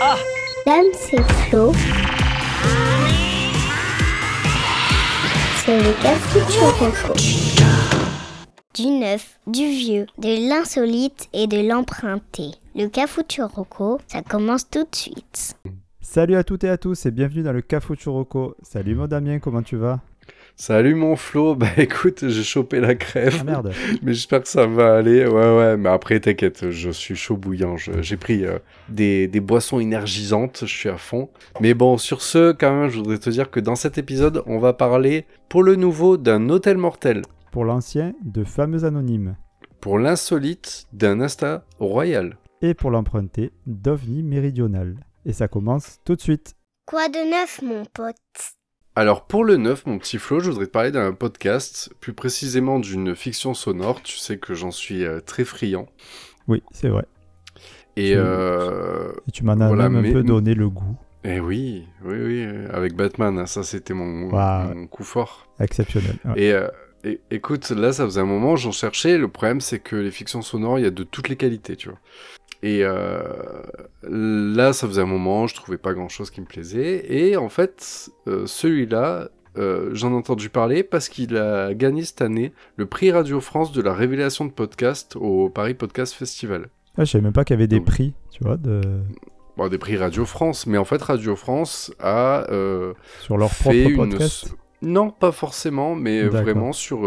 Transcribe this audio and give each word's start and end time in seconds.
Ah 0.00 0.16
Dame, 0.66 0.86
c'est 0.92 1.22
Flo. 1.22 1.72
C'est 5.64 5.78
le 5.78 6.02
Cafuturoco. 6.02 7.14
Du 8.74 8.86
neuf, 8.86 9.38
du 9.46 9.66
vieux, 9.66 10.06
de 10.18 10.48
l'insolite 10.48 11.28
et 11.32 11.46
de 11.46 11.68
l'emprunté. 11.68 12.52
Le 12.74 12.88
Cafuturoco, 12.88 14.00
ça 14.06 14.22
commence 14.22 14.68
tout 14.68 14.84
de 14.84 14.94
suite. 14.94 15.56
Salut 16.00 16.36
à 16.36 16.44
toutes 16.44 16.64
et 16.64 16.68
à 16.68 16.76
tous 16.76 17.06
et 17.06 17.10
bienvenue 17.10 17.42
dans 17.42 17.52
le 17.52 17.62
Cafou 17.62 17.94
Churroco. 17.96 18.56
Salut 18.62 18.94
mon 18.94 19.06
Damien, 19.06 19.38
comment 19.38 19.62
tu 19.62 19.76
vas? 19.76 20.00
Salut 20.56 20.94
mon 20.94 21.16
Flo, 21.16 21.54
bah 21.56 21.66
écoute, 21.76 22.28
j'ai 22.28 22.42
chopé 22.44 22.78
la 22.80 22.94
crève. 22.94 23.36
Ah 23.40 23.44
merde. 23.44 23.72
Mais 24.02 24.14
j'espère 24.14 24.42
que 24.42 24.48
ça 24.48 24.66
va 24.66 24.96
aller. 24.96 25.26
Ouais, 25.26 25.56
ouais, 25.56 25.76
mais 25.76 25.88
après, 25.88 26.20
t'inquiète, 26.20 26.70
je 26.70 26.90
suis 26.90 27.16
chaud 27.16 27.36
bouillant. 27.36 27.76
Je- 27.76 28.02
J'ai 28.02 28.16
pris 28.16 28.44
euh, 28.44 28.58
des, 28.88 29.26
des 29.26 29.40
boissons 29.40 29.80
énergisantes, 29.80 30.60
je 30.60 30.72
suis 30.74 30.88
à 30.88 30.96
fond. 30.96 31.28
Mais 31.60 31.74
bon, 31.74 31.98
sur 31.98 32.22
ce, 32.22 32.52
quand 32.52 32.72
même, 32.72 32.88
je 32.88 32.96
voudrais 32.98 33.18
te 33.18 33.30
dire 33.30 33.50
que 33.50 33.58
dans 33.58 33.74
cet 33.74 33.98
épisode, 33.98 34.42
on 34.46 34.58
va 34.58 34.72
parler 34.72 35.26
pour 35.48 35.64
le 35.64 35.74
nouveau 35.74 36.16
d'un 36.16 36.48
hôtel 36.48 36.76
mortel, 36.78 37.22
Pour 37.50 37.64
l'ancien, 37.64 38.12
de 38.24 38.44
fameux 38.44 38.84
anonymes. 38.84 39.36
pour 39.80 39.98
l'insolite 39.98 40.86
d'un 40.92 41.20
Insta 41.20 41.64
royal. 41.80 42.36
Et 42.62 42.74
pour 42.74 42.90
l'emprunté, 42.92 43.50
d'OVNI 43.66 44.22
méridional. 44.22 44.94
Et 45.26 45.32
ça 45.32 45.48
commence 45.48 45.98
tout 46.04 46.14
de 46.14 46.20
suite. 46.20 46.54
Quoi 46.86 47.08
de 47.08 47.30
neuf, 47.30 47.60
mon 47.62 47.82
pote? 47.92 48.14
Alors 48.96 49.26
pour 49.26 49.44
le 49.44 49.56
neuf, 49.56 49.86
mon 49.86 49.98
petit 49.98 50.18
Flo, 50.18 50.38
je 50.40 50.50
voudrais 50.50 50.66
te 50.66 50.70
parler 50.70 50.92
d'un 50.92 51.12
podcast, 51.12 51.92
plus 52.00 52.12
précisément 52.12 52.78
d'une 52.78 53.16
fiction 53.16 53.52
sonore. 53.54 54.02
Tu 54.02 54.16
sais 54.18 54.38
que 54.38 54.54
j'en 54.54 54.70
suis 54.70 55.04
euh, 55.04 55.20
très 55.20 55.44
friand. 55.44 55.86
Oui, 56.46 56.62
c'est 56.70 56.88
vrai. 56.88 57.04
Et, 57.96 58.10
Tu- 58.12 58.16
euh, 58.18 59.12
tu 59.32 59.44
m'en 59.44 59.52
as 59.60 59.66
Voilà, 59.68 59.88
même 59.88 60.02
mais- 60.02 60.10
un 60.10 60.12
peu 60.12 60.22
donné 60.22 60.54
le 60.54 60.68
goût. 60.68 60.96
Eh 61.24 61.40
oui, 61.40 61.86
oui, 62.04 62.16
oui, 62.20 62.46
avec 62.70 62.94
Batman, 62.94 63.38
hein, 63.38 63.46
ça 63.46 63.62
c'était 63.62 63.94
mon, 63.94 64.86
coup 64.88 65.04
fort. 65.04 65.48
Exceptionnel. 65.58 66.16
Ouais. 66.26 66.32
Et, 66.36 66.52
euh, 66.52 66.68
et- 67.02 67.20
écoute, 67.30 67.70
là 67.70 67.92
ça 67.94 68.04
faisait 68.04 68.20
un 68.20 68.26
moment, 68.26 68.56
j'en 68.56 68.72
cherchais, 68.72 69.16
le 69.16 69.28
problème 69.28 69.60
c'est 69.62 69.78
que 69.78 69.96
les 69.96 70.10
fictions 70.10 70.42
sonores, 70.42 70.78
il 70.78 70.82
y 70.82 70.86
a 70.86 70.90
de 70.90 71.02
toutes 71.02 71.30
les 71.30 71.36
qualités, 71.36 71.76
tu 71.76 71.88
vois. 71.88 71.98
Et 72.64 72.78
euh, 72.82 73.20
là 74.08 74.72
ça 74.72 74.88
faisait 74.88 75.02
un 75.02 75.06
moment, 75.06 75.46
je 75.46 75.54
trouvais 75.54 75.76
pas 75.76 75.92
grand 75.92 76.08
chose 76.08 76.30
qui 76.30 76.40
me 76.40 76.46
plaisait, 76.46 77.04
et 77.12 77.36
en 77.36 77.50
fait, 77.50 78.08
euh, 78.26 78.46
celui-là, 78.46 79.28
euh, 79.58 79.90
j'en 79.92 80.12
ai 80.12 80.14
entendu 80.14 80.48
parler 80.48 80.82
parce 80.82 81.10
qu'il 81.10 81.36
a 81.36 81.74
gagné 81.74 82.04
cette 82.04 82.22
année 82.22 82.54
le 82.76 82.86
prix 82.86 83.12
Radio 83.12 83.42
France 83.42 83.72
de 83.72 83.82
la 83.82 83.92
révélation 83.92 84.46
de 84.46 84.50
podcast 84.50 85.14
au 85.16 85.50
Paris 85.50 85.74
Podcast 85.74 86.14
Festival. 86.14 86.70
Ah, 86.96 87.04
je 87.04 87.10
savais 87.10 87.24
même 87.24 87.34
pas 87.34 87.44
qu'il 87.44 87.52
y 87.52 87.58
avait 87.58 87.66
des 87.66 87.80
Donc- 87.80 87.86
prix, 87.86 88.14
tu 88.30 88.42
vois, 88.42 88.56
de... 88.56 88.80
Bon, 89.58 89.68
des 89.68 89.76
prix 89.78 89.98
Radio 89.98 90.24
France, 90.24 90.66
mais 90.66 90.78
en 90.78 90.86
fait 90.86 91.02
Radio 91.02 91.36
France 91.36 91.92
a... 92.00 92.46
sur 93.20 93.36
leur 93.36 93.52
fait 93.52 93.82
propre 93.82 94.04
une 94.04 94.10
podcast. 94.12 94.56
Non, 94.80 95.10
pas 95.10 95.32
forcément, 95.32 95.94
mais 95.94 96.22
vraiment 96.24 96.72
sur. 96.72 97.02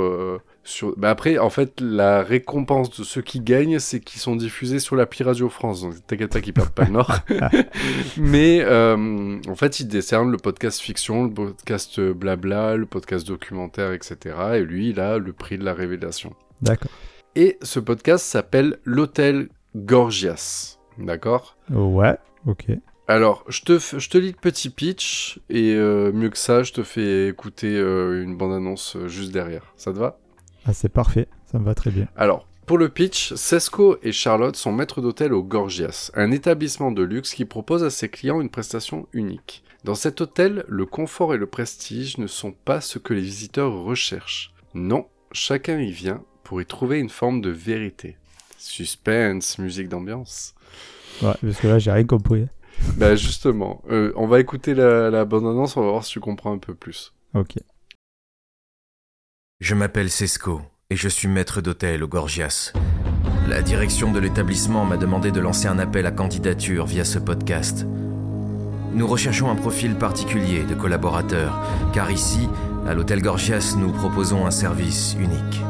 Sur... 0.67 0.93
Bah 0.97 1.09
après, 1.09 1.37
en 1.37 1.49
fait, 1.49 1.79
la 1.81 2.21
récompense 2.23 2.89
de 2.99 3.03
ceux 3.03 3.21
qui 3.21 3.39
gagnent, 3.39 3.79
c'est 3.79 3.99
qu'ils 3.99 4.19
sont 4.21 4.35
diffusés 4.35 4.79
sur 4.79 4.95
l'appli 4.95 5.23
Radio 5.23 5.49
France. 5.49 5.81
Donc 5.81 5.93
t'inquiète 6.05 6.31
pas 6.33 6.41
qu'ils 6.41 6.53
perdent 6.53 6.69
pas 6.69 6.85
le 6.85 6.91
nord. 6.91 7.11
mais 8.17 8.59
euh, 8.61 9.39
en 9.47 9.55
fait, 9.55 9.79
ils 9.79 9.87
décernent 9.87 10.31
le 10.31 10.37
podcast 10.37 10.79
fiction, 10.79 11.25
le 11.25 11.31
podcast 11.31 11.99
blabla, 11.99 12.75
le 12.75 12.85
podcast 12.85 13.27
documentaire, 13.27 13.93
etc. 13.93 14.35
Et 14.55 14.61
lui, 14.61 14.89
il 14.89 14.99
a 14.99 15.17
le 15.17 15.33
prix 15.33 15.57
de 15.57 15.63
la 15.63 15.73
révélation. 15.73 16.33
D'accord. 16.61 16.91
Et 17.35 17.57
ce 17.61 17.79
podcast 17.79 18.25
s'appelle 18.25 18.77
L'Hôtel 18.83 19.49
Gorgias. 19.75 20.77
D'accord? 20.97 21.55
Ouais, 21.69 22.17
ok. 22.47 22.65
alors, 23.07 23.43
je 23.47 23.61
te, 23.61 23.73
f- 23.73 23.99
je 23.99 24.09
te 24.09 24.17
lis 24.17 24.31
le 24.31 24.37
petit 24.41 24.69
pitch, 24.69 25.39
et 25.49 25.75
euh, 25.75 26.11
mieux 26.11 26.29
que 26.29 26.37
ça, 26.37 26.63
je 26.63 26.73
te 26.73 26.81
fais 26.83 27.27
écouter 27.27 27.77
euh, 27.77 28.23
une 28.23 28.35
bande-annonce 28.35 28.97
juste 29.05 29.31
derrière. 29.31 29.73
Ça 29.75 29.93
te 29.93 29.97
va? 29.99 30.17
Ah, 30.67 30.73
c'est 30.73 30.89
parfait, 30.89 31.27
ça 31.49 31.59
me 31.59 31.63
va 31.63 31.73
très 31.73 31.91
bien. 31.91 32.07
Alors, 32.17 32.45
pour 32.65 32.77
le 32.77 32.89
pitch, 32.89 33.33
Sesco 33.35 33.97
et 34.03 34.11
Charlotte 34.11 34.57
sont 34.57 34.73
maîtres 34.73 34.99
d'hôtel 34.99 35.31
au 35.31 35.41
Gorgias, 35.41 36.11
un 36.13 36.31
établissement 36.31 36.91
de 36.91 37.03
luxe 37.03 37.33
qui 37.33 37.45
propose 37.45 37.85
à 37.85 37.89
ses 37.89 38.09
clients 38.09 38.41
une 38.41 38.49
prestation 38.49 39.07
unique. 39.13 39.63
Dans 39.85 39.95
cet 39.95 40.19
hôtel, 40.19 40.65
le 40.67 40.85
confort 40.85 41.33
et 41.33 41.37
le 41.37 41.45
prestige 41.45 42.17
ne 42.17 42.27
sont 42.27 42.51
pas 42.51 42.81
ce 42.81 42.99
que 42.99 43.13
les 43.13 43.21
visiteurs 43.21 43.71
recherchent. 43.71 44.53
Non, 44.73 45.05
chacun 45.31 45.79
y 45.79 45.91
vient 45.91 46.21
pour 46.43 46.61
y 46.61 46.65
trouver 46.65 46.99
une 46.99 47.09
forme 47.09 47.39
de 47.39 47.49
vérité. 47.49 48.17
Suspense, 48.57 49.59
musique 49.59 49.87
d'ambiance. 49.87 50.53
Ouais, 51.21 51.33
parce 51.41 51.59
que 51.59 51.67
là, 51.67 51.79
j'ai 51.79 51.91
rien 51.91 52.03
compris. 52.03 52.47
Bah 52.97 53.15
justement, 53.15 53.81
euh, 53.89 54.11
on 54.17 54.27
va 54.27 54.41
écouter 54.41 54.73
la, 54.73 55.09
la 55.09 55.23
bande-annonce, 55.23 55.77
on 55.77 55.81
va 55.81 55.91
voir 55.91 56.03
si 56.03 56.11
tu 56.11 56.19
comprends 56.19 56.51
un 56.51 56.57
peu 56.57 56.75
plus. 56.75 57.13
Ok. 57.33 57.55
Je 59.59 59.73
m'appelle 59.73 60.11
Sesco 60.11 60.61
et 60.91 60.95
je 60.95 61.09
suis 61.09 61.27
maître 61.27 61.61
d'hôtel 61.61 62.03
au 62.03 62.07
Gorgias. 62.07 62.73
La 63.49 63.63
direction 63.63 64.11
de 64.11 64.19
l'établissement 64.19 64.85
m'a 64.85 64.97
demandé 64.97 65.31
de 65.31 65.39
lancer 65.39 65.67
un 65.67 65.79
appel 65.79 66.05
à 66.05 66.11
candidature 66.11 66.85
via 66.85 67.03
ce 67.03 67.17
podcast. 67.17 67.87
Nous 68.93 69.07
recherchons 69.07 69.49
un 69.49 69.55
profil 69.55 69.95
particulier 69.95 70.63
de 70.63 70.75
collaborateur, 70.75 71.59
car 71.91 72.11
ici, 72.11 72.47
à 72.87 72.93
l'hôtel 72.93 73.23
Gorgias, 73.23 73.73
nous 73.79 73.91
proposons 73.91 74.45
un 74.45 74.51
service 74.51 75.15
unique. 75.19 75.63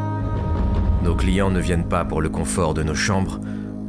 Nos 1.01 1.15
clients 1.15 1.49
ne 1.49 1.61
viennent 1.61 1.87
pas 1.87 2.03
pour 2.03 2.21
le 2.21 2.27
confort 2.27 2.73
de 2.73 2.83
nos 2.83 2.93
chambres, 2.93 3.39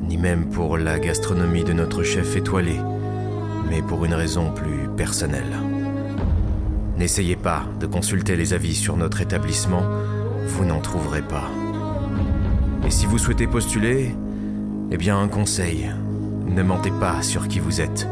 ni 0.03 0.16
même 0.16 0.48
pour 0.48 0.78
la 0.78 1.00
gastronomie 1.00 1.65
de 1.65 1.72
notre 1.72 2.04
chef 2.04 2.36
étoilé, 2.36 2.76
mais 3.69 3.82
pour 3.82 4.04
une 4.04 4.15
raison 4.15 4.53
plus 4.53 4.88
personnelle. 4.97 5.78
N'essayez 6.98 7.36
pas 7.36 7.62
de 7.78 7.86
consulter 7.86 8.34
les 8.34 8.54
avis 8.54 8.75
sur 8.75 8.97
notre 8.97 9.20
établissement, 9.20 9.84
vous 10.47 10.64
n'en 10.64 10.81
trouverez 10.81 11.22
pas. 11.22 11.48
Et 12.84 12.91
si 12.91 13.06
vous 13.06 13.19
souhaitez 13.19 13.47
postuler, 13.47 14.16
eh 14.91 14.97
bien 14.97 15.16
un 15.16 15.28
conseil, 15.28 15.92
ne 16.48 16.62
mentez 16.64 16.91
pas 16.91 17.22
sur 17.22 17.47
qui 17.47 17.60
vous 17.60 17.81
êtes. 17.81 18.09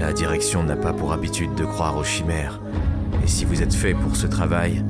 La 0.00 0.12
direction 0.12 0.64
n'a 0.64 0.74
pas 0.74 0.92
pour 0.92 1.12
habitude 1.12 1.54
de 1.54 1.64
croire 1.64 1.96
aux 1.96 2.04
chimères, 2.04 2.60
et 3.22 3.28
si 3.28 3.44
vous 3.44 3.62
êtes 3.62 3.74
fait 3.74 3.94
pour 3.94 4.16
ce 4.16 4.26
travail, 4.26 4.84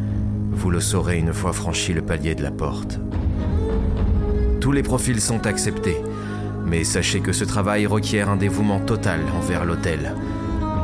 vous 0.51 0.71
le 0.71 0.81
saurez 0.81 1.19
une 1.19 1.35
fois 1.35 1.53
franchi 1.53 1.93
le 1.93 2.01
palier 2.01 2.35
de 2.35 2.43
la 2.43 2.51
porte. 2.51 3.01
Tous 4.63 4.73
les 4.73 4.83
profils 4.83 5.21
sont 5.21 5.47
acceptés, 5.47 5.99
mais 6.65 6.85
sachez 6.85 7.21
que 7.21 7.33
ce 7.33 7.45
travail 7.45 7.87
requiert 7.87 8.31
un 8.31 8.37
dévouement 8.37 8.81
total 8.81 9.21
envers 9.37 9.67
l'hôtel, 9.67 10.15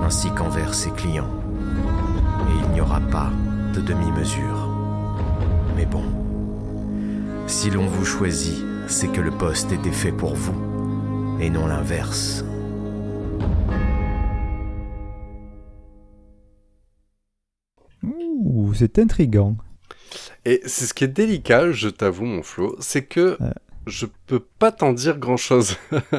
ainsi 0.04 0.28
qu'envers 0.32 0.74
ses 0.74 0.91
clients 0.91 1.35
aura 2.97 3.01
pas 3.11 3.33
de 3.75 3.81
demi-mesure. 3.81 4.69
Mais 5.77 5.87
bon, 5.87 6.05
si 7.47 7.71
l'on 7.71 7.87
vous 7.87 8.05
choisit, 8.05 8.65
c'est 8.89 9.09
que 9.09 9.21
le 9.21 9.31
poste 9.31 9.73
était 9.73 9.93
fait 9.93 10.12
pour 10.12 10.34
vous, 10.34 11.39
et 11.41 11.51
non 11.51 11.67
l'inverse. 11.67 12.45
Ouh, 18.03 18.73
c'est 18.75 18.99
intriguant. 18.99 19.57
Et 20.45 20.63
c'est 20.65 20.87
ce 20.87 20.95
qui 20.95 21.05
est 21.05 21.09
délicat, 21.09 21.73
je 21.73 21.89
t'avoue, 21.89 22.25
mon 22.25 22.43
Flo, 22.43 22.77
c'est 22.81 23.05
que 23.05 23.37
Ouais. 23.41 23.53
Je 23.86 24.06
peux 24.26 24.41
pas 24.41 24.72
t'en 24.72 24.92
dire 24.92 25.19
grand-chose. 25.19 25.76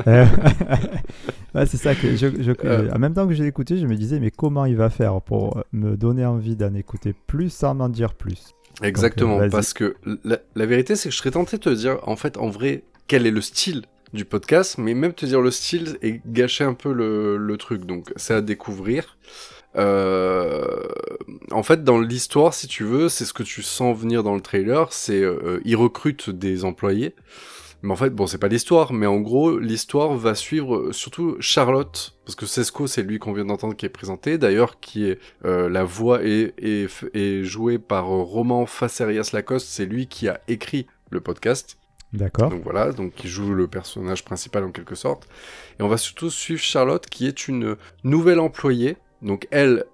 Euh, 0.07 0.25
ouais, 1.55 1.65
c'est 1.65 1.77
ça 1.77 1.95
que 1.95 2.15
je, 2.15 2.27
je- 2.41 2.51
Euh. 2.65 2.89
en 2.93 2.99
même 2.99 3.13
temps 3.13 3.27
que 3.27 3.33
j'ai 3.33 3.45
écouté, 3.45 3.77
je 3.77 3.85
me 3.85 3.95
disais 3.95 4.19
mais 4.19 4.31
comment 4.31 4.65
il 4.65 4.75
va 4.77 4.89
faire 4.89 5.21
pour 5.21 5.57
euh, 5.57 5.61
me 5.73 5.95
donner 5.97 6.25
envie 6.25 6.55
d'en 6.55 6.73
écouter 6.73 7.13
plus 7.27 7.49
sans 7.51 7.73
m'en 7.75 7.89
dire 7.89 8.13
plus? 8.13 8.53
Exactement, 8.83 9.37
vas-y. 9.37 9.49
parce 9.49 9.73
que 9.73 9.95
la, 10.23 10.37
la 10.55 10.65
vérité, 10.65 10.95
c'est 10.95 11.09
que 11.09 11.13
je 11.13 11.19
serais 11.19 11.31
tenté 11.31 11.57
de 11.57 11.61
te 11.63 11.69
dire, 11.69 11.97
en 12.03 12.15
fait, 12.15 12.37
en 12.37 12.49
vrai, 12.49 12.83
quel 13.07 13.25
est 13.25 13.31
le 13.31 13.41
style 13.41 13.83
du 14.13 14.23
podcast, 14.23 14.77
mais 14.77 14.93
même 14.93 15.13
te 15.13 15.25
dire 15.25 15.41
le 15.41 15.51
style 15.51 15.97
et 16.01 16.21
gâcher 16.27 16.63
un 16.63 16.73
peu 16.75 16.93
le, 16.93 17.37
le 17.37 17.57
truc. 17.57 17.85
Donc, 17.85 18.13
c'est 18.15 18.33
à 18.35 18.41
découvrir. 18.41 19.17
Euh, 19.75 20.65
en 21.51 21.63
fait, 21.63 21.83
dans 21.83 21.99
l'histoire, 21.99 22.53
si 22.53 22.67
tu 22.67 22.83
veux, 22.83 23.09
c'est 23.09 23.25
ce 23.25 23.33
que 23.33 23.43
tu 23.43 23.61
sens 23.63 23.97
venir 23.97 24.23
dans 24.23 24.35
le 24.35 24.41
trailer, 24.41 24.91
c'est 24.93 25.21
euh, 25.21 25.59
ils 25.65 25.75
recrutent 25.75 26.29
des 26.29 26.63
employés. 26.65 27.15
Mais 27.83 27.91
en 27.91 27.95
fait, 27.95 28.09
bon, 28.09 28.25
c'est 28.25 28.39
pas 28.39 28.47
l'histoire, 28.47 28.91
mais 28.91 29.05
en 29.05 29.19
gros, 29.19 29.59
l'histoire 29.59 30.15
va 30.15 30.33
suivre 30.33 30.77
euh, 30.77 30.91
surtout 30.93 31.37
Charlotte, 31.39 32.17
parce 32.25 32.35
que 32.35 32.45
Sesco, 32.45 32.87
c'est 32.87 33.03
lui 33.03 33.19
qu'on 33.19 33.33
vient 33.33 33.45
d'entendre 33.45 33.75
qui 33.75 33.85
est 33.85 33.89
présenté, 33.89 34.37
d'ailleurs, 34.37 34.79
qui 34.79 35.05
est 35.05 35.19
euh, 35.45 35.69
la 35.69 35.83
voix 35.83 36.23
est, 36.23 36.53
est, 36.57 36.87
est 37.13 37.43
jouée 37.43 37.77
par 37.77 38.05
euh, 38.05 38.23
Roman 38.23 38.65
Facerias 38.65 39.29
Lacoste, 39.33 39.67
c'est 39.67 39.85
lui 39.85 40.07
qui 40.07 40.27
a 40.27 40.41
écrit 40.47 40.87
le 41.11 41.21
podcast. 41.21 41.77
D'accord. 42.13 42.49
Donc 42.49 42.63
voilà, 42.63 42.91
donc 42.93 43.13
qui 43.13 43.27
joue 43.27 43.53
le 43.53 43.67
personnage 43.67 44.23
principal 44.23 44.63
en 44.63 44.71
quelque 44.71 44.95
sorte. 44.95 45.27
Et 45.79 45.83
on 45.83 45.87
va 45.87 45.97
surtout 45.97 46.29
suivre 46.29 46.61
Charlotte, 46.61 47.05
qui 47.05 47.27
est 47.27 47.47
une 47.47 47.75
nouvelle 48.03 48.39
employée. 48.39 48.97
Donc 49.21 49.47
elle, 49.51 49.85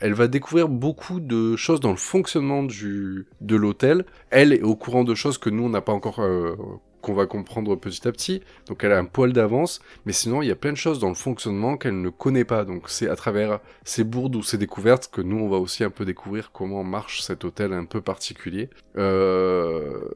elle 0.00 0.14
va 0.14 0.28
découvrir 0.28 0.68
beaucoup 0.68 1.20
de 1.20 1.56
choses 1.56 1.80
dans 1.80 1.90
le 1.90 1.96
fonctionnement 1.96 2.62
du 2.62 3.26
de 3.40 3.56
l'hôtel. 3.56 4.04
Elle 4.30 4.52
est 4.52 4.62
au 4.62 4.76
courant 4.76 5.04
de 5.04 5.14
choses 5.14 5.38
que 5.38 5.50
nous 5.50 5.64
on 5.64 5.68
n'a 5.68 5.80
pas 5.80 5.92
encore 5.92 6.20
euh, 6.20 6.56
qu'on 7.00 7.14
va 7.14 7.26
comprendre 7.26 7.76
petit 7.76 8.06
à 8.06 8.12
petit. 8.12 8.42
Donc 8.66 8.84
elle 8.84 8.92
a 8.92 8.98
un 8.98 9.04
poil 9.04 9.32
d'avance, 9.32 9.80
mais 10.06 10.12
sinon 10.12 10.42
il 10.42 10.48
y 10.48 10.50
a 10.50 10.56
plein 10.56 10.72
de 10.72 10.76
choses 10.76 10.98
dans 10.98 11.08
le 11.08 11.14
fonctionnement 11.14 11.76
qu'elle 11.76 12.00
ne 12.00 12.10
connaît 12.10 12.44
pas. 12.44 12.64
Donc 12.64 12.88
c'est 12.88 13.08
à 13.08 13.16
travers 13.16 13.60
ces 13.84 14.04
bourdes 14.04 14.36
ou 14.36 14.42
ces 14.42 14.58
découvertes 14.58 15.08
que 15.12 15.20
nous 15.20 15.38
on 15.38 15.48
va 15.48 15.58
aussi 15.58 15.84
un 15.84 15.90
peu 15.90 16.04
découvrir 16.04 16.52
comment 16.52 16.84
marche 16.84 17.22
cet 17.22 17.44
hôtel 17.44 17.72
un 17.72 17.84
peu 17.84 18.00
particulier. 18.00 18.70
Euh, 18.96 20.08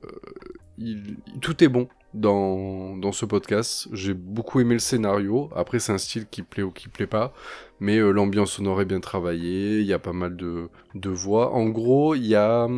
tout 1.41 1.63
est 1.63 1.69
bon 1.69 1.89
dans, 2.15 3.13
ce 3.13 3.27
podcast. 3.27 3.89
J'ai 3.93 4.15
beaucoup 4.15 4.61
aimé 4.61 4.75
le 4.75 4.81
scénario. 4.81 5.51
Après 5.55 5.79
c'est 5.79 5.93
un 5.93 5.99
style 5.99 6.27
qui 6.31 6.43
plaît 6.43 6.63
ou 6.63 6.71
qui 6.71 6.89
plaît 6.89 7.07
pas, 7.07 7.35
mais 7.81 7.99
euh, 7.99 8.11
l'ambiance 8.11 8.53
sonore 8.53 8.81
est 8.81 8.87
bien 8.87 9.01
travaillée. 9.01 9.81
Il 9.81 9.87
y 9.87 9.93
a 9.93 9.99
pas 9.99 10.13
mal 10.13 10.37
de 10.37 11.11
voix. 11.11 11.53
En 11.53 11.67
gros 11.67 12.15
il 12.15 12.27
y 12.27 12.35
a 12.35 12.69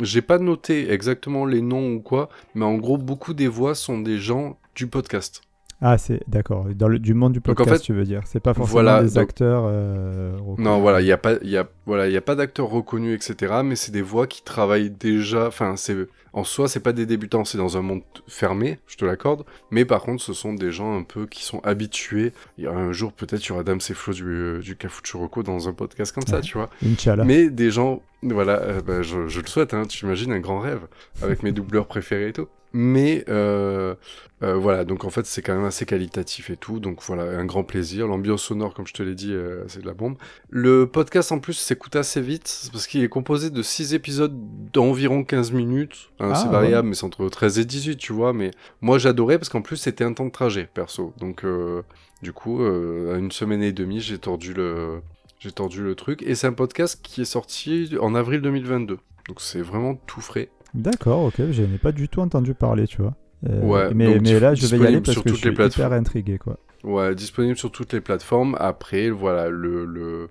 j'ai 0.00 0.22
pas 0.22 0.38
noté 0.38 0.90
exactement 0.90 1.46
les 1.46 1.62
noms 1.62 1.94
ou 1.94 2.00
quoi, 2.00 2.28
mais 2.54 2.64
en 2.64 2.74
gros, 2.74 2.98
beaucoup 2.98 3.32
des 3.32 3.48
voix 3.48 3.74
sont 3.74 4.00
des 4.00 4.18
gens 4.18 4.58
du 4.74 4.88
podcast. 4.88 5.43
Ah, 5.86 5.98
c'est 5.98 6.20
d'accord. 6.28 6.64
Dans 6.74 6.88
le, 6.88 6.98
du 6.98 7.12
monde 7.12 7.34
du 7.34 7.40
en 7.40 7.42
podcast, 7.42 7.70
fait, 7.72 7.78
tu 7.80 7.92
veux 7.92 8.04
dire. 8.04 8.22
C'est 8.24 8.40
pas 8.40 8.54
forcément 8.54 8.72
voilà, 8.72 9.02
des 9.02 9.10
donc- 9.10 9.22
acteurs. 9.22 9.64
euh. 9.66 10.34
Non, 10.56 10.80
voilà, 10.80 11.02
il 11.02 11.06
y 11.06 11.12
a 11.12 11.18
pas, 11.18 11.34
il 11.42 11.50
y 11.50 11.58
a, 11.58 11.68
voilà, 11.84 12.06
il 12.06 12.12
y 12.12 12.16
a 12.16 12.22
pas 12.22 12.34
d'acteurs 12.34 12.68
reconnus, 12.68 13.14
etc. 13.14 13.56
Mais 13.62 13.76
c'est 13.76 13.92
des 13.92 14.00
voix 14.00 14.26
qui 14.26 14.42
travaillent 14.42 14.88
déjà. 14.90 15.46
Enfin, 15.48 15.76
c'est 15.76 15.94
en 16.32 16.42
soi, 16.42 16.66
c'est 16.68 16.80
pas 16.80 16.92
des 16.92 17.04
débutants, 17.06 17.44
c'est 17.44 17.58
dans 17.58 17.76
un 17.76 17.82
monde 17.82 18.00
fermé, 18.26 18.78
je 18.86 18.96
te 18.96 19.04
l'accorde. 19.04 19.44
Mais 19.70 19.84
par 19.84 20.00
contre, 20.02 20.22
ce 20.22 20.32
sont 20.32 20.54
des 20.54 20.72
gens 20.72 20.96
un 20.98 21.02
peu 21.02 21.26
qui 21.26 21.44
sont 21.44 21.60
habitués. 21.64 22.32
Il 22.58 22.64
y 22.64 22.66
a 22.66 22.72
un 22.72 22.90
jour, 22.92 23.12
peut-être, 23.12 23.44
il 23.44 23.50
y 23.50 23.52
aura 23.52 23.62
Dame 23.62 23.78
et 23.88 23.94
Flo 23.94 24.12
du, 24.14 24.60
du 24.62 24.76
Cafuchuroco 24.76 25.42
dans 25.42 25.68
un 25.68 25.72
podcast 25.74 26.12
comme 26.12 26.26
ça, 26.26 26.36
Ouais. 26.36 26.42
tu 26.42 26.56
vois. 26.56 26.70
Inch'Allah. 26.84 27.24
Mais 27.24 27.50
des 27.50 27.70
gens, 27.70 28.00
voilà, 28.22 28.54
euh, 28.62 28.80
bah, 28.80 29.02
je, 29.02 29.28
je 29.28 29.40
le 29.40 29.46
souhaite, 29.46 29.74
hein, 29.74 29.82
tu 29.88 30.06
imagines 30.06 30.32
un 30.32 30.40
grand 30.40 30.58
rêve, 30.60 30.80
avec 31.22 31.42
mes 31.44 31.52
doubleurs 31.52 31.86
préférés 31.86 32.28
et 32.28 32.32
tout. 32.32 32.48
Mais 32.76 33.24
euh, 33.28 33.94
euh, 34.42 34.56
voilà, 34.56 34.84
donc 34.84 35.04
en 35.04 35.10
fait 35.10 35.24
c'est 35.26 35.42
quand 35.42 35.54
même 35.54 35.64
assez 35.64 35.86
qualitatif 35.86 36.50
et 36.50 36.56
tout, 36.56 36.80
donc 36.80 37.00
voilà, 37.04 37.22
un 37.22 37.44
grand 37.44 37.62
plaisir. 37.62 38.08
L'ambiance 38.08 38.42
sonore, 38.42 38.74
comme 38.74 38.86
je 38.86 38.92
te 38.92 39.02
l'ai 39.04 39.14
dit, 39.14 39.32
euh, 39.32 39.62
c'est 39.68 39.80
de 39.80 39.86
la 39.86 39.94
bombe. 39.94 40.16
Le 40.50 40.88
podcast 40.88 41.30
en 41.30 41.38
plus 41.38 41.54
s'écoute 41.54 41.94
assez 41.94 42.20
vite, 42.20 42.68
parce 42.72 42.88
qu'il 42.88 43.04
est 43.04 43.08
composé 43.08 43.50
de 43.50 43.62
6 43.62 43.94
épisodes 43.94 44.34
d'environ 44.72 45.22
15 45.22 45.52
minutes. 45.52 46.10
Hein, 46.18 46.32
Ah, 46.32 46.34
c'est 46.34 46.48
variable, 46.48 46.88
mais 46.88 46.96
c'est 46.96 47.04
entre 47.04 47.28
13 47.28 47.60
et 47.60 47.64
18, 47.64 47.96
tu 47.96 48.12
vois. 48.12 48.32
Mais 48.32 48.50
moi 48.80 48.98
j'adorais, 48.98 49.38
parce 49.38 49.50
qu'en 49.50 49.62
plus 49.62 49.76
c'était 49.76 50.02
un 50.02 50.12
temps 50.12 50.26
de 50.26 50.32
trajet, 50.32 50.68
perso. 50.74 51.14
Donc 51.18 51.44
euh, 51.44 51.82
du 52.22 52.32
coup, 52.32 52.60
euh, 52.60 53.14
à 53.14 53.18
une 53.18 53.30
semaine 53.30 53.62
et 53.62 53.72
demie, 53.72 54.00
j'ai 54.00 54.18
tordu 54.18 54.52
le... 54.52 55.00
J'ai 55.38 55.52
tordu 55.52 55.82
le 55.82 55.94
truc. 55.94 56.22
Et 56.22 56.34
c'est 56.34 56.46
un 56.46 56.54
podcast 56.54 57.00
qui 57.02 57.20
est 57.20 57.26
sorti 57.26 57.90
en 58.00 58.14
avril 58.14 58.40
2022. 58.40 58.98
Donc 59.28 59.40
c'est 59.40 59.60
vraiment 59.60 59.94
tout 59.94 60.22
frais. 60.22 60.48
D'accord, 60.74 61.24
ok. 61.24 61.50
Je 61.50 61.62
n'ai 61.62 61.78
pas 61.78 61.92
du 61.92 62.08
tout 62.08 62.20
entendu 62.20 62.54
parler, 62.54 62.86
tu 62.86 63.00
vois. 63.02 63.14
Euh, 63.48 63.60
Ouais, 63.62 63.94
mais, 63.94 64.14
donc 64.14 64.22
mais 64.22 64.40
là, 64.40 64.54
je 64.54 64.66
vais 64.66 64.78
y 64.78 64.86
aller 64.86 65.00
parce 65.00 65.18
que 65.18 65.30
je 65.30 65.34
suis 65.34 65.50
les 65.50 65.66
hyper 65.66 65.92
intrigué, 65.92 66.38
quoi. 66.38 66.58
Ouais, 66.82 67.14
disponible 67.14 67.56
sur 67.56 67.70
toutes 67.70 67.92
les 67.92 68.00
plateformes. 68.00 68.56
Après, 68.58 69.10
voilà, 69.10 69.48
le, 69.48 69.84
le, 69.84 70.28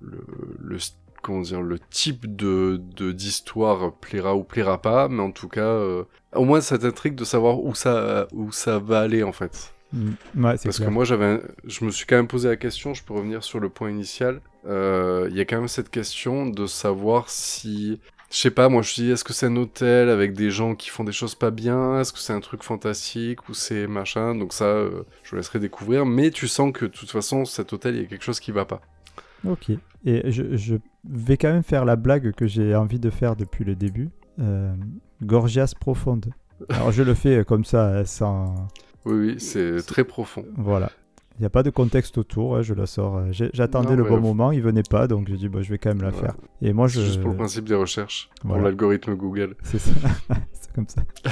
le, 0.00 0.24
le, 0.60 0.76
comment 1.22 1.40
dire, 1.40 1.62
le 1.62 1.78
type 1.78 2.36
de, 2.36 2.80
de, 2.96 3.12
d'histoire 3.12 3.92
plaira 3.94 4.34
ou 4.36 4.44
plaira 4.44 4.80
pas, 4.82 5.08
mais 5.08 5.22
en 5.22 5.30
tout 5.32 5.48
cas, 5.48 5.60
euh, 5.60 6.04
au 6.34 6.44
moins, 6.44 6.60
ça 6.60 6.78
t'intrigue 6.78 7.14
de 7.14 7.24
savoir 7.24 7.60
où 7.64 7.74
ça, 7.74 8.28
où 8.32 8.52
ça 8.52 8.78
va 8.78 9.00
aller, 9.00 9.22
en 9.22 9.32
fait. 9.32 9.74
Mm. 9.92 10.10
Ouais, 10.36 10.56
c'est 10.58 10.64
Parce 10.68 10.76
clair. 10.76 10.88
que 10.88 10.92
moi, 10.94 11.04
j'avais, 11.04 11.40
je 11.64 11.84
me 11.84 11.90
suis 11.90 12.06
quand 12.06 12.16
même 12.16 12.28
posé 12.28 12.48
la 12.48 12.56
question, 12.56 12.92
je 12.94 13.02
peux 13.02 13.14
revenir 13.14 13.42
sur 13.42 13.58
le 13.60 13.68
point 13.68 13.90
initial. 13.90 14.40
Euh, 14.66 15.28
Il 15.30 15.36
y 15.36 15.40
a 15.40 15.44
quand 15.44 15.56
même 15.58 15.68
cette 15.68 15.90
question 15.90 16.46
de 16.46 16.66
savoir 16.66 17.30
si, 17.30 18.00
je 18.30 18.36
sais 18.36 18.50
pas, 18.50 18.68
moi 18.68 18.82
je 18.82 18.88
me 18.88 18.92
suis 18.92 19.02
dit, 19.02 19.10
est-ce 19.10 19.24
que 19.24 19.32
c'est 19.32 19.46
un 19.46 19.56
hôtel 19.56 20.08
avec 20.10 20.34
des 20.34 20.50
gens 20.50 20.74
qui 20.74 20.90
font 20.90 21.04
des 21.04 21.12
choses 21.12 21.34
pas 21.34 21.50
bien? 21.50 22.00
Est-ce 22.00 22.12
que 22.12 22.18
c'est 22.18 22.32
un 22.32 22.40
truc 22.40 22.62
fantastique 22.62 23.48
ou 23.48 23.54
c'est 23.54 23.86
machin? 23.86 24.34
Donc 24.34 24.52
ça, 24.52 24.64
euh, 24.64 25.04
je 25.22 25.30
vous 25.30 25.36
laisserai 25.36 25.58
découvrir. 25.60 26.04
Mais 26.04 26.30
tu 26.30 26.46
sens 26.46 26.72
que 26.72 26.84
de 26.84 26.90
toute 26.90 27.10
façon, 27.10 27.44
cet 27.44 27.72
hôtel, 27.72 27.96
il 27.96 28.02
y 28.02 28.04
a 28.04 28.06
quelque 28.06 28.24
chose 28.24 28.40
qui 28.40 28.52
va 28.52 28.64
pas. 28.64 28.80
Ok. 29.46 29.70
Et 30.04 30.30
je, 30.30 30.56
je 30.56 30.76
vais 31.08 31.36
quand 31.36 31.52
même 31.52 31.62
faire 31.62 31.84
la 31.84 31.96
blague 31.96 32.32
que 32.32 32.46
j'ai 32.46 32.74
envie 32.74 32.98
de 32.98 33.10
faire 33.10 33.34
depuis 33.34 33.64
le 33.64 33.74
début. 33.74 34.10
Euh, 34.40 34.74
Gorgias 35.22 35.72
profonde. 35.78 36.26
Alors 36.70 36.92
je 36.92 37.02
le 37.02 37.14
fais 37.14 37.44
comme 37.44 37.64
ça, 37.64 38.04
sans... 38.04 38.68
Oui, 39.04 39.14
oui, 39.14 39.34
c'est 39.38 39.80
très 39.86 40.04
profond. 40.04 40.44
Voilà. 40.56 40.90
Il 41.38 41.42
n'y 41.42 41.46
a 41.46 41.50
pas 41.50 41.62
de 41.62 41.70
contexte 41.70 42.18
autour, 42.18 42.56
hein, 42.56 42.62
je 42.62 42.74
la 42.74 42.86
sors. 42.86 43.16
euh, 43.18 43.28
J'attendais 43.30 43.94
le 43.94 44.02
bon 44.02 44.20
moment, 44.20 44.50
il 44.50 44.60
venait 44.60 44.82
pas, 44.82 45.06
donc 45.06 45.28
j'ai 45.28 45.36
dit 45.36 45.48
bah, 45.48 45.62
je 45.62 45.70
vais 45.70 45.78
quand 45.78 45.90
même 45.90 46.02
la 46.02 46.08
Ouais. 46.08 46.14
faire. 46.14 46.34
Et 46.62 46.72
moi 46.72 46.88
je... 46.88 47.00
Juste 47.00 47.20
pour 47.20 47.30
le 47.30 47.36
principe 47.36 47.66
des 47.68 47.76
recherches, 47.76 48.28
pour 48.40 48.56
l'algorithme 48.58 49.14
Google. 49.14 49.54
C'est 49.62 49.78
ça. 49.78 49.92
c'est 50.52 50.72
comme 50.74 50.88
ça. 50.88 51.02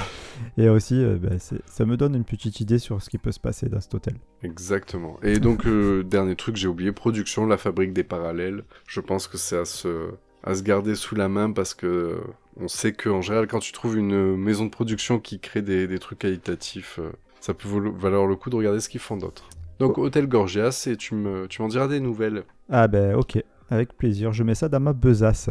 Et 0.59 0.69
aussi, 0.69 0.95
euh, 1.03 1.19
c'est- 1.39 1.61
ça 1.67 1.85
me 1.85 1.97
donne 1.97 2.15
une 2.15 2.25
petite 2.25 2.61
idée 2.61 2.79
sur 2.79 3.03
ce 3.03 3.11
qui 3.11 3.19
peut 3.19 3.33
se 3.33 3.41
passer 3.41 3.69
dans 3.69 3.81
cet 3.81 3.95
hôtel. 3.95 4.15
Exactement. 4.43 5.19
Et 5.23 5.39
donc, 5.41 5.67
euh, 5.67 6.05
dernier 6.05 6.37
truc, 6.37 6.55
j'ai 6.57 6.69
oublié, 6.69 6.93
production, 6.93 7.45
la 7.47 7.57
fabrique 7.57 7.93
des 7.93 8.05
parallèles. 8.05 8.63
Je 8.87 9.01
pense 9.01 9.27
que 9.27 9.37
c'est 9.39 9.59
à 9.59 9.65
se, 9.65 10.11
à 10.45 10.55
se 10.55 10.63
garder 10.63 10.95
sous 10.95 11.17
la 11.17 11.29
main 11.29 11.51
parce 11.51 11.75
que 11.75 12.21
on 12.59 12.69
sait 12.69 12.93
qu'en 12.93 13.23
général, 13.23 13.49
quand 13.49 13.59
tu 13.59 13.73
trouves 13.73 13.99
une 13.99 14.37
maison 14.37 14.65
de 14.67 14.71
production 14.71 15.19
qui 15.19 15.41
crée 15.41 15.63
des, 15.63 15.87
des 15.89 15.99
trucs 15.99 16.21
qualitatifs, 16.21 17.01
ça 17.41 17.55
peut 17.55 17.69
valo- 17.69 17.93
valoir 17.95 18.27
le 18.27 18.37
coup 18.37 18.51
de 18.51 18.57
regarder 18.57 18.79
ce 18.81 18.89
qu'ils 18.89 19.01
font 19.01 19.17
d'autres. 19.17 19.49
Donc, 19.79 19.99
Hôtel 19.99 20.27
Gorgias, 20.27 20.87
et 20.91 20.97
tu 20.97 21.15
me, 21.15 21.47
tu 21.49 21.61
m'en 21.63 21.69
diras 21.69 21.89
des 21.89 22.01
nouvelles. 22.01 22.45
Ah 22.71 22.89
ben 22.89 23.15
ok, 23.15 23.43
avec 23.71 23.97
plaisir. 23.97 24.33
Je 24.33 24.43
mets 24.43 24.55
ça 24.55 24.69
dans 24.69 24.81
ma 24.81 24.93
besace. 24.93 25.51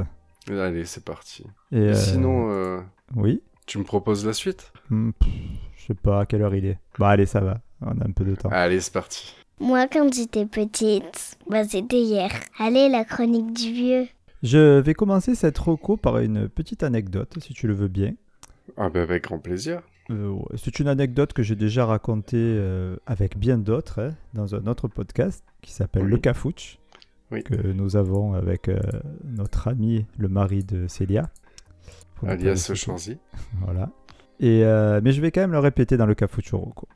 Allez, 0.50 0.86
c'est 0.86 1.04
parti. 1.04 1.45
Et, 1.72 1.77
Et 1.77 1.80
euh, 1.89 1.94
sinon, 1.94 2.51
euh, 2.51 2.80
Oui 3.16 3.42
tu 3.66 3.80
me 3.80 3.83
proposes 3.83 4.25
la 4.25 4.33
suite? 4.33 4.72
Hmm, 4.89 5.12
pff, 5.12 5.30
Je 5.77 5.86
sais 5.86 5.94
pas 5.95 6.22
à 6.22 6.25
quelle 6.25 6.42
heure 6.44 6.56
il 6.56 6.66
est. 6.66 6.77
Bah 7.00 7.10
allez, 7.10 7.25
ça 7.25 7.39
va. 7.39 7.62
On 7.81 8.00
a 8.00 8.06
un 8.06 8.12
peu 8.12 8.24
de 8.24 8.36
temps. 8.36 8.50
Allez, 8.50 8.80
c'est 8.80 8.94
parti. 8.94 9.36
Moi, 9.60 9.88
quand 9.88 10.13
j'étais 10.13 10.45
petite, 10.45 11.38
bah, 11.50 11.63
c'était 11.63 12.01
hier. 12.01 12.30
Allez, 12.60 12.89
la 12.89 13.06
chronique 13.06 13.54
du 13.54 13.71
vieux. 13.71 14.07
Je 14.44 14.80
vais 14.80 14.94
commencer 14.94 15.33
cette 15.33 15.57
reco 15.57 15.98
par 15.98 16.19
une 16.19 16.48
petite 16.50 16.83
anecdote, 16.83 17.33
si 17.42 17.54
tu 17.54 17.68
le 17.68 17.74
veux 17.74 17.88
bien. 17.88 18.13
Ah 18.78 18.89
ben, 18.89 19.01
avec 19.01 19.24
grand 19.24 19.39
plaisir. 19.39 19.81
Euh, 20.12 20.36
c'est 20.56 20.80
une 20.80 20.88
anecdote 20.88 21.34
que 21.34 21.42
j'ai 21.44 21.56
déjà 21.56 21.86
racontée 21.86 22.38
euh, 22.38 22.96
avec 23.07 23.38
bien 23.38 23.57
d'autres 23.57 24.00
hein, 24.02 24.10
dans 24.34 24.54
un 24.56 24.68
autre 24.68 24.88
podcast 24.88 25.44
qui 25.62 25.72
s'appelle 25.72 26.04
Oui. 26.06 26.12
Le 26.12 26.18
Cafouche, 26.18 26.78
Oui. 27.31 27.44
que 27.44 27.56
nous 27.72 27.96
avons 27.96 28.34
avec 28.34 28.69
euh, 28.69 28.80
notre 29.24 29.68
ami, 29.68 30.06
le 30.19 30.28
mari 30.28 30.63
de 30.63 30.88
Célia. 30.88 31.30
Alias. 32.25 32.72
Chanzy. 32.75 33.18
Voilà. 33.62 33.90
Et, 34.40 34.63
mais 35.02 35.12
je 35.13 35.22
vais 35.22 35.31
quand 35.31 35.42
même 35.42 35.54
le 35.54 35.60
répéter 35.60 35.96
dans 35.98 36.06
le 36.06 36.13
Cafuchoro. 36.13 36.72
quoi. 36.75 36.90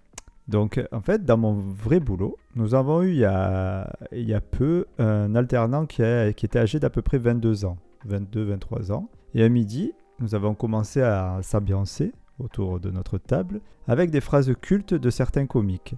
Donc, 0.49 0.83
en 0.91 0.99
fait, 1.01 1.23
dans 1.23 1.37
mon 1.37 1.53
vrai 1.53 1.99
boulot, 2.01 2.35
nous 2.55 2.75
avons 2.75 3.01
eu 3.03 3.11
il 3.11 3.17
y 3.19 3.25
a, 3.25 3.93
il 4.11 4.27
y 4.27 4.33
a 4.33 4.41
peu 4.41 4.85
un 4.97 5.35
alternant 5.35 5.85
qui, 5.85 6.03
a- 6.03 6.33
qui 6.33 6.45
était 6.45 6.59
âgé 6.59 6.79
d'à 6.79 6.89
peu 6.89 7.01
près 7.01 7.17
22 7.17 7.63
ans, 7.65 7.77
22-23 8.09 8.91
ans. 8.91 9.09
Et 9.35 9.43
à 9.43 9.47
midi, 9.49 9.93
nous 10.19 10.35
avons 10.35 10.53
commencé 10.53 11.01
à 11.01 11.39
s'ambiancer 11.43 12.11
autour 12.39 12.79
de 12.79 12.89
notre 12.91 13.17
table 13.17 13.61
avec 13.87 14.11
des 14.11 14.21
phrases 14.21 14.53
cultes 14.61 14.93
de 14.93 15.09
certains 15.09 15.45
comiques. 15.45 15.95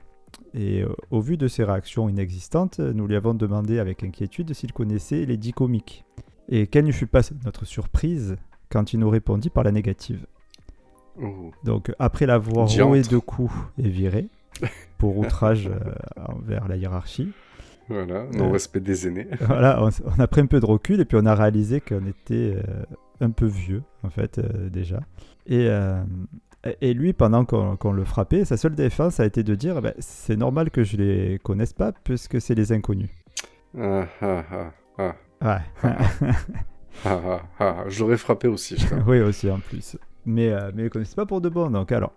Et 0.54 0.82
euh, 0.82 0.90
au 1.12 1.22
vu 1.22 1.38
de 1.38 1.48
ses 1.48 1.64
réactions 1.64 2.10
inexistantes, 2.10 2.80
nous 2.80 3.08
lui 3.08 3.16
avons 3.16 3.34
demandé 3.34 3.80
avec 3.80 4.04
inquiétude 4.04 4.54
s'il 4.54 4.74
connaissait 4.74 5.26
les 5.26 5.38
dix 5.38 5.54
comiques. 5.54 6.06
Et 6.50 6.68
quelle 6.68 6.86
ne 6.86 6.92
fut 6.92 7.08
pas 7.08 7.22
notre 7.46 7.66
surprise 7.66 8.36
quand 8.70 8.94
il 8.94 9.00
nous 9.00 9.10
répondit 9.10 9.50
par 9.50 9.64
la 9.64 9.72
négative. 9.72 10.26
Oh. 11.22 11.52
Donc 11.64 11.92
après 12.00 12.26
l'avoir 12.26 12.68
roué 12.68 13.02
de 13.02 13.18
coups 13.18 13.54
et 13.78 13.90
viré 13.90 14.28
pour 14.98 15.18
outrage 15.18 15.68
euh, 15.68 15.94
envers 16.28 16.68
la 16.68 16.78
hiérarchie, 16.78 17.32
Voilà, 17.92 18.22
Euh, 18.22 18.32
non-respect 18.38 18.80
des 18.80 19.08
aînés. 19.08 19.28
voilà, 19.42 19.84
on, 19.84 20.20
a 20.20 20.28
pris 20.28 20.42
un 20.42 20.46
peu 20.46 20.60
de 20.60 20.66
recul 20.66 21.00
et 21.00 21.06
puis 21.06 21.18
on 21.22 21.26
a 21.26 21.36
réalisé 21.36 21.82
qu'on 21.82 22.06
était 22.06 22.56
euh, 22.58 22.84
un 23.20 23.32
peu 23.32 23.46
vieux 23.46 23.84
en 24.04 24.10
fait 24.10 24.38
euh, 24.40 24.70
déjà. 24.70 25.00
Et, 25.48 25.68
euh, 25.70 26.02
et 26.82 26.94
lui, 26.94 27.14
pendant 27.14 27.44
qu'on 27.46 27.92
le 27.92 28.04
frappait, 28.06 28.46
sa 28.46 28.56
seule 28.58 28.76
défense 28.76 29.20
a 29.20 29.26
été 29.26 29.44
de 29.44 29.56
dire 29.56 29.76
eh 29.78 29.82
ben, 29.82 29.94
c'est 30.00 30.38
normal 30.38 30.70
que 30.70 30.84
je 30.84 30.98
les 30.98 31.40
connaisse 31.44 31.74
pas 31.74 31.92
puisque 31.92 32.40
c'est 32.40 32.56
les 32.56 32.72
inconnus. 32.72 33.10
Ah, 33.78 34.06
ah, 34.22 34.44
ah, 34.52 34.72
ah, 34.98 35.16
Ouais. 35.44 35.62
ah, 35.84 35.98
ah, 37.06 37.42
ah. 37.60 37.84
Je 37.88 38.00
l'aurais 38.02 38.18
frappé 38.18 38.48
aussi, 38.48 38.76
oui, 39.08 39.22
aussi 39.22 39.50
en 39.50 39.60
plus. 39.60 39.98
Mais, 40.26 40.50
euh, 40.52 40.72
mais 40.76 40.84
ils 40.84 40.86
ne 40.86 40.90
connaissent 40.90 41.16
pas 41.16 41.26
pour 41.26 41.42
de 41.42 41.50
bon. 41.50 41.72
Donc, 41.72 41.92
alors, 41.92 42.14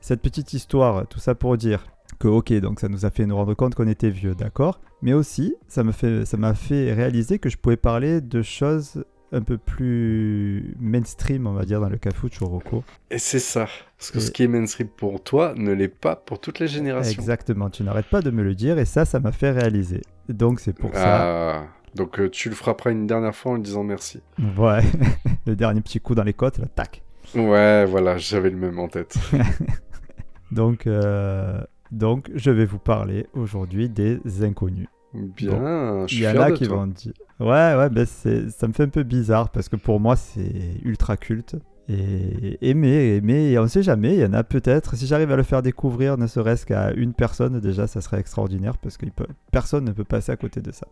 cette 0.00 0.20
petite 0.20 0.52
histoire, 0.52 1.06
tout 1.06 1.18
ça 1.20 1.34
pour 1.34 1.56
dire 1.56 1.86
que, 2.18 2.28
ok, 2.28 2.52
donc 2.54 2.80
ça 2.80 2.88
nous 2.88 3.04
a 3.04 3.10
fait 3.10 3.26
nous 3.26 3.36
rendre 3.36 3.54
compte 3.54 3.74
qu'on 3.74 3.88
était 3.88 4.10
vieux, 4.10 4.34
d'accord. 4.34 4.80
Mais 5.02 5.12
aussi, 5.12 5.54
ça 5.68 5.84
me 5.84 5.92
fait, 5.92 6.24
ça 6.24 6.36
m'a 6.36 6.54
fait 6.54 6.92
réaliser 6.92 7.38
que 7.38 7.48
je 7.48 7.56
pouvais 7.56 7.76
parler 7.76 8.20
de 8.20 8.42
choses 8.42 9.04
un 9.32 9.42
peu 9.42 9.58
plus 9.58 10.74
mainstream, 10.78 11.46
on 11.46 11.52
va 11.52 11.64
dire, 11.64 11.80
dans 11.80 11.88
le 11.88 11.98
Cafu 11.98 12.28
Choroko. 12.30 12.84
Et 13.10 13.18
c'est 13.18 13.40
ça. 13.40 13.66
Parce 13.98 14.10
que 14.12 14.18
Et- 14.18 14.20
ce 14.20 14.30
qui 14.30 14.44
est 14.44 14.48
mainstream 14.48 14.88
pour 14.88 15.22
toi 15.22 15.52
ne 15.56 15.72
l'est 15.72 15.88
pas 15.88 16.16
pour 16.16 16.40
toutes 16.40 16.60
les 16.60 16.68
générations. 16.68 17.20
Exactement, 17.20 17.68
tu 17.68 17.82
n'arrêtes 17.82 18.06
pas 18.08 18.22
de 18.22 18.30
me 18.30 18.42
le 18.42 18.54
dire 18.54 18.78
et 18.78 18.84
ça, 18.84 19.04
ça 19.04 19.18
m'a 19.20 19.32
fait 19.32 19.50
réaliser. 19.50 20.00
Donc, 20.28 20.60
c'est 20.60 20.72
pour 20.72 20.94
ça. 20.94 21.56
Ah, 21.58 21.66
donc 21.94 22.20
euh, 22.20 22.28
tu 22.30 22.48
le 22.48 22.54
frapperas 22.54 22.90
une 22.92 23.06
dernière 23.06 23.34
fois 23.34 23.52
en 23.52 23.54
lui 23.56 23.62
disant 23.62 23.82
merci. 23.82 24.20
Ouais, 24.56 24.80
le 25.46 25.56
dernier 25.56 25.80
petit 25.80 25.98
coup 26.00 26.14
dans 26.14 26.24
les 26.24 26.34
côtes, 26.34 26.58
là, 26.58 26.66
tac. 26.74 27.02
Ouais, 27.34 27.84
voilà, 27.84 28.16
j'avais 28.18 28.50
le 28.50 28.56
même 28.56 28.78
en 28.78 28.88
tête. 28.88 29.16
Donc, 30.52 30.86
euh, 30.86 31.60
donc, 31.92 32.30
je 32.34 32.50
vais 32.50 32.64
vous 32.66 32.78
parler 32.78 33.26
aujourd'hui 33.34 33.88
des 33.88 34.20
inconnus. 34.42 34.88
Bien, 35.14 36.06
je 36.06 36.14
suis 36.14 36.24
Il 36.24 36.24
y 36.24 36.28
en 36.28 36.40
a 36.40 36.50
qui 36.52 36.66
toi. 36.66 36.76
vont 36.78 36.86
dire. 36.88 37.12
Ouais, 37.40 37.74
ouais, 37.76 37.88
ben 37.90 38.04
ça 38.06 38.68
me 38.68 38.72
fait 38.72 38.82
un 38.82 38.88
peu 38.88 39.02
bizarre 39.02 39.50
parce 39.50 39.68
que 39.68 39.76
pour 39.76 39.98
moi, 40.00 40.16
c'est 40.16 40.80
ultra 40.84 41.16
culte. 41.16 41.56
Et 41.88 42.58
aimer, 42.68 43.14
aimer, 43.16 43.56
on 43.60 43.68
sait 43.68 43.82
jamais, 43.82 44.14
il 44.16 44.20
y 44.20 44.24
en 44.26 44.32
a 44.32 44.42
peut-être. 44.42 44.96
Si 44.96 45.06
j'arrive 45.06 45.30
à 45.30 45.36
le 45.36 45.44
faire 45.44 45.62
découvrir, 45.62 46.18
ne 46.18 46.26
serait-ce 46.26 46.66
qu'à 46.66 46.92
une 46.92 47.12
personne, 47.14 47.60
déjà, 47.60 47.86
ça 47.86 48.00
serait 48.00 48.18
extraordinaire 48.18 48.76
parce 48.76 48.96
que 48.96 49.06
personne 49.52 49.84
ne 49.84 49.92
peut 49.92 50.02
passer 50.04 50.32
à 50.32 50.36
côté 50.36 50.60
de 50.60 50.72
ça. 50.72 50.86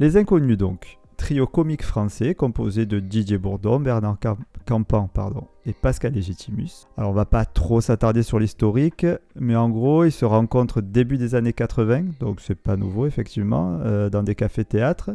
Les 0.00 0.16
Inconnus, 0.16 0.58
donc. 0.58 0.98
Trio 1.16 1.46
comique 1.46 1.84
français 1.84 2.34
composé 2.34 2.84
de 2.86 2.98
Didier 2.98 3.38
Bourdon, 3.38 3.78
Bernard 3.78 4.18
Cam- 4.18 4.36
Campan 4.62 5.08
pardon, 5.12 5.48
et 5.66 5.72
Pascal 5.72 6.12
Légitimus. 6.14 6.86
Alors 6.96 7.10
on 7.10 7.14
va 7.14 7.24
pas 7.26 7.44
trop 7.44 7.80
s'attarder 7.80 8.22
sur 8.22 8.38
l'historique, 8.38 9.06
mais 9.36 9.56
en 9.56 9.68
gros 9.68 10.04
ils 10.04 10.12
se 10.12 10.24
rencontrent 10.24 10.80
début 10.80 11.18
des 11.18 11.34
années 11.34 11.52
80, 11.52 12.04
donc 12.20 12.40
c'est 12.40 12.54
pas 12.54 12.76
nouveau 12.76 13.06
effectivement, 13.06 13.78
euh, 13.82 14.08
dans 14.10 14.22
des 14.22 14.34
cafés-théâtres. 14.34 15.10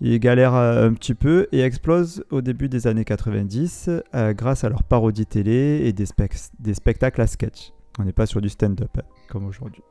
Ils 0.00 0.20
galèrent 0.20 0.54
euh, 0.54 0.88
un 0.88 0.92
petit 0.94 1.14
peu 1.14 1.48
et 1.52 1.60
explosent 1.60 2.24
au 2.30 2.40
début 2.40 2.68
des 2.68 2.86
années 2.86 3.04
90 3.04 3.90
euh, 4.14 4.32
grâce 4.32 4.62
à 4.64 4.68
leur 4.68 4.82
parodie 4.84 5.26
télé 5.26 5.82
et 5.84 5.92
des, 5.92 6.06
spec- 6.06 6.50
des 6.60 6.74
spectacles 6.74 7.20
à 7.20 7.26
sketch. 7.26 7.72
On 7.98 8.04
n'est 8.04 8.12
pas 8.12 8.26
sur 8.26 8.40
du 8.40 8.48
stand-up 8.48 8.90
hein, 8.98 9.02
comme 9.28 9.46
aujourd'hui. 9.46 9.82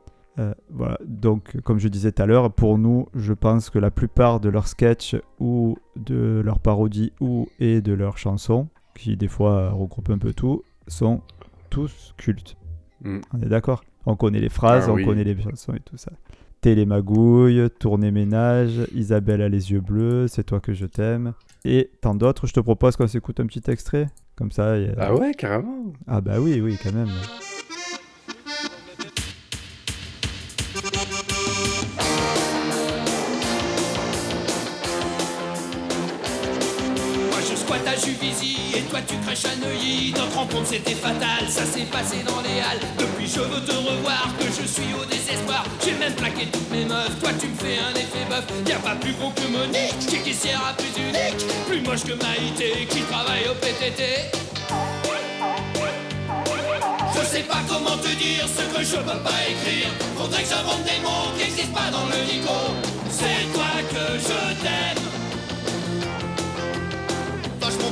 Voilà, 0.70 1.00
donc 1.04 1.60
comme 1.64 1.80
je 1.80 1.88
disais 1.88 2.12
tout 2.12 2.22
à 2.22 2.28
l'heure, 2.28 2.54
pour 2.54 2.78
nous, 2.78 3.08
je 3.16 3.34
pense 3.34 3.72
que 3.72 3.80
la 3.80 3.90
plupart 3.90 4.40
de 4.40 4.50
leurs 4.50 4.68
sketchs 4.68 5.16
ou 5.40 5.78
de 5.96 6.44
leurs 6.46 6.60
parodies 6.60 7.12
ou 7.20 7.48
et 7.60 7.82
de 7.82 7.92
leurs 7.92 8.20
chansons, 8.20 8.68
qui 8.98 9.16
des 9.18 9.28
fois 9.28 9.52
euh, 9.54 9.70
regroupent 9.72 10.10
un 10.10 10.18
peu 10.18 10.34
tout, 10.34 10.64
sont 10.88 11.22
tous 11.70 12.14
cultes. 12.18 12.56
Mm. 13.04 13.20
On 13.34 13.42
est 13.42 13.50
d'accord? 13.50 13.84
On 14.06 14.16
connaît 14.16 14.40
les 14.40 14.50
phrases, 14.50 14.86
Ah 14.88 14.92
on 14.92 14.96
oui. 14.96 15.06
connaît 15.06 15.24
les 15.24 15.40
chansons 15.42 15.74
et 15.74 15.80
tout 15.82 15.98
ça. 15.98 16.12
Télémagouille, 16.62 17.70
Tournée 17.80 18.12
ménage, 18.12 18.82
Isabelle 18.94 19.42
a 19.42 19.50
les 19.50 19.72
yeux 19.72 19.82
bleus, 19.82 20.28
C'est 20.28 20.44
toi 20.44 20.60
que 20.60 20.74
je 20.74 20.86
t'aime, 20.86 21.34
et 21.66 21.90
tant 22.02 22.16
d'autres. 22.16 22.48
Je 22.48 22.54
te 22.54 22.60
propose 22.60 22.96
qu'on 22.96 23.08
s'écoute 23.08 23.40
un 23.40 23.46
petit 23.46 23.70
extrait, 23.70 24.08
comme 24.36 24.52
ça. 24.52 24.74
a- 24.74 24.78
Ah 24.98 25.16
ouais, 25.16 25.34
carrément. 25.34 25.94
ah 26.08 26.22
bah 26.22 26.40
oui, 26.40 26.60
oui, 26.62 26.78
quand 26.82 26.94
même. 26.94 27.10
Juvisy 37.98 38.58
et 38.76 38.82
toi 38.82 39.00
tu 39.08 39.16
crèches 39.18 39.46
à 39.46 39.56
Neuilly 39.56 40.14
Notre 40.16 40.36
rencontre 40.36 40.68
c'était 40.68 40.96
fatal, 40.96 41.50
ça 41.50 41.66
s'est 41.66 41.88
passé 41.92 42.18
dans 42.26 42.42
les 42.42 42.60
halles 42.60 42.86
Depuis 42.98 43.28
je 43.28 43.40
veux 43.40 43.62
te 43.62 43.74
revoir, 43.74 44.34
que 44.40 44.46
je 44.46 44.68
suis 44.68 44.94
au 45.00 45.06
désespoir 45.06 45.66
J'ai 45.84 45.94
même 45.94 46.14
plaqué 46.14 46.48
toutes 46.52 46.70
mes 46.72 46.86
meufs, 46.86 47.20
toi 47.20 47.32
tu 47.40 47.48
me 47.48 47.56
fais 47.56 47.80
un 47.80 47.96
effet 47.96 48.26
bœuf 48.30 48.46
Y'a 48.68 48.78
pas 48.78 48.96
plus 48.96 49.14
gros 49.14 49.32
que 49.32 49.48
Monique, 49.48 49.98
qui 50.00 50.18
caissière 50.20 50.62
à 50.70 50.74
plus 50.74 50.94
unique 50.98 51.46
Plus 51.68 51.82
moche 51.82 52.04
que 52.04 52.14
Maïté, 52.14 52.86
qui 52.90 53.02
travaille 53.02 53.48
au 53.50 53.56
PTT 53.56 54.32
je 57.20 57.26
sais 57.26 57.44
pas 57.44 57.60
comment 57.68 57.98
te 57.98 58.08
dire 58.08 58.46
ce 58.48 58.78
que 58.78 58.84
je 58.84 58.96
peux 58.96 59.20
pas 59.20 59.42
écrire. 59.50 59.90
Faudrait 60.18 60.44
que 60.44 60.50
j'invente 60.50 60.84
des 60.84 61.02
mots 61.02 61.32
qui 61.38 61.44
n'existent 61.46 61.74
pas 61.74 61.90
dans 61.92 62.06
le 62.06 62.24
dico. 62.26 62.54
C'est 63.10 63.52
toi 63.54 63.66
que 63.90 64.20
je 64.20 64.64
t'aime. 64.64 65.27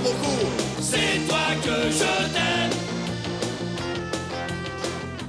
Vachement 0.05 0.19
beaucoup. 0.19 0.81
C'est 0.81 1.27
toi 1.27 1.37
que 1.63 1.91
je 1.91 2.33
t'aime. 2.33 2.71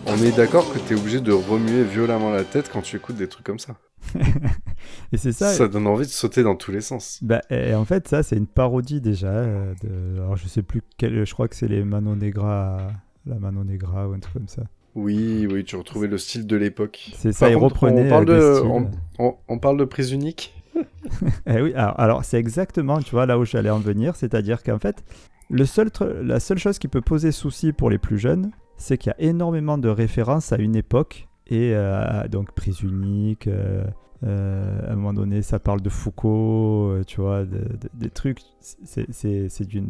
On 0.07 0.23
est 0.23 0.37
d'accord 0.37 0.73
que 0.73 0.79
t'es 0.79 0.95
obligé 0.95 1.21
de 1.21 1.33
remuer 1.33 1.83
violemment 1.85 2.31
la 2.31 2.45
tête 2.45 2.71
quand 2.73 2.83
tu 2.83 2.97
écoutes 2.97 3.17
des 3.17 3.29
trucs 3.29 3.45
comme 3.47 3.59
ça. 3.59 3.77
Et 5.13 5.17
c'est 5.17 5.33
ça. 5.33 5.53
Ça, 5.53 5.67
donne 5.69 5.87
envie 5.87 6.07
de 6.07 6.11
sauter 6.11 6.43
dans 6.43 6.55
tous 6.55 6.71
les 6.71 6.81
sens. 6.81 7.19
Bah, 7.23 7.41
et 7.51 7.75
en 7.75 7.85
fait, 7.85 8.07
ça, 8.09 8.23
c'est 8.23 8.37
une 8.37 8.47
parodie 8.47 9.01
déjà. 9.01 9.29
euh, 9.29 9.75
de... 9.83 10.21
Alors, 10.21 10.37
je 10.37 10.47
sais 10.47 10.63
plus 10.63 10.83
quel. 10.97 11.25
Je 11.25 11.33
crois 11.33 11.49
que 11.49 11.57
c'est 11.57 11.67
les 11.69 11.83
Mano 11.85 12.15
Negra. 12.15 12.89
La 13.27 13.37
Mano 13.37 13.65
Negra 13.65 14.09
ou 14.09 14.13
un 14.13 14.21
truc 14.21 14.35
comme 14.35 14.49
ça. 14.49 14.63
Oui, 14.95 15.47
oui, 15.51 15.65
tu 15.65 15.75
retrouvais 15.77 16.07
le 16.07 16.19
style 16.19 16.47
de 16.47 16.57
l'époque. 16.57 17.11
C'est 17.17 17.33
ça, 17.33 17.47
Par 17.47 17.51
ils 17.51 17.55
contre, 17.59 17.75
reprenaient 17.75 18.07
on 18.07 18.11
parle, 18.11 18.25
des 18.27 18.33
de, 18.35 18.55
styles. 18.55 18.71
on, 18.71 18.91
on- 19.19 19.35
on 19.49 19.59
parle 19.59 19.77
de 19.79 19.85
prise 19.85 20.13
unique? 20.13 20.55
Eh 21.47 21.61
oui, 21.63 21.73
alors, 21.75 22.01
alors, 22.01 22.25
c'est 22.25 22.39
exactement, 22.39 22.99
tu 23.01 23.11
vois, 23.13 23.27
là 23.27 23.39
où 23.39 23.45
j'allais 23.45 23.71
en 23.71 23.79
venir, 23.79 24.17
c'est-à-dire 24.17 24.63
qu'en 24.63 24.79
fait, 24.79 25.05
le 25.51 25.65
seul, 25.65 25.89
tr- 25.89 26.21
la 26.23 26.41
seule 26.41 26.59
chose 26.59 26.79
qui 26.79 26.89
peut 26.89 27.01
poser 27.01 27.33
souci 27.33 27.73
pour 27.73 27.91
les 27.91 27.99
plus 27.99 28.19
jeunes, 28.19 28.51
c'est 28.77 28.99
qu'il 28.99 29.11
y 29.17 29.23
a 29.25 29.29
énormément 29.29 29.79
de 29.79 29.89
références 29.89 30.53
à 30.53 30.57
une 30.59 30.77
époque, 30.77 31.29
et 31.47 31.73
euh, 31.75 32.27
donc 32.29 32.53
prise 32.53 32.81
unique, 32.83 33.47
euh, 33.47 33.85
euh, 34.25 34.89
à 34.89 34.93
un 34.93 34.97
moment 34.97 35.13
donné, 35.13 35.43
ça 35.43 35.59
parle 35.59 35.81
de 35.81 35.89
Foucault, 35.89 36.91
euh, 36.91 37.05
tu 37.07 37.21
vois, 37.21 37.45
de- 37.45 37.59
de- 37.59 37.91
des 37.95 38.11
trucs, 38.11 38.41
c'est- 38.61 39.07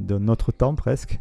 d'un 0.07 0.29
autre 0.29 0.53
temps 0.53 0.75
presque. 0.75 1.21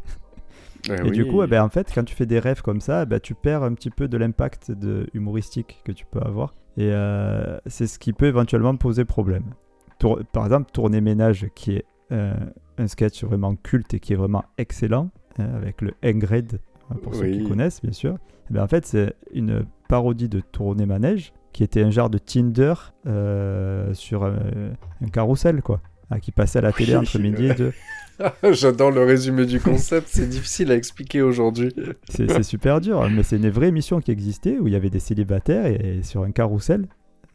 Eh 0.89 0.93
Et 0.93 1.01
oui. 1.01 1.12
du 1.12 1.25
coup, 1.25 1.41
eh 1.41 1.48
ben, 1.48 1.63
en 1.63 1.69
fait, 1.69 1.91
quand 1.93 2.03
tu 2.03 2.13
fais 2.13 2.25
des 2.27 2.38
rêves 2.39 2.62
comme 2.62 2.81
ça, 2.81 3.03
eh 3.03 3.05
ben, 3.05 3.19
tu 3.19 3.34
perds 3.34 3.63
un 3.63 3.74
petit 3.74 3.89
peu 3.89 4.07
de 4.07 4.17
l'impact 4.17 4.72
de- 4.72 5.07
humoristique 5.13 5.81
que 5.84 5.91
tu 5.91 6.05
peux 6.05 6.19
avoir. 6.19 6.53
Et 6.77 6.89
euh, 6.91 7.58
c'est 7.67 7.88
ce 7.88 8.00
qui 8.00 8.12
peut 8.13 8.25
éventuellement 8.25 8.75
poser 8.75 9.05
problème. 9.05 9.44
Tour- 10.00 10.20
Par 10.34 10.44
exemple, 10.46 10.72
Tournée 10.72 11.01
Ménage, 11.01 11.48
qui 11.55 11.74
est 11.77 11.86
euh, 12.12 12.34
un 12.77 12.88
sketch 12.88 13.24
vraiment 13.24 13.55
culte 13.55 13.94
et 13.94 14.00
qui 14.00 14.13
est 14.13 14.17
vraiment 14.17 14.44
excellent, 14.58 15.10
hein, 15.39 15.48
avec 15.55 15.82
le 15.82 15.94
Ingrid, 16.03 16.60
hein, 16.91 16.96
pour 17.01 17.15
ceux 17.15 17.27
qui 17.32 17.48
connaissent, 17.48 17.82
bien 17.82 17.94
sûr. 17.94 18.17
Eh 18.50 18.53
ben, 18.53 18.63
en 18.63 18.67
fait, 18.67 18.86
c'est 18.86 19.13
une 19.34 19.65
parodie 19.88 20.27
de 20.29 20.39
Tournée 20.41 20.86
Manège, 20.86 21.34
qui 21.53 21.63
était 21.63 21.82
un 21.82 21.89
genre 21.91 22.10
de 22.10 22.17
Tinder 22.17 22.74
euh, 23.08 23.94
sur 23.94 24.25
un, 24.25 24.36
un 25.01 25.08
carrousel, 25.08 25.62
quoi. 25.62 25.79
Ah, 26.12 26.20
qui 26.20 26.32
passait 26.32 26.60
à 26.60 26.62
la 26.62 26.72
télé 26.74 26.91
Oui. 26.94 26.98
entre 27.00 27.17
midi 27.17 27.46
et 27.46 27.53
deux. 27.55 27.72
J'adore 28.51 28.91
le 28.91 29.03
résumé 29.03 29.45
du 29.45 29.60
concept, 29.60 30.07
c'est 30.10 30.27
difficile 30.27 30.72
à 30.72 30.75
expliquer 30.75 31.22
aujourd'hui. 31.22 31.74
C'est 32.10 32.43
super 32.43 32.81
dur, 32.81 33.01
hein, 33.01 33.10
mais 33.13 33.24
c'est 33.24 33.38
une 33.38 33.50
vraie 33.50 33.67
émission 33.69 34.00
qui 34.00 34.12
existait 34.12 34.57
où 34.60 34.67
il 34.67 34.74
y 34.74 34.75
avait 34.75 34.89
des 34.89 35.00
célibataires 35.00 35.65
et, 35.65 36.01
sur 36.03 36.24
un 36.24 36.31
carrousel, 36.31 36.88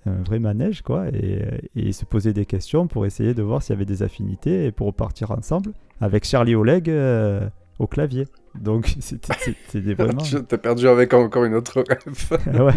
un 0.07 0.23
vrai 0.23 0.39
manège 0.39 0.83
quoi, 0.83 1.09
et, 1.09 1.43
et 1.77 1.89
ils 1.89 1.95
se 1.95 2.05
posaient 2.05 2.33
des 2.33 2.47
questions 2.47 2.87
pour 2.87 3.07
essayer 3.07 3.35
de 3.35 3.43
voir 3.43 3.63
s'il 3.63 3.75
y 3.75 3.77
avait 3.77 3.85
des 3.85 4.03
affinités 4.03 4.67
et 4.67 4.73
pour 4.73 4.87
repartir 4.87 5.31
ensemble 5.31 5.73
avec 6.01 6.25
Charlie 6.25 6.55
Oleg 6.55 6.89
euh, 6.89 7.49
au 7.81 7.87
clavier. 7.87 8.27
Donc 8.61 8.95
c'était 9.01 9.95
vraiment. 9.95 10.23
T'as 10.47 10.59
perdu 10.59 10.87
avec 10.87 11.15
encore 11.15 11.45
une 11.45 11.55
autre 11.55 11.83
rêve. 11.89 12.39
Ah 12.55 12.65
ouais. 12.65 12.73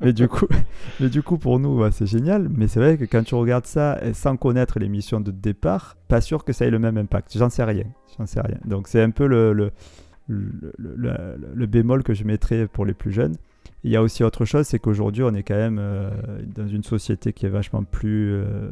mais 0.00 0.12
du 0.12 0.28
coup, 0.28 0.46
mais 1.00 1.08
du 1.08 1.22
coup 1.22 1.36
pour 1.38 1.58
nous 1.58 1.90
c'est 1.90 2.06
génial. 2.06 2.48
Mais 2.48 2.68
c'est 2.68 2.78
vrai 2.80 2.96
que 2.96 3.04
quand 3.04 3.24
tu 3.24 3.34
regardes 3.34 3.66
ça 3.66 3.98
sans 4.14 4.36
connaître 4.36 4.78
l'émission 4.78 5.20
de 5.20 5.30
départ, 5.30 5.96
pas 6.08 6.20
sûr 6.20 6.44
que 6.44 6.52
ça 6.52 6.64
ait 6.66 6.70
le 6.70 6.78
même 6.78 6.96
impact. 6.98 7.36
J'en 7.36 7.50
sais 7.50 7.64
rien. 7.64 7.84
J'en 8.16 8.26
sais 8.26 8.40
rien. 8.40 8.58
Donc 8.64 8.86
c'est 8.88 9.02
un 9.02 9.10
peu 9.10 9.26
le, 9.26 9.52
le, 9.52 9.72
le, 10.28 11.36
le- 11.54 11.66
bémol 11.66 12.02
que 12.02 12.14
je 12.14 12.24
mettrais 12.24 12.66
pour 12.68 12.84
les 12.86 12.94
plus 12.94 13.12
jeunes. 13.12 13.34
Il 13.84 13.90
y 13.90 13.96
a 13.96 14.02
aussi 14.02 14.24
autre 14.24 14.44
chose, 14.44 14.66
c'est 14.66 14.78
qu'aujourd'hui 14.78 15.22
on 15.22 15.34
est 15.34 15.42
quand 15.42 15.54
même 15.56 15.78
euh, 15.80 16.10
dans 16.54 16.66
une 16.66 16.82
société 16.82 17.32
qui 17.32 17.46
est 17.46 17.50
vachement 17.50 17.82
plus 17.84 18.32
euh, 18.34 18.68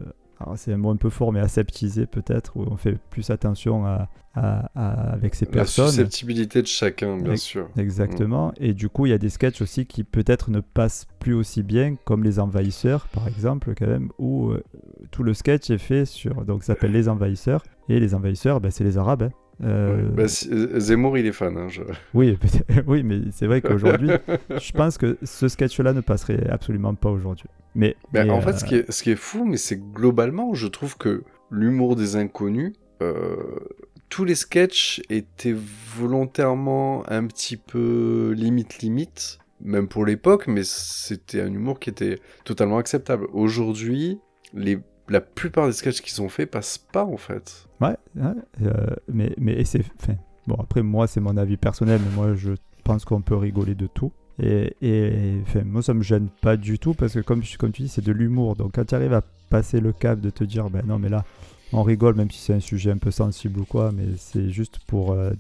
c'est 0.57 0.73
un 0.73 0.77
mot 0.77 0.91
un 0.91 0.97
peu 0.97 1.11
fort, 1.11 1.33
mais 1.33 1.41
aseptisé 1.41 2.07
peut-être, 2.07 2.57
où 2.57 2.65
on 2.71 2.77
fait 2.77 2.99
plus 3.11 3.31
attention 3.31 3.87
à, 3.87 4.09
à- 4.35 4.71
à- 4.75 5.13
avec 5.13 5.35
ces 5.35 5.47
La 5.47 5.51
personnes. 5.53 5.89
susceptibilité 5.89 6.61
de 6.63 6.67
chacun, 6.67 7.17
bien 7.19 7.37
sûr. 7.37 7.69
Exactement. 7.79 8.53
Et 8.59 8.75
du 8.75 8.89
coup, 8.89 9.07
il 9.07 9.11
y 9.11 9.15
a 9.15 9.19
des 9.19 9.31
sketchs 9.31 9.63
aussi 9.63 9.87
qui 9.87 10.05
peut-être 10.05 10.51
ne 10.51 10.61
passent 10.61 11.07
plus 11.21 11.33
aussi 11.35 11.63
bien, 11.63 11.95
comme 12.05 12.23
Les 12.23 12.39
Envahisseurs, 12.39 13.07
par 13.09 13.27
exemple, 13.29 13.73
quand 13.79 13.87
même, 13.87 14.11
où 14.19 14.51
euh, 14.51 14.63
tout 15.11 15.23
le 15.23 15.33
sketch 15.33 15.71
est 15.71 15.79
fait 15.79 16.05
sur. 16.05 16.45
Donc, 16.45 16.63
ça 16.65 16.75
s'appelle 16.75 16.93
Les 16.93 17.09
Envahisseurs. 17.09 17.63
Et 17.89 17.99
Les 17.99 18.15
Envahisseurs, 18.15 18.61
ben, 18.61 18.71
c'est 18.71 18.85
les 18.85 18.99
Arabes. 18.99 19.23
hein. 19.23 19.31
Euh. 19.65 20.11
Bah, 20.11 20.29
si- 20.29 20.51
euh, 20.53 20.79
Zemmour, 20.79 21.17
il 21.17 21.25
est 21.25 21.33
fan. 21.33 21.57
hein, 21.57 21.69
je- 21.71 21.81
oui, 22.13 22.37
oui, 22.87 23.03
mais 23.03 23.21
c'est 23.33 23.47
vrai 23.47 23.63
qu'aujourd'hui, 23.63 24.11
je 24.61 24.73
pense 24.73 24.99
que 24.99 25.17
ce 25.23 25.49
sketch-là 25.49 25.95
ne 25.95 26.03
passerait 26.03 26.47
absolument 26.51 26.95
pas 26.95 27.09
aujourd'hui. 27.11 27.49
Mais, 27.77 27.95
Ben, 28.11 28.27
mais, 28.27 28.33
en 28.33 28.39
euh, 28.39 28.41
fait, 28.41 28.59
ce 28.59 28.65
qui, 28.65 28.75
est, 28.77 28.91
ce 28.91 29.03
qui 29.03 29.11
est 29.11 29.17
fou, 29.17 29.45
mais 29.45 29.59
c'est 29.59 29.79
que 29.79 29.85
globalement, 29.93 30.55
je 30.55 30.67
trouve 30.67 30.97
que 30.97 31.23
l'humour 31.51 31.95
des 31.95 32.17
inconnus, 32.17 32.73
euh, 33.03 33.37
tous 34.09 34.25
les 34.25 34.35
sketchs 34.35 35.03
étaient 35.11 35.55
volontairement 35.95 37.05
un 37.09 37.27
petit 37.27 37.59
peu 37.59 38.33
limite 38.35 38.79
limite, 38.79 39.39
même 39.61 39.89
pour 39.89 40.07
l'époque, 40.07 40.47
mais 40.47 40.63
c'était 40.65 41.43
un 41.43 41.53
humour 41.53 41.79
qui 41.79 41.91
était 41.91 42.19
totalement 42.45 42.79
acceptable. 42.79 43.27
Aujourd'hui, 43.35 44.19
les, 44.55 44.79
la 45.11 45.21
plupart 45.21 45.67
des 45.67 45.73
sketchs 45.73 46.01
qui 46.01 46.13
sont 46.13 46.31
faits 46.31 46.51
passent 46.51 46.79
pas 46.79 47.05
en 47.05 47.19
fait. 47.19 47.69
Ouais, 47.83 47.97
ouais, 48.17 48.33
euh, 48.63 48.87
mais, 49.13 49.35
mais 49.37 49.63
c'est. 49.65 49.83
Bon, 50.47 50.57
après, 50.59 50.83
moi, 50.83 51.07
c'est 51.07 51.21
mon 51.21 51.37
avis 51.37 51.57
personnel, 51.59 52.01
mais 52.03 52.15
moi, 52.15 52.35
je 52.35 52.53
pense 52.85 53.05
qu'on 53.05 53.21
peut 53.21 53.37
rigoler 53.37 53.75
de 53.75 53.87
tout. 53.87 54.13
Et, 54.43 54.75
et 54.83 55.39
enfin, 55.43 55.63
moi, 55.65 55.83
ça 55.83 55.95
me 55.95 56.03
gêne 56.03 56.29
pas 56.43 56.57
du 56.57 56.79
tout 56.79 56.93
parce 56.95 57.15
que, 57.15 57.21
comme, 57.21 57.41
tu 57.43 57.83
dis, 57.83 57.89
c'est 57.89 58.05
de 58.05 58.13
l'humour. 58.13 58.55
Donc, 58.57 58.73
quand 58.75 58.85
tu 58.85 58.95
arrives 58.95 59.15
à 59.15 59.23
passer 59.51 59.81
le 59.81 59.93
cap 59.93 60.21
de 60.21 60.31
te 60.31 60.45
dire, 60.45 60.69
ben 60.71 60.83
non, 60.87 60.99
mais 60.99 61.09
là, 61.09 61.25
on 61.73 61.83
rigole, 61.83 62.15
même 62.17 62.31
si 62.31 62.41
c'est 62.41 62.53
un 62.55 62.61
sujet 62.61 62.91
un 62.91 62.99
peu 62.99 63.11
sensible 63.11 63.61
ou 63.61 63.65
quoi, 63.65 63.93
mais 63.93 64.05
c'est 64.17 64.51
juste 64.51 64.79
pour 64.87 65.13
euh, 65.13 65.33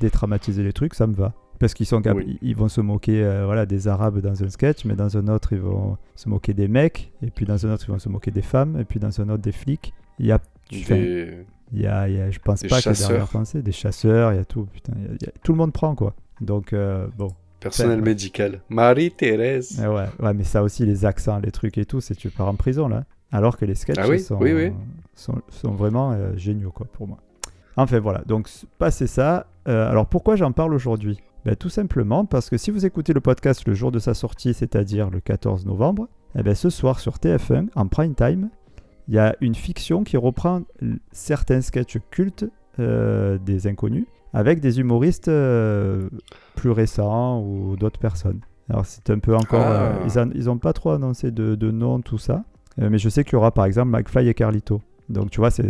détraumatiser 0.00 0.62
les 0.62 0.72
trucs, 0.72 0.94
ça 0.94 1.06
me 1.06 1.14
va. 1.14 1.32
Parce 1.58 1.74
qu'ils 1.74 1.84
sont 1.86 2.00
Oui. 2.14 2.38
ils 2.40 2.56
vont 2.56 2.68
se 2.68 2.80
moquer 2.80 3.22
euh, 3.22 3.44
voilà, 3.44 3.66
des 3.66 3.86
Arabes 3.86 4.20
dans 4.20 4.42
un 4.42 4.48
sketch, 4.48 4.86
mais 4.86 4.94
dans 4.94 5.18
un 5.18 5.28
autre, 5.28 5.52
ils 5.52 5.60
vont 5.60 5.98
se 6.16 6.28
moquer 6.28 6.54
des 6.54 6.68
mecs, 6.68 7.12
et 7.22 7.30
puis 7.30 7.44
dans 7.44 7.66
un 7.66 7.72
autre, 7.74 7.84
ils 7.86 7.90
vont 7.92 7.98
se 7.98 8.08
moquer 8.08 8.30
des 8.30 8.40
femmes, 8.42 8.78
et 8.80 8.84
puis 8.84 8.98
dans 8.98 9.20
un 9.20 9.28
autre, 9.28 9.42
des 9.42 9.52
flics. 9.52 9.92
Il 10.18 10.24
y 10.26 10.32
a, 10.32 10.38
Des- 10.70 11.44
il 11.72 11.80
y 11.82 11.86
a, 11.86 12.08
il 12.08 12.16
y 12.16 12.20
a- 12.20 12.30
je 12.30 12.38
pense 12.38 12.62
pas 12.62 12.68
qu'il 12.68 12.74
y 12.76 12.78
ait 12.78 12.80
chasseurs. 12.82 13.08
d'arrière-pensée, 13.10 13.60
des 13.62 13.72
chasseurs, 13.72 14.32
il 14.32 14.36
y 14.36 14.38
a 14.38 14.44
tout, 14.46 14.66
putain, 14.72 14.92
il 14.96 15.02
y 15.02 15.06
a- 15.06 15.12
il 15.20 15.26
y 15.26 15.28
a- 15.28 15.32
tout 15.42 15.52
le 15.52 15.58
monde 15.58 15.72
prend, 15.72 15.94
quoi. 15.94 16.14
Donc, 16.40 16.72
euh, 16.72 17.06
bon. 17.18 17.28
Personnel 17.60 18.00
médical. 18.02 18.62
Marie-Thérèse. 18.68 19.80
Eh 19.82 19.86
ouais, 19.86 20.06
ouais, 20.20 20.34
mais 20.34 20.44
ça 20.44 20.62
aussi, 20.62 20.84
les 20.86 21.04
accents, 21.04 21.38
les 21.38 21.50
trucs 21.50 21.78
et 21.78 21.84
tout, 21.84 22.00
c'est 22.00 22.14
tu 22.14 22.30
pars 22.30 22.48
en 22.48 22.54
prison, 22.54 22.88
là. 22.88 23.04
Alors 23.32 23.56
que 23.56 23.64
les 23.64 23.74
sketchs 23.74 23.96
Ah 23.98 24.08
oui, 24.08 24.18
sont, 24.20 24.36
oui, 24.40 24.52
oui. 24.52 24.72
sont, 25.14 25.40
sont 25.48 25.72
vraiment 25.72 26.12
euh, 26.12 26.34
géniaux, 26.36 26.72
quoi, 26.72 26.86
pour 26.92 27.06
moi. 27.06 27.18
Enfin, 27.76 28.00
voilà, 28.00 28.22
donc, 28.26 28.48
passé 28.78 29.06
ça. 29.06 29.46
euh, 29.68 29.88
alors, 29.90 30.06
pourquoi 30.06 30.36
j'en 30.36 30.52
parle 30.52 30.74
aujourd'hui? 30.74 31.20
Ben, 31.44 31.54
Tout 31.56 31.68
simplement 31.68 32.24
parce 32.24 32.50
que 32.50 32.56
si 32.58 32.70
vous 32.70 32.84
écoutez 32.84 33.12
le 33.12 33.20
podcast 33.20 33.66
le 33.68 33.74
jour 33.74 33.92
de 33.92 33.98
sa 33.98 34.14
sortie, 34.14 34.52
c'est-à-dire 34.52 35.08
le 35.10 35.20
14 35.20 35.64
novembre, 35.66 36.08
eh 36.38 36.42
ben, 36.42 36.54
ce 36.54 36.70
soir 36.70 36.98
sur 36.98 37.16
TF1, 37.16 37.68
en 37.74 37.86
prime 37.86 38.14
time, 38.14 38.50
il 39.08 39.14
y 39.14 39.18
a 39.18 39.34
une 39.40 39.54
fiction 39.54 40.02
qui 40.04 40.16
reprend 40.16 40.62
certains 41.12 41.60
sketchs 41.60 41.98
cultes 42.10 42.44
euh, 42.78 43.38
des 43.38 43.66
inconnus 43.66 44.06
avec 44.32 44.60
des 44.60 44.80
humoristes 44.80 45.28
euh, 45.28 46.08
plus 46.56 46.70
récents 46.70 47.42
ou 47.42 47.76
d'autres 47.76 47.98
personnes. 48.00 48.40
Alors 48.68 48.86
c'est 48.86 49.10
un 49.10 49.18
peu 49.18 49.34
encore... 49.34 49.60
Ah. 49.60 49.82
euh, 49.82 49.92
ils, 50.06 50.18
en- 50.18 50.30
ils 50.34 50.48
ont 50.50 50.58
pas 50.58 50.72
trop 50.72 50.90
annoncé 50.90 51.30
de, 51.30 51.54
de 51.54 51.70
nom, 51.70 52.00
tout 52.00 52.18
ça. 52.18 52.44
Euh, 52.80 52.88
mais 52.90 52.98
je 52.98 53.08
sais 53.08 53.24
qu'il 53.24 53.32
y 53.32 53.36
aura 53.36 53.50
par 53.52 53.64
exemple 53.64 53.90
McFly 53.90 54.28
et 54.28 54.34
Carlito. 54.34 54.80
Donc 55.08 55.30
tu 55.30 55.40
vois, 55.40 55.50
c'est 55.50 55.64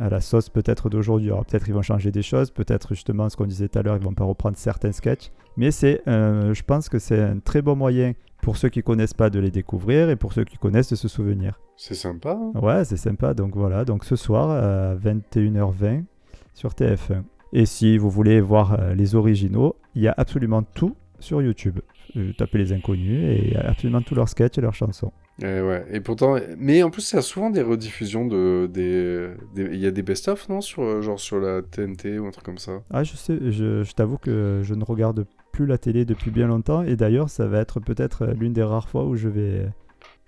à 0.00 0.08
la 0.08 0.20
sauce 0.20 0.48
peut-être 0.48 0.88
d'aujourd'hui. 0.90 1.28
Alors 1.30 1.46
peut-être 1.46 1.68
ils 1.68 1.74
vont 1.74 1.82
changer 1.82 2.10
des 2.10 2.22
choses, 2.22 2.50
peut-être 2.50 2.94
justement 2.94 3.28
ce 3.28 3.36
qu'on 3.36 3.46
disait 3.46 3.68
tout 3.68 3.78
à 3.78 3.82
l'heure, 3.82 3.96
ils 3.96 4.02
vont 4.02 4.14
pas 4.14 4.24
reprendre 4.24 4.56
certains 4.56 4.90
sketchs. 4.90 5.30
Mais 5.56 5.70
c'est, 5.70 6.02
je 6.06 6.62
pense 6.64 6.88
que 6.88 6.98
c'est 6.98 7.20
un 7.22 7.38
très 7.38 7.62
bon 7.62 7.76
moyen 7.76 8.14
pour 8.42 8.56
ceux 8.56 8.68
qui 8.68 8.82
connaissent 8.82 9.14
pas 9.14 9.30
de 9.30 9.38
les 9.38 9.52
découvrir 9.52 10.10
et 10.10 10.16
pour 10.16 10.32
ceux 10.32 10.42
qui 10.44 10.56
connaissent 10.58 10.90
de 10.90 10.96
se 10.96 11.06
souvenir. 11.06 11.60
C'est 11.76 11.94
sympa. 11.94 12.36
hein. 12.36 12.58
Ouais, 12.60 12.84
c'est 12.84 12.96
sympa. 12.96 13.32
Donc 13.32 13.54
voilà, 13.56 13.84
donc 13.84 14.04
ce 14.04 14.16
soir 14.16 14.50
à 14.50 14.96
21h20 14.96 16.02
sur 16.54 16.70
TF1. 16.70 17.22
Et 17.52 17.66
si 17.66 17.96
vous 17.98 18.10
voulez 18.10 18.40
voir 18.40 18.78
euh, 18.78 18.94
les 18.94 19.14
originaux, 19.14 19.76
il 19.94 20.02
y 20.02 20.08
a 20.08 20.14
absolument 20.16 20.62
tout 20.62 20.96
sur 21.18 21.40
YouTube. 21.42 21.80
Euh, 22.16 22.32
tapez 22.36 22.58
les 22.58 22.72
inconnus 22.72 23.22
et 23.24 23.46
il 23.48 23.52
y 23.52 23.56
a 23.56 23.68
absolument 23.68 24.00
tous 24.02 24.14
leurs 24.14 24.28
sketchs 24.28 24.58
et 24.58 24.60
leurs 24.60 24.74
chansons. 24.74 25.12
Eh 25.40 25.60
ouais. 25.60 25.84
Et 25.92 26.00
pourtant, 26.00 26.36
mais 26.58 26.82
en 26.82 26.90
plus, 26.90 27.12
il 27.12 27.16
y 27.16 27.18
a 27.18 27.22
souvent 27.22 27.50
des 27.50 27.62
rediffusions 27.62 28.26
de 28.26 28.66
des. 28.72 29.28
des- 29.54 29.70
Il 29.72 29.78
y 29.78 29.86
a 29.86 29.90
des 29.90 30.02
best-of, 30.02 30.48
non 30.48 30.60
sur 30.60 30.82
euh, 30.82 31.00
genre 31.02 31.20
sur 31.20 31.38
la 31.38 31.62
TNT 31.62 32.18
ou 32.18 32.26
un 32.26 32.30
truc 32.30 32.44
comme 32.44 32.58
ça? 32.58 32.82
Ah, 32.90 33.04
je 33.04 33.14
sais, 33.14 33.38
je, 33.50 33.82
je 33.84 33.92
t'avoue 33.92 34.18
que 34.18 34.60
je 34.64 34.74
ne 34.74 34.84
regarde 34.84 35.26
plus 35.52 35.66
la 35.66 35.78
télé 35.78 36.04
depuis 36.04 36.30
bien 36.30 36.48
longtemps 36.48 36.82
et 36.82 36.96
d'ailleurs, 36.96 37.30
ça 37.30 37.46
va 37.46 37.60
être 37.60 37.78
peut-être 37.80 38.26
l'une 38.26 38.52
des 38.52 38.62
rares 38.64 38.88
fois 38.88 39.04
où 39.06 39.14
je 39.16 39.28
vais, 39.28 39.66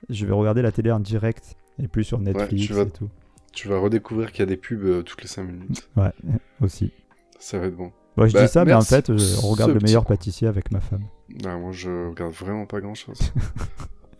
je 0.08 0.26
vais 0.26 0.32
regarder 0.32 0.62
la 0.62 0.70
télé 0.72 0.90
en 0.92 1.00
direct 1.00 1.56
et 1.82 1.88
plus 1.88 2.04
sur 2.04 2.18
Netflix 2.20 2.66
tu 2.66 2.72
vas- 2.72 2.82
et 2.82 2.90
tout. 2.90 3.08
Tu 3.52 3.66
vas 3.68 3.78
redécouvrir 3.78 4.30
qu'il 4.30 4.40
y 4.40 4.42
a 4.44 4.46
des 4.46 4.56
pubs 4.56 5.02
toutes 5.04 5.22
les 5.22 5.28
5 5.28 5.42
minutes. 5.44 5.88
Ouais, 5.96 6.12
aussi. 6.60 6.92
Ça 7.40 7.58
va 7.58 7.66
être 7.66 7.76
bon. 7.76 7.90
Bon, 8.16 8.26
je 8.26 8.32
Bah, 8.34 8.42
dis 8.42 8.48
ça, 8.48 8.64
mais 8.64 8.72
en 8.74 8.80
fait, 8.82 9.12
je 9.12 9.18
ce 9.18 9.44
regarde 9.46 9.72
le 9.72 9.80
meilleur 9.80 10.04
pâtissier 10.04 10.46
avec 10.46 10.70
ma 10.70 10.80
femme. 10.80 11.02
Ah, 11.44 11.56
moi, 11.56 11.72
je 11.72 12.08
regarde 12.10 12.32
vraiment 12.32 12.66
pas 12.66 12.80
grand-chose. 12.80 13.18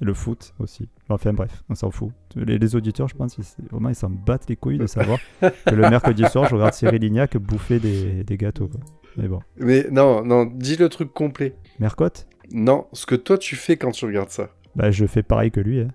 Et 0.00 0.04
le 0.04 0.14
foot 0.14 0.54
aussi. 0.58 0.88
Enfin 1.08 1.32
bref, 1.32 1.62
on 1.68 1.74
s'en 1.74 1.90
fout. 1.90 2.10
Les, 2.34 2.58
les 2.58 2.74
auditeurs, 2.76 3.08
je 3.08 3.14
pense, 3.14 3.36
ils, 3.36 3.44
vraiment, 3.70 3.88
ils 3.90 3.94
s'en 3.94 4.10
battent 4.10 4.48
les 4.48 4.56
couilles 4.56 4.78
de 4.78 4.86
savoir 4.96 5.18
que 5.40 5.74
le 5.74 5.88
mercredi 5.90 6.24
soir, 6.26 6.48
je 6.48 6.54
regarde 6.54 6.72
Cyril 6.72 7.00
Lignac 7.00 7.36
bouffer 7.36 7.78
des, 7.78 8.24
des 8.24 8.36
gâteaux. 8.36 8.68
quoi. 8.68 8.80
Mais 9.16 9.28
bon. 9.28 9.40
mais 9.58 9.86
non, 9.90 10.24
non, 10.24 10.44
dis 10.46 10.76
le 10.76 10.88
truc 10.88 11.12
complet. 11.12 11.54
Mercotte? 11.78 12.26
Non, 12.52 12.86
ce 12.92 13.06
que 13.06 13.14
toi 13.16 13.36
tu 13.38 13.54
fais 13.56 13.76
quand 13.76 13.90
tu 13.90 14.04
regardes 14.06 14.30
ça. 14.30 14.50
Bah, 14.76 14.90
je 14.90 15.04
fais 15.06 15.22
pareil 15.24 15.50
que 15.50 15.60
lui. 15.60 15.80
hein. 15.80 15.88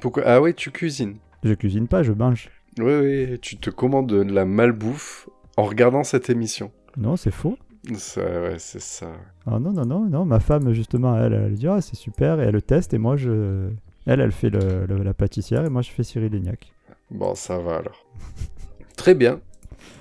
Pourquoi? 0.00 0.24
Ah 0.26 0.40
ouais, 0.40 0.52
tu 0.52 0.70
cuisines. 0.70 1.16
Je 1.44 1.54
cuisine 1.54 1.88
pas, 1.88 2.02
je 2.02 2.12
mange. 2.12 2.50
Oui, 2.78 2.92
oui, 2.94 3.38
tu 3.40 3.56
te 3.56 3.70
commandes 3.70 4.08
de 4.08 4.22
la 4.22 4.44
malbouffe 4.44 5.28
en 5.56 5.64
regardant 5.64 6.04
cette 6.04 6.30
émission. 6.30 6.70
Non, 6.96 7.16
c'est 7.16 7.30
faux. 7.30 7.56
Ouais, 7.90 8.54
c'est 8.58 8.80
ça. 8.80 9.08
Ah 9.46 9.58
non, 9.58 9.72
non, 9.72 9.84
non, 9.84 10.00
non. 10.08 10.24
Ma 10.24 10.38
femme, 10.40 10.72
justement, 10.72 11.16
elle, 11.18 11.32
elle 11.32 11.54
dit 11.54 11.66
Ah, 11.66 11.80
c'est 11.80 11.96
super, 11.96 12.40
et 12.40 12.44
elle 12.44 12.52
le 12.54 12.62
teste, 12.62 12.94
et 12.94 12.98
moi, 12.98 13.16
je. 13.16 13.70
Elle, 14.06 14.20
elle 14.20 14.32
fait 14.32 14.50
le- 14.50 14.86
le- 14.86 15.02
la 15.02 15.14
pâtissière, 15.14 15.64
et 15.64 15.68
moi, 15.68 15.82
je 15.82 15.90
fais 15.90 16.02
Cyril 16.04 16.32
Lignac. 16.32 16.72
Bon, 17.10 17.34
ça 17.34 17.58
va 17.58 17.76
alors. 17.76 18.06
Très 18.96 19.14
bien. 19.14 19.40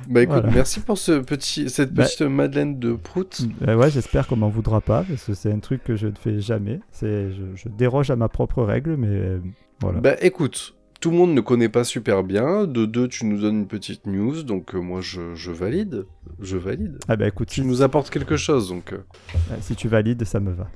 Bah 0.10 0.22
écoute, 0.22 0.38
Voilà. 0.42 0.52
merci 0.52 0.80
pour 0.80 0.98
ce 0.98 1.20
petit, 1.20 1.70
cette 1.70 1.94
Bah- 1.94 2.04
petite 2.04 2.22
Madeleine 2.22 2.80
de 2.80 2.94
Prout. 2.94 3.42
Euh, 3.68 3.76
ouais, 3.76 3.90
j'espère 3.90 4.28
qu'on 4.28 4.36
m'en 4.36 4.50
voudra 4.50 4.80
pas, 4.82 5.04
parce 5.04 5.24
que 5.26 5.34
c'est 5.34 5.52
un 5.52 5.60
truc 5.60 5.84
que 5.84 5.96
je 5.96 6.08
ne 6.08 6.16
fais 6.16 6.40
jamais. 6.40 6.80
C'est, 6.92 7.32
je, 7.32 7.44
je 7.56 7.70
déroge 7.70 8.10
à 8.12 8.16
ma 8.16 8.28
propre 8.30 8.64
règle, 8.64 8.96
mais 8.96 9.08
euh, 9.10 9.40
voilà. 9.80 10.00
Bah 10.02 10.16
écoute, 10.22 10.76
tout 11.02 11.12
le 11.12 11.18
monde 11.18 11.34
ne 11.34 11.42
connaît 11.42 11.68
pas 11.68 11.84
super 11.84 12.24
bien. 12.24 12.66
De 12.66 12.86
deux, 12.86 13.08
tu 13.10 13.26
nous 13.26 13.42
donnes 13.42 13.60
une 13.62 13.68
petite 13.68 14.06
news, 14.08 14.44
donc 14.44 14.74
euh, 14.74 14.80
moi 14.80 15.02
je, 15.02 15.36
je 15.36 15.52
valide. 15.52 16.06
Je 16.40 16.56
valide. 16.58 17.00
Ah 17.10 17.16
bah 17.18 17.28
écoute, 17.28 17.50
Tu 17.50 17.62
si, 17.62 17.68
nous 17.68 17.82
apportes 17.82 18.10
quelque 18.10 18.38
chose, 18.38 18.70
donc. 18.70 18.94
euh, 18.94 19.04
euh, 19.52 19.56
si 19.62 19.76
tu 19.76 19.88
valides, 19.90 20.24
ça 20.24 20.40
me 20.40 20.54
va. 20.54 20.70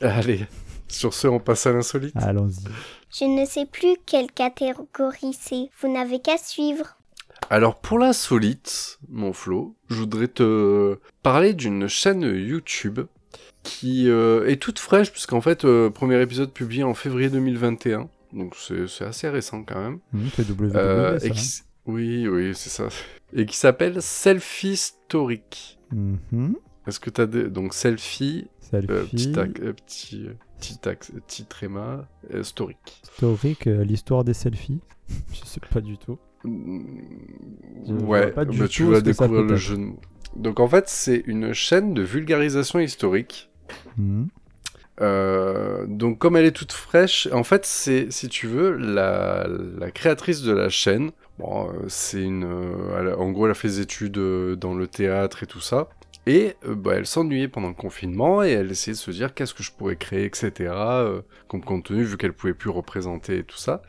Allez, 0.00 0.46
sur 0.88 1.14
ce, 1.14 1.28
on 1.28 1.38
passe 1.40 1.66
à 1.66 1.72
l'insolite. 1.72 2.14
Allons-y. 2.16 2.64
Je 3.18 3.24
ne 3.24 3.46
sais 3.46 3.64
plus 3.66 3.96
quelle 4.04 4.30
catégorie 4.30 5.32
c'est. 5.38 5.70
Vous 5.80 5.92
n'avez 5.92 6.20
qu'à 6.20 6.36
suivre. 6.36 6.96
Alors 7.50 7.76
pour 7.80 7.98
l'insolite, 7.98 8.98
mon 9.08 9.32
Flo, 9.32 9.74
je 9.90 9.96
voudrais 9.96 10.28
te 10.28 10.98
parler 11.22 11.54
d'une 11.54 11.88
chaîne 11.88 12.22
YouTube 12.22 13.00
qui 13.62 14.08
euh, 14.08 14.48
est 14.48 14.56
toute 14.56 14.78
fraîche, 14.78 15.12
puisqu'en 15.12 15.40
fait, 15.40 15.64
euh, 15.64 15.90
premier 15.90 16.20
épisode 16.20 16.52
publié 16.52 16.82
en 16.82 16.94
février 16.94 17.28
2021, 17.30 18.08
donc 18.32 18.54
c'est 18.56 19.04
assez 19.04 19.28
récent 19.28 19.62
quand 19.64 19.80
même. 19.80 19.98
C'est 20.34 20.48
WWE, 20.48 20.72
Euh, 20.76 21.18
ça. 21.18 21.26
et 21.26 21.30
qui 21.30 21.38
s- 21.38 21.64
Oui, 21.86 22.26
oui, 22.28 22.52
c'est 22.54 22.70
ça. 22.70 22.88
Et 23.32 23.46
qui 23.46 23.56
s'appelle 23.56 24.00
Selfie 24.02 24.72
Historique. 24.72 25.78
hein. 25.92 26.16
Mhm. 26.30 26.56
Est-ce 26.86 26.98
que 27.00 27.10
t'as 27.10 27.26
des... 27.26 27.44
Donc 27.48 27.74
Selfie, 27.74 28.48
Selfie, 28.60 28.90
euh, 28.92 29.04
petit, 29.04 29.28
ac- 29.32 29.60
euh, 29.62 29.72
petit, 29.72 30.26
euh, 30.26 30.94
petit, 31.26 31.44
tréma, 31.44 32.08
historique. 32.34 33.02
historique, 33.04 33.66
euh, 33.68 33.84
l'histoire 33.84 34.24
des 34.24 34.34
selfies. 34.34 34.80
Je 35.32 35.44
sais 35.44 35.60
pas 35.70 35.80
du 35.80 35.96
tout. 35.98 36.18
Mm, 36.44 36.80
Je 37.86 37.92
vois 37.94 38.18
Ouais, 38.20 38.30
pas 38.32 38.44
du 38.44 38.58
bah, 38.58 38.64
tout 38.66 38.70
tu 38.72 38.84
vas 38.84 39.00
découvrir 39.00 39.42
le 39.42 39.56
jeu. 39.56 39.76
de 39.76 39.80
mots. 39.82 40.00
Donc 40.36 40.60
en 40.60 40.66
fait, 40.68 40.88
c'est 40.88 41.22
une 41.26 41.52
chaîne 41.52 41.94
de 41.94 42.02
vulgarisation 42.02 42.78
historique. 42.80 43.50
Mhm. 43.96 44.28
Euh, 45.00 45.86
donc 45.86 46.18
comme 46.18 46.36
elle 46.36 46.44
est 46.44 46.52
toute 46.52 46.72
fraîche, 46.72 47.28
en 47.32 47.44
fait, 47.44 47.64
c'est, 47.64 48.10
si 48.10 48.28
tu 48.28 48.46
veux, 48.46 48.76
la, 48.76 49.46
créatrice 49.94 50.42
de 50.42 50.52
la 50.52 50.68
chaîne. 50.68 51.10
Bon, 51.38 51.68
euh, 51.68 51.88
c'est 51.88 52.22
une, 52.22 52.44
euh, 52.44 53.16
en 53.16 53.30
gros, 53.30 53.46
elle 53.46 53.52
a 53.52 53.54
fait 53.54 53.68
des 53.68 53.80
études 53.80 54.18
dans 54.58 54.74
le 54.74 54.86
théâtre 54.86 55.42
et 55.42 55.46
tout 55.46 55.60
ça. 55.60 55.88
Et 56.24 56.54
bah, 56.64 56.92
elle 56.94 57.06
s'ennuyait 57.06 57.48
pendant 57.48 57.66
le 57.68 57.74
confinement 57.74 58.44
et 58.44 58.50
elle 58.50 58.70
essayait 58.70 58.94
de 58.94 58.98
se 58.98 59.10
dire 59.10 59.34
qu'est-ce 59.34 59.54
que 59.54 59.64
je 59.64 59.72
pourrais 59.72 59.96
créer, 59.96 60.24
etc. 60.24 60.72
comme 61.48 61.64
contenu, 61.64 62.04
vu 62.04 62.16
qu'elle 62.16 62.32
pouvait 62.32 62.54
plus 62.54 62.70
représenter 62.70 63.38
et 63.38 63.42
tout 63.42 63.56
ça. 63.56 63.82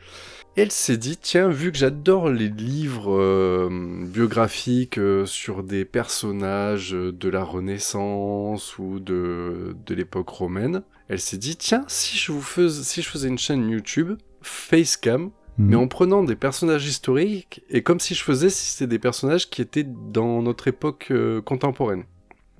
Et 0.56 0.62
elle 0.62 0.72
s'est 0.72 0.96
dit, 0.96 1.16
tiens, 1.16 1.48
vu 1.48 1.70
que 1.70 1.78
j'adore 1.78 2.30
les 2.30 2.48
livres 2.48 3.68
biographiques 4.04 4.98
sur 5.26 5.62
des 5.62 5.84
personnages 5.84 6.90
de 6.90 7.28
la 7.28 7.44
Renaissance 7.44 8.78
ou 8.78 8.98
de, 8.98 9.76
de 9.86 9.94
l'époque 9.94 10.30
romaine, 10.30 10.82
elle 11.08 11.20
s'est 11.20 11.36
dit, 11.38 11.56
tiens, 11.56 11.84
si 11.88 12.16
je, 12.16 12.32
vous 12.32 12.42
si 12.68 13.02
je 13.02 13.08
faisais 13.08 13.28
une 13.28 13.38
chaîne 13.38 13.68
YouTube, 13.68 14.12
Facecam, 14.42 15.30
mais 15.58 15.76
Mhm. 15.76 15.82
en 15.82 15.88
prenant 15.88 16.24
des 16.24 16.34
personnages 16.36 16.86
historiques, 16.86 17.62
et 17.70 17.82
comme 17.82 18.00
si 18.00 18.14
je 18.14 18.22
faisais 18.24 18.48
si 18.50 18.72
c'était 18.72 18.88
des 18.88 18.98
personnages 18.98 19.48
qui 19.50 19.62
étaient 19.62 19.86
dans 19.86 20.42
notre 20.42 20.66
époque 20.68 21.08
euh, 21.10 21.40
contemporaine. 21.40 22.04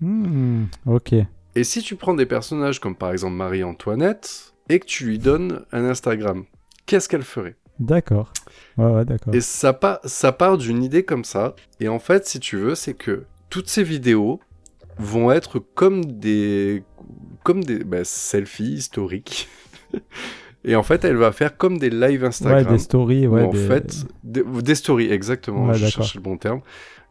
Mhm. 0.00 0.68
Ok. 0.86 1.12
Et 1.56 1.64
si 1.64 1.82
tu 1.82 1.96
prends 1.96 2.14
des 2.14 2.26
personnages 2.26 2.80
comme 2.80 2.94
par 2.96 3.10
exemple 3.12 3.34
Marie-Antoinette, 3.36 4.54
et 4.68 4.78
que 4.80 4.86
tu 4.86 5.04
lui 5.06 5.18
donnes 5.18 5.64
un 5.72 5.84
Instagram, 5.84 6.44
qu'est-ce 6.86 7.08
qu'elle 7.08 7.22
ferait? 7.22 7.56
D'accord. 7.80 8.32
Ouais, 8.78 8.90
ouais, 8.90 9.04
d'accord. 9.04 9.34
Et 9.34 9.40
ça, 9.40 9.72
pa- 9.72 10.00
ça 10.04 10.32
part 10.32 10.56
d'une 10.58 10.82
idée 10.82 11.04
comme 11.04 11.24
ça. 11.24 11.54
Et 11.80 11.88
en 11.88 11.98
fait, 11.98 12.26
si 12.26 12.38
tu 12.40 12.56
veux, 12.56 12.74
c'est 12.76 12.94
que 12.94 13.24
toutes 13.50 13.68
ces 13.68 13.82
vidéos 13.82 14.40
vont 14.98 15.32
être 15.32 15.58
comme 15.58 16.04
des, 16.04 16.84
comme 17.44 17.62
des 17.62 17.84
bah, 17.84 18.02
selfies 18.04 18.72
historiques. 18.72 19.48
Et 20.64 20.76
en 20.76 20.82
fait, 20.82 21.04
elle 21.04 21.16
va 21.16 21.30
faire 21.30 21.56
comme 21.58 21.78
des 21.78 21.90
live 21.90 22.24
Instagram. 22.24 22.64
Ouais, 22.64 22.72
des 22.72 22.78
stories, 22.78 23.26
ouais. 23.26 23.42
en 23.42 23.50
des- 23.50 23.66
fait, 23.66 24.06
des, 24.24 24.42
des 24.42 24.74
stories, 24.74 25.12
exactement, 25.12 25.66
Ouais, 25.66 25.74
je 25.74 25.86
cherchais 25.86 26.18
le 26.18 26.22
bon 26.22 26.38
terme. 26.38 26.60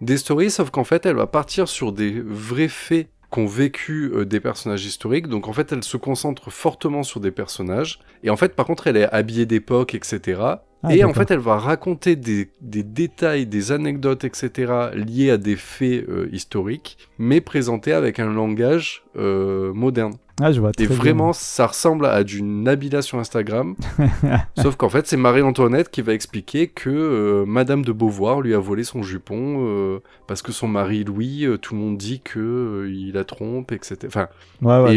Des 0.01 0.17
stories, 0.17 0.49
sauf 0.49 0.71
qu'en 0.71 0.83
fait, 0.83 1.05
elle 1.05 1.15
va 1.15 1.27
partir 1.27 1.67
sur 1.67 1.91
des 1.93 2.19
vrais 2.25 2.67
faits 2.67 3.09
qu'ont 3.29 3.45
vécu 3.45 4.11
euh, 4.13 4.25
des 4.25 4.39
personnages 4.39 4.85
historiques. 4.85 5.27
Donc 5.27 5.47
en 5.47 5.53
fait, 5.53 5.71
elle 5.71 5.83
se 5.83 5.97
concentre 5.97 6.51
fortement 6.51 7.03
sur 7.03 7.19
des 7.19 7.31
personnages. 7.31 7.99
Et 8.23 8.29
en 8.31 8.37
fait, 8.37 8.55
par 8.55 8.65
contre, 8.65 8.87
elle 8.87 8.97
est 8.97 9.09
habillée 9.11 9.45
d'époque, 9.45 9.93
etc. 9.95 10.41
Ah, 10.85 10.93
et 10.95 11.03
en 11.03 11.13
fait, 11.13 11.31
elle 11.31 11.39
va 11.39 11.57
raconter 11.57 12.15
des, 12.15 12.49
des 12.59 12.83
détails, 12.83 13.45
des 13.45 13.71
anecdotes, 13.71 14.23
etc., 14.25 14.73
liés 14.95 15.29
à 15.29 15.37
des 15.37 15.55
faits 15.55 16.07
euh, 16.09 16.27
historiques, 16.33 16.97
mais 17.17 17.39
présentés 17.39 17.93
avec 17.93 18.19
un 18.19 18.31
langage 18.33 19.03
euh, 19.15 19.71
moderne. 19.73 20.13
Ah, 20.41 20.51
je 20.51 20.59
vois 20.59 20.71
Et 20.79 20.87
bien. 20.87 20.95
vraiment, 20.95 21.31
ça 21.31 21.67
ressemble 21.67 22.07
à 22.07 22.23
du 22.23 22.41
Nabila 22.41 23.03
sur 23.03 23.19
Instagram. 23.19 23.75
Sauf 24.57 24.75
qu'en 24.75 24.89
fait, 24.89 25.05
c'est 25.05 25.17
Marie-Antoinette 25.17 25.91
qui 25.91 26.01
va 26.01 26.13
expliquer 26.13 26.67
que 26.67 26.89
euh, 26.89 27.45
Madame 27.45 27.85
de 27.85 27.91
Beauvoir 27.91 28.41
lui 28.41 28.55
a 28.55 28.59
volé 28.59 28.83
son 28.83 29.03
jupon 29.03 29.67
euh, 29.67 29.99
parce 30.27 30.41
que 30.41 30.51
son 30.51 30.67
mari 30.67 31.03
Louis, 31.03 31.45
euh, 31.45 31.57
tout 31.57 31.75
le 31.75 31.81
monde 31.81 31.97
dit 31.97 32.21
que 32.21 32.89
il 32.89 33.13
la 33.13 33.25
trompe, 33.25 33.71
etc. 33.71 33.97
Enfin, 34.07 34.27
Ouais, 34.61 34.81
ouais, 34.81 34.95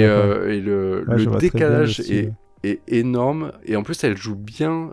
et, 0.57 0.61
le, 0.61 1.05
décalage 1.39 2.01
est, 2.01 2.33
est 2.65 2.81
énorme. 2.89 3.53
Et 3.67 3.77
en 3.77 3.83
plus, 3.83 4.03
elle 4.05 4.17
joue 4.17 4.37
bien 4.37 4.93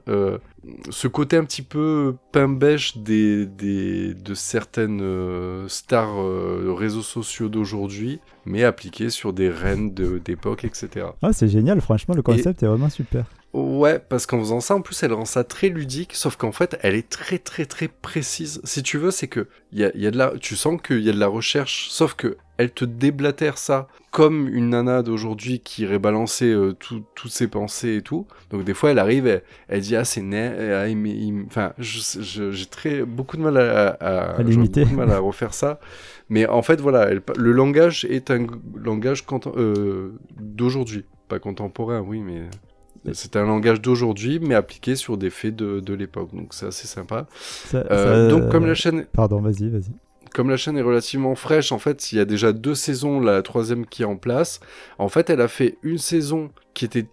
ce 0.89 1.08
côté 1.08 1.36
un 1.38 1.43
petit 1.43 1.62
peu 1.62 2.15
pain 2.32 2.47
bêche 2.47 2.97
des, 2.97 3.45
des, 3.45 4.13
de 4.13 4.34
certaines 4.34 5.02
euh, 5.02 5.67
stars 5.67 6.21
euh, 6.21 6.73
réseaux 6.78 7.02
sociaux 7.02 7.49
d'aujourd'hui, 7.49 8.19
mais 8.45 8.63
appliqué 8.63 9.10
sur 9.10 9.34
des 9.34 9.49
reines 9.49 9.93
de- 9.93 10.19
d'époque, 10.19 10.63
etc. 10.63 11.08
Ah, 11.21 11.34
c'est 11.34 11.47
génial, 11.49 11.82
franchement, 11.82 12.15
le 12.15 12.21
concept 12.21 12.63
est 12.63 12.67
vraiment 12.67 12.89
super. 12.89 13.26
Ouais, 13.54 14.00
parce 14.00 14.26
qu'en 14.26 14.39
faisant 14.39 14.60
ça, 14.62 14.76
en 14.76 14.82
plus, 14.82 15.04
elle 15.04 15.13
rend 15.13 15.26
ça 15.26 15.44
très 15.44 15.70
ludique, 15.70 16.16
sauf 16.16 16.38
qu'en 16.38 16.52
fait, 16.52 16.76
elle 16.82 16.96
est 16.96 17.08
très, 17.08 17.38
très, 17.38 17.66
très 17.66 17.88
précise. 17.88 18.60
Si 18.63 18.82
tu 18.82 18.98
veux, 18.98 19.12
c'est 19.12 19.28
que 19.28 19.48
y 19.72 19.84
a, 19.84 19.92
y 19.96 20.08
a 20.08 20.12
de 20.12 20.18
la, 20.18 20.34
tu 20.39 20.56
sens 20.56 20.82
qu'il 20.82 21.02
y 21.02 21.10
a 21.10 21.13
de 21.13 21.20
la 21.20 21.28
recherche, 21.28 21.89
sauf 21.92 22.16
que 22.16 22.38
elle 22.58 22.72
te 22.72 22.84
déblatère 22.86 23.60
ça 23.60 23.88
comme 24.12 24.48
une 24.48 24.70
nana 24.70 25.04
d'aujourd'hui 25.04 25.60
qui 25.60 25.84
irait 25.84 26.00
balancer 26.00 26.48
euh, 26.52 26.74
tout- 26.74 27.04
toutes 27.13 27.32
ses 27.32 27.48
pensées 27.48 27.98
et 27.98 28.02
tout. 28.02 28.26
Donc 28.50 28.63
des 28.63 28.74
fois, 28.74 28.89
elle 28.89 29.00
arrive, 29.00 29.28
elle, 29.28 29.44
elle 29.68 29.82
dit 29.82 29.96
ah 29.96 30.06
c'est 30.06 30.22
ah, 30.22 30.88
il 30.88 31.06
il 31.08 31.46
enfin, 31.46 31.74
j'ai 31.78 32.66
très 32.66 33.04
beaucoup 33.04 33.38
de 33.38 33.44
mal 33.44 33.58
à, 33.58 34.42
l'imiter. 34.42 34.86
mal 34.86 35.12
à 35.12 35.20
refaire 35.20 35.54
ça. 35.54 35.80
Mais 36.30 36.48
en 36.48 36.63
fait, 36.63 36.82
voilà, 36.82 37.08
elle- 37.10 37.22
le 37.38 37.52
langage 37.52 38.06
est 38.06 38.32
un 38.32 38.48
langage 38.76 39.26
euh, 39.58 40.13
d'aujourd'hui, 40.39 41.06
pas 41.28 41.38
contemporain, 41.38 42.02
oui, 42.02 42.20
mais 42.22 42.44
c'est 43.12 43.36
un 43.36 43.46
langage 43.46 43.82
d'aujourd'hui, 43.82 44.39
mais 44.39 44.56
appliqué 44.56 44.96
sur 44.96 45.18
des 45.18 45.30
faits 45.30 45.56
de, 45.56 45.80
de 45.82 45.94
l'époque. 45.94 46.30
Donc 46.34 46.54
c'est 46.54 46.68
assez 46.68 46.88
sympa. 46.88 47.28
Ça- 47.34 47.84
Euh, 47.92 48.30
ça- 48.30 48.36
donc 48.36 48.50
comme 48.50 48.66
la 48.66 48.76
chaîne, 48.76 49.06
Pardon, 49.13 49.42
vas-y, 49.42 49.70
vas-y. 49.70 49.92
comme 50.34 50.50
la 50.50 50.58
chaîne 50.58 50.78
est 50.78 50.82
relativement 50.82 51.36
fraîche, 51.36 51.72
en 51.72 51.80
fait, 51.80 52.12
il 52.12 52.18
y 52.18 52.22
a 52.22 52.26
déjà 52.26 52.54
deux 52.54 52.76
saisons, 52.76 53.20
la 53.20 53.42
troisième 53.42 53.86
qui 53.86 54.04
est 54.04 54.06
en 54.06 54.16
place. 54.16 54.60
En 54.98 55.10
fait, 55.10 55.30
elle 55.30 55.42
a 55.42 55.48
fait 55.48 55.78
une 55.84 55.98
saison 55.98 56.50
qui 56.74 56.86
était 56.86 57.08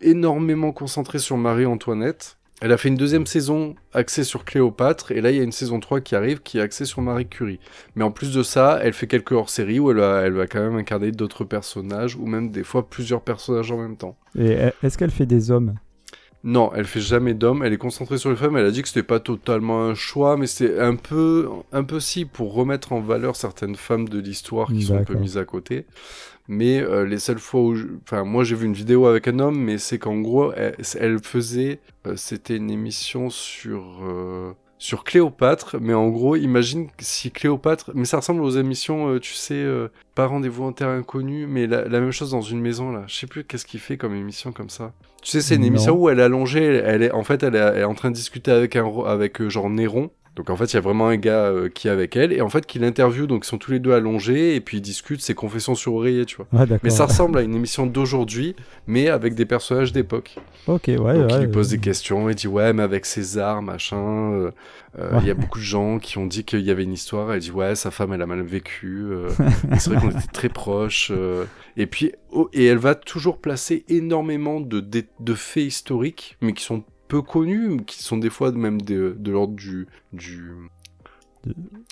énormément 0.00 0.72
concentrée 0.72 1.18
sur 1.18 1.36
Marie-Antoinette. 1.36 2.38
Elle 2.64 2.70
a 2.70 2.76
fait 2.76 2.90
une 2.90 2.96
deuxième 2.96 3.26
saison 3.26 3.74
axée 3.92 4.22
sur 4.22 4.44
Cléopâtre, 4.44 5.10
et 5.10 5.20
là 5.20 5.32
il 5.32 5.36
y 5.36 5.40
a 5.40 5.42
une 5.42 5.50
saison 5.50 5.80
3 5.80 6.00
qui 6.00 6.14
arrive 6.14 6.42
qui 6.42 6.58
est 6.58 6.60
axée 6.60 6.84
sur 6.84 7.02
Marie 7.02 7.26
Curie. 7.26 7.58
Mais 7.96 8.04
en 8.04 8.12
plus 8.12 8.32
de 8.32 8.44
ça, 8.44 8.78
elle 8.80 8.92
fait 8.92 9.08
quelques 9.08 9.32
hors-séries 9.32 9.80
où 9.80 9.90
elle 9.90 10.32
va, 10.32 10.46
quand 10.46 10.60
même 10.60 10.76
incarner 10.76 11.10
d'autres 11.10 11.42
personnages, 11.42 12.14
ou 12.14 12.24
même 12.24 12.52
des 12.52 12.62
fois 12.62 12.88
plusieurs 12.88 13.22
personnages 13.22 13.72
en 13.72 13.78
même 13.78 13.96
temps. 13.96 14.16
Et 14.38 14.54
euh, 14.54 14.70
est-ce 14.84 14.96
qu'elle 14.96 15.10
fait 15.10 15.26
des 15.26 15.50
hommes? 15.50 15.74
Non, 16.44 16.72
elle 16.74 16.86
fait 16.86 17.00
jamais 17.00 17.34
d'hommes, 17.34 17.62
elle 17.62 17.72
est 17.72 17.76
concentrée 17.78 18.18
sur 18.18 18.28
les 18.30 18.34
femmes, 18.36 18.56
elle 18.56 18.66
a 18.66 18.72
dit 18.72 18.82
que 18.82 18.88
c'était 18.88 19.04
pas 19.04 19.20
totalement 19.20 19.84
un 19.84 19.94
choix, 19.94 20.36
mais 20.36 20.48
c'est 20.48 20.76
un 20.80 20.96
peu, 20.96 21.48
un 21.70 21.84
peu 21.84 22.00
si 22.00 22.24
pour 22.24 22.52
remettre 22.52 22.92
en 22.92 23.00
valeur 23.00 23.36
certaines 23.36 23.76
femmes 23.76 24.08
de 24.08 24.18
l'histoire 24.18 24.72
qui 24.72 24.82
sont 24.82 24.96
un 24.96 25.02
peu 25.02 25.14
mises 25.14 25.38
à 25.38 25.44
côté. 25.44 25.86
Mais 26.48 26.80
euh, 26.80 27.06
les 27.06 27.18
seules 27.20 27.38
fois 27.40 27.62
où, 27.62 27.74
je- 27.76 27.86
enfin 28.04 28.24
moi 28.24 28.44
j'ai 28.44 28.56
vu 28.56 28.66
une 28.66 28.74
vidéo 28.74 29.06
avec 29.06 29.28
un 29.28 29.38
homme, 29.40 29.58
mais 29.60 29.78
c'est 29.78 29.98
qu'en 30.00 30.20
gros 30.20 30.52
elle, 30.54 30.76
elle 31.00 31.18
faisait, 31.22 31.80
euh, 32.06 32.16
c'était 32.16 32.56
une 32.56 32.70
émission 32.70 33.30
sur 33.30 33.84
euh, 34.04 34.52
sur 34.82 35.04
Cléopâtre, 35.04 35.76
mais 35.80 35.94
en 35.94 36.08
gros 36.08 36.34
imagine 36.34 36.88
si 36.98 37.30
Cléopâtre, 37.30 37.92
mais 37.94 38.04
ça 38.04 38.16
ressemble 38.16 38.42
aux 38.42 38.50
émissions, 38.50 39.10
euh, 39.10 39.20
tu 39.20 39.32
sais, 39.34 39.54
euh, 39.54 39.86
pas 40.16 40.26
rendez-vous 40.26 40.64
en 40.64 40.72
terre 40.72 40.88
inconnue, 40.88 41.46
mais 41.46 41.68
la, 41.68 41.84
la 41.86 42.00
même 42.00 42.10
chose 42.10 42.32
dans 42.32 42.40
une 42.40 42.60
maison 42.60 42.90
là. 42.90 43.04
Je 43.06 43.14
sais 43.14 43.28
plus 43.28 43.44
qu'est-ce 43.44 43.64
qu'il 43.64 43.78
fait 43.78 43.96
comme 43.96 44.14
émission 44.16 44.50
comme 44.50 44.70
ça. 44.70 44.92
Tu 45.22 45.30
sais, 45.30 45.40
c'est 45.40 45.54
une 45.54 45.60
Non. 45.60 45.66
émission 45.68 45.94
où 45.94 46.08
elle 46.08 46.18
est 46.18 46.24
allongée, 46.24 46.64
elle, 46.64 47.04
est, 47.04 47.12
en 47.12 47.22
fait, 47.22 47.44
elle 47.44 47.54
est, 47.54 47.58
elle 47.60 47.78
est 47.78 47.84
en 47.84 47.94
train 47.94 48.10
de 48.10 48.16
discuter 48.16 48.50
avec 48.50 48.74
un, 48.74 48.84
avec 49.06 49.40
euh, 49.40 49.48
genre 49.48 49.70
Néron. 49.70 50.10
Donc 50.34 50.48
en 50.48 50.56
fait, 50.56 50.64
il 50.72 50.74
y 50.74 50.76
a 50.78 50.80
vraiment 50.80 51.08
un 51.08 51.16
gars 51.16 51.44
euh, 51.44 51.68
qui 51.68 51.88
est 51.88 51.90
avec 51.90 52.16
elle 52.16 52.32
et 52.32 52.40
en 52.40 52.48
fait 52.48 52.64
qui 52.64 52.78
l'interviewe. 52.78 53.26
Donc 53.26 53.44
ils 53.44 53.48
sont 53.48 53.58
tous 53.58 53.70
les 53.70 53.80
deux 53.80 53.92
allongés 53.92 54.54
et 54.56 54.60
puis 54.62 54.78
ils 54.78 54.80
discutent 54.80 55.20
ses 55.20 55.34
confessions 55.34 55.74
sur 55.74 55.92
oreiller, 55.94 56.24
tu 56.24 56.36
vois. 56.36 56.46
D'accord. 56.52 56.78
Mais 56.82 56.88
ça 56.90 57.04
ressemble 57.04 57.36
à 57.38 57.42
une 57.42 57.54
émission 57.54 57.86
d'aujourd'hui, 57.86 58.56
mais 58.86 59.08
avec 59.10 59.34
des 59.34 59.44
personnages 59.44 59.92
d'époque. 59.92 60.36
Ok, 60.68 60.84
ouais, 60.88 60.96
Donc 60.96 61.08
ouais. 61.08 61.26
il 61.32 61.38
lui 61.40 61.48
pose 61.48 61.68
euh, 61.68 61.76
des 61.76 61.82
questions, 61.82 62.30
il 62.30 62.34
dit 62.34 62.48
ouais, 62.48 62.72
mais 62.72 62.82
avec 62.82 63.04
César, 63.04 63.60
machin. 63.60 63.98
euh, 63.98 64.50
Il 65.20 65.26
y 65.26 65.30
a 65.30 65.34
beaucoup 65.34 65.58
de 65.58 65.64
gens 65.64 65.98
qui 65.98 66.16
ont 66.16 66.26
dit 66.26 66.44
qu'il 66.44 66.60
y 66.60 66.70
avait 66.70 66.84
une 66.84 66.94
histoire. 66.94 67.30
Elle 67.32 67.40
dit 67.40 67.50
ouais, 67.50 67.74
sa 67.74 67.90
femme, 67.90 68.14
elle 68.14 68.22
a 68.22 68.26
mal 68.26 68.40
vécu. 68.40 69.04
euh, 69.10 69.28
et 69.70 69.78
c'est 69.78 69.90
vrai 69.90 70.00
qu'on 70.00 70.10
était 70.10 70.26
très 70.32 70.48
proches. 70.48 71.12
et 71.76 71.86
puis 71.86 72.12
oh, 72.30 72.48
et 72.54 72.64
elle 72.64 72.78
va 72.78 72.94
toujours 72.94 73.36
placer 73.36 73.84
énormément 73.90 74.60
de, 74.62 74.80
de, 74.80 75.04
de 75.20 75.34
faits 75.34 75.64
historiques, 75.64 76.38
mais 76.40 76.54
qui 76.54 76.64
sont 76.64 76.84
peu 77.12 77.22
connus, 77.22 77.78
qui 77.86 78.02
sont 78.02 78.16
des 78.16 78.30
fois 78.30 78.52
même 78.52 78.80
de, 78.80 79.14
de 79.18 79.30
l'ordre 79.32 79.54
du 79.54 79.86
du 80.12 80.52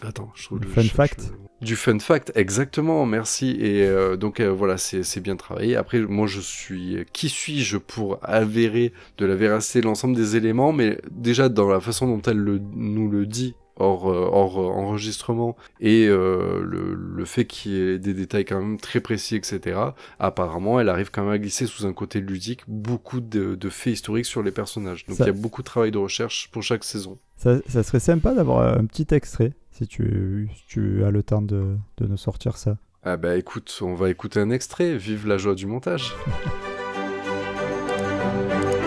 Attends, 0.02 0.30
je 0.37 0.44
trouve 0.44 0.61
du 0.61 0.66
le- 0.68 0.72
fun 0.72 0.80
je- 0.83 0.88
je- 0.88 0.92
fact. 0.94 1.33
Du 1.61 1.76
fun 1.76 1.98
fact, 1.98 2.33
exactement, 2.37 3.04
merci. 3.04 3.50
Et 3.61 3.83
euh, 3.83 4.16
donc 4.16 4.38
euh, 4.40 4.48
voilà, 4.50 4.78
c'est 4.78 5.02
c'est 5.02 5.20
bien 5.20 5.37
travaillé. 5.37 5.76
Après, 5.76 5.98
moi 6.00 6.26
je 6.26 6.40
suis. 6.40 7.04
Qui 7.12 7.28
suis-je 7.28 7.76
pour 7.76 8.18
avérer 8.22 8.92
de 9.18 9.26
la 9.26 9.35
véracité 9.35 9.80
l'ensemble 9.83 10.14
des 10.16 10.37
éléments? 10.37 10.72
Mais 10.72 10.98
déjà, 11.11 11.48
dans 11.48 11.68
la 11.68 11.80
façon 11.80 12.06
dont 12.06 12.22
elle 12.30 12.38
le- 12.38 12.61
nous 12.74 13.11
le 13.11 13.26
dit 13.26 13.54
hors, 13.81 14.11
euh, 14.11 14.29
hors 14.31 14.61
euh, 14.61 14.66
enregistrement 14.66 15.57
et 15.81 16.07
euh, 16.07 16.62
le, 16.62 16.95
le 16.95 17.25
fait 17.25 17.45
qu'il 17.45 17.73
y 17.73 17.77
ait 17.77 17.99
des 17.99 18.14
détails 18.14 18.45
quand 18.45 18.61
même 18.61 18.79
très 18.79 19.01
précis, 19.01 19.37
etc., 19.37 19.79
apparemment, 20.19 20.81
elle 20.81 20.88
arrive 20.88 21.11
quand 21.11 21.23
même 21.23 21.33
à 21.33 21.38
glisser 21.38 21.66
sous 21.66 21.87
un 21.87 21.93
côté 21.93 22.21
ludique 22.21 22.62
beaucoup 22.69 23.21
de, 23.21 23.55
de 23.55 23.69
faits 23.69 23.95
historiques 23.95 24.27
sur 24.27 24.43
les 24.43 24.51
personnages. 24.51 25.07
Donc 25.07 25.19
il 25.19 25.27
y 25.27 25.29
a 25.29 25.33
beaucoup 25.33 25.62
de 25.62 25.66
travail 25.66 25.90
de 25.90 25.99
recherche 25.99 26.51
pour 26.53 26.62
chaque 26.62 26.85
saison. 26.85 27.19
Ça, 27.37 27.59
ça 27.69 27.83
serait 27.83 28.01
sympa 28.01 28.35
d'avoir 28.35 28.79
un 28.79 28.85
petit 28.85 29.07
extrait, 29.14 29.53
si 29.73 29.87
tu, 29.87 30.51
si 30.55 30.64
tu 30.66 31.05
as 31.05 31.11
le 31.11 31.23
temps 31.23 31.43
de, 31.43 31.77
de 31.97 32.07
nous 32.07 32.19
sortir 32.19 32.57
ça. 32.57 32.77
Ah 33.03 33.16
bah 33.16 33.37
écoute, 33.37 33.79
on 33.81 33.95
va 33.95 34.11
écouter 34.11 34.40
un 34.40 34.51
extrait. 34.51 34.97
Vive 34.97 35.27
la 35.27 35.38
joie 35.38 35.55
du 35.55 35.66
montage. 35.66 36.14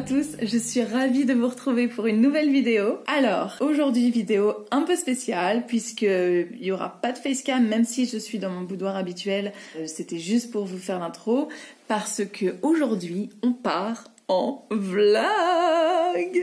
tous, 0.00 0.36
je 0.40 0.58
suis 0.58 0.82
ravie 0.82 1.24
de 1.24 1.34
vous 1.34 1.48
retrouver 1.48 1.88
pour 1.88 2.06
une 2.06 2.20
nouvelle 2.20 2.50
vidéo. 2.50 2.98
Alors, 3.06 3.56
aujourd'hui 3.60 4.10
vidéo 4.10 4.54
un 4.70 4.82
peu 4.82 4.96
spéciale 4.96 5.64
puisque 5.66 6.02
il 6.02 6.72
aura 6.72 7.00
pas 7.00 7.12
de 7.12 7.18
facecam 7.18 7.66
même 7.66 7.84
si 7.84 8.06
je 8.06 8.18
suis 8.18 8.38
dans 8.38 8.50
mon 8.50 8.62
boudoir 8.62 8.96
habituel. 8.96 9.52
Euh, 9.76 9.86
C'était 9.86 10.18
juste 10.18 10.50
pour 10.52 10.64
vous 10.64 10.78
faire 10.78 10.98
l'intro 10.98 11.48
parce 11.88 12.22
que 12.24 12.56
aujourd'hui 12.62 13.30
on 13.42 13.52
part 13.52 14.04
en 14.28 14.66
vlog 14.70 15.22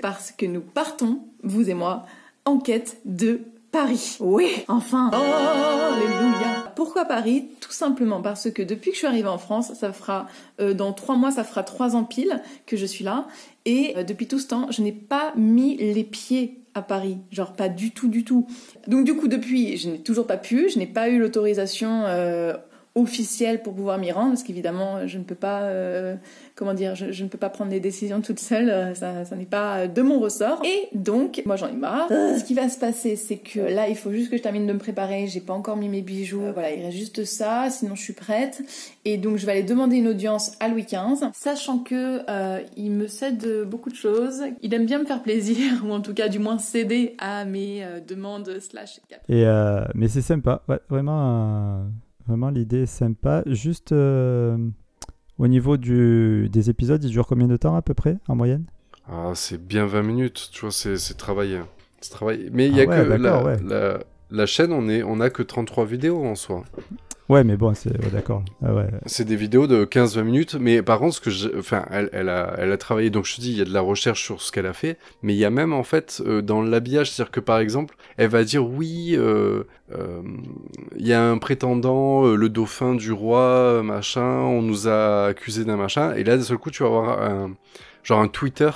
parce 0.02 0.32
que 0.32 0.46
nous 0.46 0.62
partons, 0.62 1.20
vous 1.44 1.70
et 1.70 1.76
moi, 1.76 2.06
en 2.46 2.60
quête 2.60 2.98
de 3.06 3.42
Paris. 3.76 4.16
Oui, 4.22 4.64
enfin. 4.70 5.12
Alléluia. 5.12 6.72
Pourquoi 6.78 7.04
Paris? 7.04 7.50
Tout 7.60 7.74
simplement 7.74 8.22
parce 8.22 8.50
que 8.50 8.62
depuis 8.62 8.92
que 8.92 8.96
je 8.96 9.00
suis 9.00 9.08
arrivée 9.08 9.28
en 9.28 9.38
France, 9.38 9.74
ça 9.74 9.92
fera 9.92 10.28
euh, 10.62 10.74
dans 10.74 10.94
trois 10.94 11.18
mois, 11.18 11.30
ça 11.30 11.44
fera 11.44 11.62
trois 11.62 11.98
ans 11.98 12.06
pile 12.06 12.42
que 12.68 12.78
je 12.78 12.86
suis 12.86 13.04
là, 13.04 13.28
et 13.66 13.96
euh, 13.98 14.04
depuis 14.04 14.28
tout 14.28 14.40
ce 14.40 14.48
temps, 14.48 14.68
je 14.72 14.82
n'ai 14.82 14.94
pas 14.94 15.34
mis 15.36 15.76
les 15.76 16.06
pieds 16.06 16.62
à 16.74 16.82
Paris, 16.82 17.18
genre 17.32 17.52
pas 17.52 17.68
du 17.68 17.92
tout, 17.92 18.08
du 18.08 18.24
tout. 18.24 18.48
Donc 18.88 19.04
du 19.04 19.14
coup, 19.14 19.28
depuis, 19.28 19.76
je 19.76 19.90
n'ai 19.90 20.00
toujours 20.00 20.26
pas 20.26 20.38
pu, 20.38 20.70
je 20.70 20.80
n'ai 20.80 20.88
pas 20.88 21.10
eu 21.10 21.20
l'autorisation 21.20 22.04
euh, 22.06 22.54
officielle 22.96 23.62
pour 23.62 23.74
pouvoir 23.74 23.98
m'y 23.98 24.12
rendre, 24.12 24.30
parce 24.30 24.44
qu'évidemment, 24.44 25.06
je 25.08 25.18
ne 25.18 25.24
peux 25.24 25.36
pas, 25.36 25.64
euh, 25.64 26.16
comment 26.56 26.74
dire, 26.74 26.96
je, 26.96 27.12
je 27.12 27.24
ne 27.24 27.30
peux 27.30 27.38
pas 27.38 27.50
prendre 27.50 27.70
des 27.70 27.80
décisions 27.82 28.22
toute 28.22 28.40
seule, 28.40 28.70
euh, 28.70 28.96
ça, 28.96 29.26
ça 29.26 29.36
n'est 29.36 29.46
pas 29.46 29.88
de 29.88 30.02
mon 30.02 30.20
ressort. 30.20 30.62
Et 30.64 30.88
donc, 30.94 31.42
moi 31.46 31.56
j'en 31.58 31.68
ai 31.68 31.76
marre. 31.76 32.08
Ce 32.10 32.44
qui 32.44 32.54
va 32.54 32.70
se 32.70 32.80
passer, 32.80 33.16
c'est 33.16 33.38
que 33.38 33.60
là, 33.60 33.90
il 33.90 33.96
faut 33.96 34.12
juste 34.12 34.32
que 34.32 34.38
je 34.38 34.42
termine 34.42 34.66
de 34.66 34.74
me 34.74 34.80
préparer, 34.80 35.28
j'ai 35.28 35.42
pas 35.42 35.54
encore 35.54 35.78
mis 35.78 35.90
mes 35.90 36.02
bijoux, 36.02 36.42
Euh, 36.42 36.52
voilà, 36.54 36.72
il 36.72 36.84
reste 36.84 36.98
juste 36.98 37.24
ça, 37.26 37.70
sinon 37.70 37.96
je 37.96 38.02
suis 38.02 38.14
prête. 38.14 38.62
Et 39.04 39.18
donc, 39.18 39.38
je 39.38 39.46
vais 39.46 39.52
aller 39.54 39.64
demander 39.64 39.98
une 39.98 40.08
audience 40.08 40.54
à 40.60 40.68
Louis 40.70 40.84
XV, 40.86 41.28
sachant 41.34 41.80
que 41.80 42.22
euh, 42.30 42.60
il 42.78 42.92
me 42.92 43.08
cède 43.08 43.46
beaucoup 43.68 43.90
de 43.90 43.96
choses. 43.96 44.42
Il 44.62 44.74
aime 44.74 44.86
bien 44.86 45.00
me 45.00 45.06
faire 45.06 45.22
plaisir, 45.22 45.84
ou 45.86 45.92
en 45.92 46.02
tout 46.02 46.14
cas, 46.14 46.30
du 46.30 46.40
moins 46.40 46.58
céder 46.58 47.16
à 47.20 47.46
mes 47.46 47.84
euh, 47.84 48.00
demandes 48.00 48.60
slash 48.60 49.00
cap. 49.10 49.20
Et, 49.30 49.46
euh, 49.46 49.84
mais 49.94 50.08
c'est 50.08 50.22
sympa, 50.22 50.62
ouais, 50.70 50.80
vraiment, 50.90 51.20
euh, 51.22 51.84
vraiment 52.28 52.50
l'idée 52.50 52.84
est 52.84 52.86
sympa. 52.86 53.44
Juste 53.46 53.92
euh, 53.92 54.58
au 55.40 55.48
niveau 55.48 55.78
du, 55.78 56.50
des 56.52 56.70
épisodes, 56.70 57.04
ils 57.04 57.12
durent 57.12 57.28
combien 57.28 57.48
de 57.48 57.58
temps 57.58 57.76
à 57.76 57.82
peu 57.82 57.94
près 57.94 58.18
en 58.28 58.36
moyenne? 58.36 58.66
Ah, 59.08 59.32
c'est 59.36 59.64
bien 59.66 59.86
20 59.86 60.04
minutes, 60.04 60.50
tu 60.52 60.62
vois, 60.62 60.72
c'est 60.72 60.98
c'est 60.98 61.16
travaillé. 62.10 62.50
Mais 62.52 62.68
il 62.68 62.76
y 62.76 62.80
Ah 62.80 62.82
a 62.82 62.86
ouais, 62.86 62.96
que 62.96 63.02
la, 63.02 63.44
ouais. 63.44 63.58
la, 63.60 64.00
la 64.32 64.46
chaîne, 64.46 64.74
on 64.74 64.88
est, 64.90 65.04
on 65.04 65.20
a 65.20 65.30
que 65.30 65.44
33 65.44 65.86
vidéos 65.86 66.24
en 66.26 66.36
soi. 66.36 66.64
Ouais, 67.28 67.44
mais 67.44 67.58
bon, 67.58 67.74
c'est 67.74 67.90
ouais, 67.90 68.12
d'accord. 68.12 68.44
Ah 68.64 68.72
ouais. 68.74 68.88
C'est 69.08 69.26
des 69.26 69.36
vidéos 69.36 69.66
de 69.66 69.84
15-20 69.84 70.24
minutes, 70.24 70.56
mais 70.60 70.84
par 70.84 71.00
contre, 71.00 71.16
ce 71.16 71.22
que 71.22 71.58
enfin, 71.58 71.84
elle, 71.90 72.10
elle, 72.14 72.30
a, 72.30 72.54
elle 72.60 72.72
a 72.72 72.78
travaillé, 72.78 73.10
donc 73.10 73.26
je 73.26 73.36
te 73.36 73.42
dis, 73.42 73.52
il 73.52 73.58
y 73.58 73.62
a 73.62 73.66
de 73.66 73.74
la 73.74 73.82
recherche 73.82 74.24
sur 74.24 74.42
ce 74.44 74.52
qu'elle 74.52 74.68
a 74.68 74.74
fait, 74.74 75.00
mais 75.24 75.34
il 75.34 75.38
y 75.40 75.46
a 75.46 75.50
même 75.50 75.74
en 75.74 75.84
fait 75.84 76.22
euh, 76.24 76.44
dans 76.44 76.62
l'habillage, 76.62 77.10
c'est-à-dire 77.10 77.32
que 77.32 77.40
par 77.40 77.58
exemple, 77.58 77.96
elle 78.18 78.30
va 78.30 78.44
dire 78.44 78.68
oui, 78.68 79.16
euh, 79.18 79.64
euh, 79.92 80.22
il 80.98 81.08
y 81.08 81.14
a 81.14 81.24
un 81.24 81.40
prétendant, 81.40 82.28
euh, 82.28 82.36
le 82.36 82.50
dauphin 82.50 82.94
du 82.94 83.12
roi, 83.12 83.82
machin, 83.84 84.22
on 84.22 84.62
nous 84.62 84.88
a 84.88 85.26
accusé 85.26 85.66
d'un 85.66 85.78
machin, 85.78 86.14
et 86.14 86.24
là 86.24 86.38
d'un 86.38 86.44
seul 86.44 86.60
coup, 86.60 86.70
tu 86.70 86.84
vas 86.84 86.90
avoir 86.90 87.22
un 87.24 87.56
genre 88.04 88.20
un 88.20 88.28
Twitter 88.28 88.70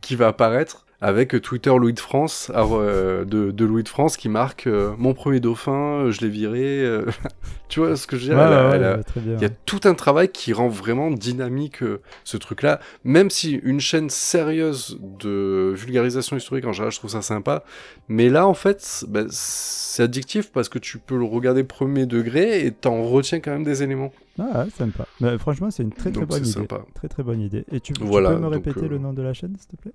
qui 0.00 0.16
va 0.16 0.28
apparaître 0.28 0.83
avec 1.04 1.38
Twitter 1.42 1.70
Louis 1.78 1.92
de 1.92 2.00
France 2.00 2.50
alors, 2.54 2.76
euh, 2.76 3.26
de, 3.26 3.50
de 3.50 3.64
Louis 3.66 3.82
de 3.82 3.90
France 3.90 4.16
qui 4.16 4.30
marque 4.30 4.66
euh, 4.66 4.94
mon 4.96 5.12
premier 5.12 5.38
dauphin, 5.38 6.06
euh, 6.06 6.10
je 6.10 6.22
l'ai 6.22 6.30
viré. 6.30 6.82
euh, 6.82 7.04
tu 7.68 7.80
vois 7.80 7.94
ce 7.94 8.06
que 8.06 8.16
je 8.16 8.30
veux 8.30 8.34
dire? 8.34 8.38
Ouais, 8.38 8.78
ouais, 8.78 8.78
ouais. 8.78 9.34
Il 9.36 9.42
y 9.42 9.44
a 9.44 9.50
tout 9.50 9.80
un 9.84 9.92
travail 9.92 10.30
qui 10.30 10.54
rend 10.54 10.68
vraiment 10.68 11.10
dynamique 11.10 11.84
ce 12.24 12.36
truc-là. 12.38 12.80
Même 13.04 13.28
si 13.28 13.52
une 13.52 13.80
chaîne 13.80 14.08
sérieuse 14.08 14.98
de 15.20 15.74
vulgarisation 15.76 16.38
historique, 16.38 16.64
en 16.64 16.72
général, 16.72 16.90
je 16.90 16.98
trouve 17.00 17.10
ça 17.10 17.20
sympa. 17.20 17.64
Mais 18.08 18.30
là, 18.30 18.46
en 18.46 18.54
fait, 18.54 19.04
bah, 19.06 19.24
c'est 19.28 20.04
addictif 20.04 20.52
parce 20.52 20.70
que 20.70 20.78
tu 20.78 20.96
peux 20.96 21.18
le 21.18 21.24
regarder 21.24 21.64
premier 21.64 22.06
degré 22.06 22.64
et 22.64 22.72
t'en 22.72 23.02
retiens 23.02 23.40
quand 23.40 23.50
même 23.50 23.64
des 23.64 23.82
éléments. 23.82 24.10
Ah, 24.38 24.64
ouais, 24.64 24.70
sympa. 24.70 25.04
Mais 25.20 25.36
franchement, 25.36 25.70
c'est 25.70 25.82
une 25.82 25.92
très 25.92 26.10
très 26.10 26.20
Donc, 26.20 26.30
bonne 26.30 26.42
idée. 26.42 26.50
sympa. 26.50 26.80
Très 26.94 27.08
très 27.08 27.22
bonne 27.22 27.42
idée. 27.42 27.66
Et 27.70 27.80
tu, 27.80 27.92
peux 27.92 28.06
me 28.06 28.46
répéter 28.46 28.88
le 28.88 28.96
nom 28.96 29.12
de 29.12 29.20
la 29.20 29.34
chaîne, 29.34 29.54
s'il 29.58 29.68
te 29.68 29.76
plaît? 29.76 29.92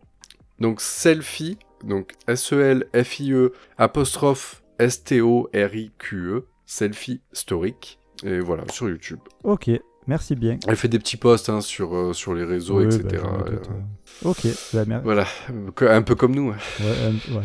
Donc, 0.59 0.81
selfie, 0.81 1.57
donc 1.83 2.13
S-E-L-F-I-E, 2.27 3.53
apostrophe 3.77 4.61
S-T-O-R-I-Q-E, 4.79 6.35
E, 6.37 6.47
selfie 6.65 7.21
historique. 7.33 7.99
Et 8.23 8.39
voilà, 8.39 8.63
sur 8.71 8.89
YouTube. 8.89 9.19
Ok, 9.43 9.69
merci 10.07 10.35
bien. 10.35 10.57
Elle 10.67 10.75
fait 10.75 10.89
des 10.89 10.99
petits 10.99 11.15
posts 11.17 11.47
hein, 11.49 11.61
sur, 11.61 11.95
euh, 11.95 12.13
sur 12.13 12.33
les 12.33 12.43
réseaux, 12.43 12.79
Oui, 12.79 12.85
etc. 12.85 13.03
bah, 13.05 13.17
j'en 13.21 13.33
Euh, 13.45 13.51
ouais. 13.51 13.59
Ok, 14.25 14.47
bah, 14.73 14.85
mer- 14.85 15.01
Voilà, 15.03 15.25
un 15.81 16.01
peu 16.01 16.15
comme 16.15 16.35
nous. 16.35 16.49
hein. 16.51 16.57
ouais, 16.81 16.85
ouais, 17.33 17.37
ouais. 17.37 17.43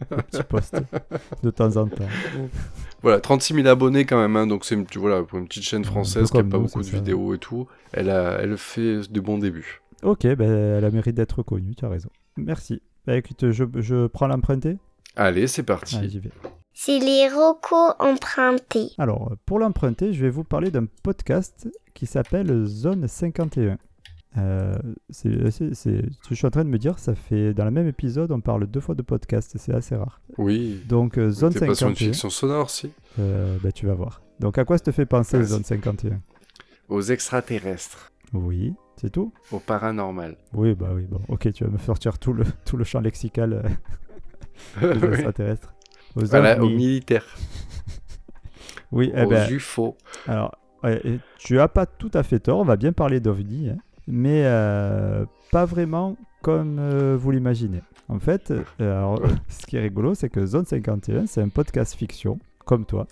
Un 0.12 0.16
petit 0.18 0.42
post 0.44 0.76
de 1.42 1.50
temps 1.50 1.76
en 1.76 1.88
temps. 1.88 2.06
Voilà, 3.02 3.18
36 3.20 3.54
000 3.54 3.66
abonnés 3.66 4.04
quand 4.04 4.20
même, 4.20 4.36
hein, 4.36 4.46
donc 4.46 4.64
c'est 4.64 4.76
voilà, 4.96 5.24
pour 5.24 5.38
une 5.40 5.48
petite 5.48 5.64
chaîne 5.64 5.84
française 5.84 6.30
qui 6.30 6.36
a 6.36 6.40
comme 6.42 6.50
pas 6.50 6.58
beaucoup 6.58 6.78
de 6.82 6.84
ça. 6.86 6.96
vidéos 6.96 7.34
et 7.34 7.38
tout, 7.38 7.66
elle, 7.92 8.08
a, 8.10 8.38
elle 8.40 8.56
fait 8.58 9.10
de 9.10 9.20
bons 9.20 9.38
débuts. 9.38 9.82
Ok, 10.02 10.26
bah, 10.36 10.44
elle 10.44 10.84
a 10.84 10.90
mérite 10.90 11.14
d'être 11.16 11.42
connue, 11.42 11.74
tu 11.74 11.84
as 11.84 11.88
raison. 11.88 12.10
Merci. 12.36 12.80
Bah 13.06 13.16
écoute, 13.16 13.50
je, 13.50 13.64
je 13.76 14.06
prends 14.06 14.26
l'emprunté 14.26 14.76
Allez, 15.16 15.46
c'est 15.46 15.62
parti. 15.62 15.96
Allez, 15.96 16.08
j'y 16.10 16.20
vais. 16.20 16.30
C'est 16.72 16.98
les 17.00 17.28
rocos 17.28 17.92
empruntés. 17.98 18.90
Alors, 18.98 19.32
pour 19.46 19.58
l'emprunter, 19.58 20.12
je 20.12 20.20
vais 20.22 20.30
vous 20.30 20.44
parler 20.44 20.70
d'un 20.70 20.86
podcast 21.02 21.68
qui 21.94 22.06
s'appelle 22.06 22.64
Zone 22.66 23.08
51. 23.08 23.78
Euh, 24.36 24.74
c'est, 25.10 25.50
c'est- 25.50 25.74
c'est- 25.74 26.02
je 26.28 26.34
suis 26.34 26.46
en 26.46 26.50
train 26.50 26.62
de 26.64 26.68
me 26.68 26.78
dire, 26.78 26.98
ça 27.00 27.14
fait 27.16 27.52
dans 27.54 27.64
le 27.64 27.70
même 27.72 27.88
épisode, 27.88 28.30
on 28.30 28.40
parle 28.40 28.66
deux 28.68 28.78
fois 28.80 28.94
de 28.94 29.02
podcast, 29.02 29.56
c'est 29.58 29.74
assez 29.74 29.96
rare. 29.96 30.20
Oui, 30.36 30.80
Donc, 30.86 31.18
euh, 31.18 31.30
Zone 31.30 31.52
t'es 31.54 31.66
pas 31.66 31.74
sur 31.74 31.88
une 31.88 31.94
51, 31.94 32.12
fiction 32.12 32.30
sonore, 32.30 32.70
si 32.70 32.92
euh, 33.18 33.56
bah, 33.62 33.72
tu 33.72 33.86
vas 33.86 33.94
voir. 33.94 34.20
Donc, 34.38 34.58
à 34.58 34.64
quoi 34.64 34.76
ça 34.78 34.84
te 34.84 34.92
fait 34.92 35.06
penser. 35.06 35.42
Zone 35.42 35.64
51 35.64 36.20
Aux 36.88 37.00
extraterrestres, 37.02 38.12
Oui, 38.34 38.74
c'est 39.00 39.10
tout? 39.10 39.32
Au 39.52 39.58
paranormal. 39.58 40.36
Oui, 40.52 40.74
bah 40.74 40.88
oui, 40.94 41.06
bon, 41.08 41.20
ok, 41.28 41.52
tu 41.52 41.64
vas 41.64 41.70
me 41.70 41.78
sortir 41.78 42.18
tout 42.18 42.32
le, 42.32 42.44
tout 42.64 42.76
le 42.76 42.84
champ 42.84 43.00
lexical 43.00 43.52
euh, 44.82 44.94
des 44.94 45.04
extraterrestres. 45.06 45.74
Aux 46.16 46.24
Voilà, 46.24 46.60
aux 46.62 46.68
militaires, 46.68 47.24
Oui, 48.92 49.12
eh 49.14 49.24
aux 49.24 49.28
ben, 49.28 49.50
UFO. 49.50 49.96
Alors, 50.26 50.56
ouais, 50.82 51.00
tu 51.38 51.60
as 51.60 51.68
pas 51.68 51.86
tout 51.86 52.10
à 52.14 52.22
fait 52.22 52.38
tort, 52.40 52.58
on 52.58 52.64
va 52.64 52.76
bien 52.76 52.92
parler 52.92 53.20
d'OVNI, 53.20 53.70
hein, 53.70 53.76
mais 54.06 54.42
euh, 54.46 55.26
pas 55.52 55.64
vraiment 55.66 56.16
comme 56.42 56.78
euh, 56.78 57.16
vous 57.18 57.30
l'imaginez. 57.30 57.82
En 58.08 58.18
fait, 58.18 58.50
euh, 58.80 58.98
alors, 58.98 59.20
ce 59.48 59.66
qui 59.66 59.76
est 59.76 59.80
rigolo, 59.80 60.14
c'est 60.14 60.30
que 60.30 60.46
Zone 60.46 60.64
51, 60.64 61.26
c'est 61.26 61.42
un 61.42 61.50
podcast 61.50 61.94
fiction, 61.94 62.38
comme 62.64 62.86
toi, 62.86 63.06